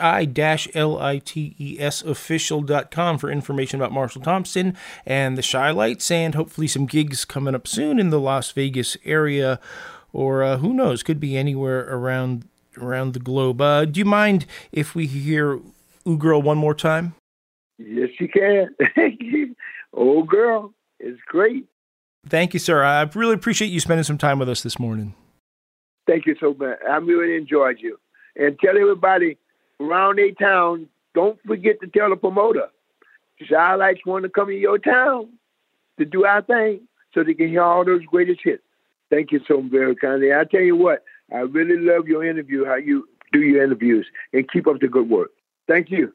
official.com 2.02 3.18
for 3.18 3.30
information 3.30 3.80
about 3.80 3.92
Marshall 3.92 4.22
Thompson 4.22 4.76
and 5.06 5.38
the 5.38 5.44
Chi-Lites, 5.44 6.12
and 6.12 6.36
hopefully 6.36 6.68
some 6.68 6.86
gigs 6.86 7.26
coming 7.26 7.56
up 7.56 7.68
soon 7.68 8.00
in 8.00 8.10
the 8.10 8.20
Las 8.20 8.52
Vegas 8.52 8.98
area, 9.06 9.60
or 10.14 10.44
uh, 10.44 10.58
who 10.58 10.74
knows, 10.74 11.04
could 11.04 11.20
be 11.20 11.38
anywhere 11.38 11.88
around 11.90 12.48
around 12.78 13.14
the 13.14 13.20
globe. 13.20 13.60
Uh, 13.62 13.86
do 13.86 14.00
you 14.00 14.06
mind 14.06 14.46
if 14.72 14.96
we 14.96 15.08
hear 15.08 15.60
"Ooh 16.08 16.18
Girl" 16.18 16.42
one 16.42 16.58
more 16.58 16.76
time? 16.76 17.16
Yes, 17.78 18.10
you 18.20 18.28
can. 18.28 18.76
oh, 19.94 20.24
girl, 20.24 20.74
it's 21.00 21.22
great. 21.28 21.66
Thank 22.28 22.54
you, 22.54 22.60
sir. 22.60 22.84
I 22.84 23.04
really 23.14 23.36
appreciate 23.36 23.70
you 23.70 23.80
spending 23.80 24.04
some 24.04 24.18
time 24.18 24.40
with 24.40 24.50
us 24.50 24.64
this 24.64 24.80
morning. 24.80 25.14
Thank 26.08 26.26
you 26.26 26.36
so 26.40 26.54
much. 26.54 26.80
I 26.90 26.98
really 26.98 27.36
enjoyed 27.36 27.80
you. 27.80 28.00
And 28.36 28.58
tell 28.60 28.78
everybody 28.78 29.38
around 29.80 30.20
a 30.20 30.32
town, 30.32 30.88
don't 31.14 31.40
forget 31.46 31.82
to 31.82 31.88
tell 31.88 32.10
the 32.10 32.16
promoter. 32.16 32.68
Chi-Lites 33.48 34.06
want 34.06 34.24
to 34.24 34.30
come 34.30 34.50
in 34.50 34.60
your 34.60 34.80
town 34.80 35.30
to 36.00 36.06
do 36.06 36.26
our 36.26 36.42
thing 36.42 36.82
so 37.14 37.24
they 37.24 37.34
can 37.34 37.50
hear 37.50 37.64
all 37.64 37.86
those 37.86 38.04
greatest 38.06 38.42
hits. 38.44 38.64
Thank 39.10 39.32
you 39.32 39.42
so 39.48 39.62
very 39.62 39.96
kindly. 39.96 40.34
I 40.34 40.44
tell 40.44 40.62
you 40.62 40.76
what, 40.76 41.04
I 41.32 41.40
really 41.40 41.78
love 41.78 42.08
your 42.08 42.24
interview, 42.24 42.66
how 42.66 42.76
you 42.76 43.08
do 43.32 43.42
your 43.42 43.64
interviews, 43.64 44.08
and 44.34 44.50
keep 44.50 44.68
up 44.68 44.80
the 44.80 44.88
good 44.88 45.10
work. 45.10 45.32
Thank 45.68 45.92
you. 45.92 46.14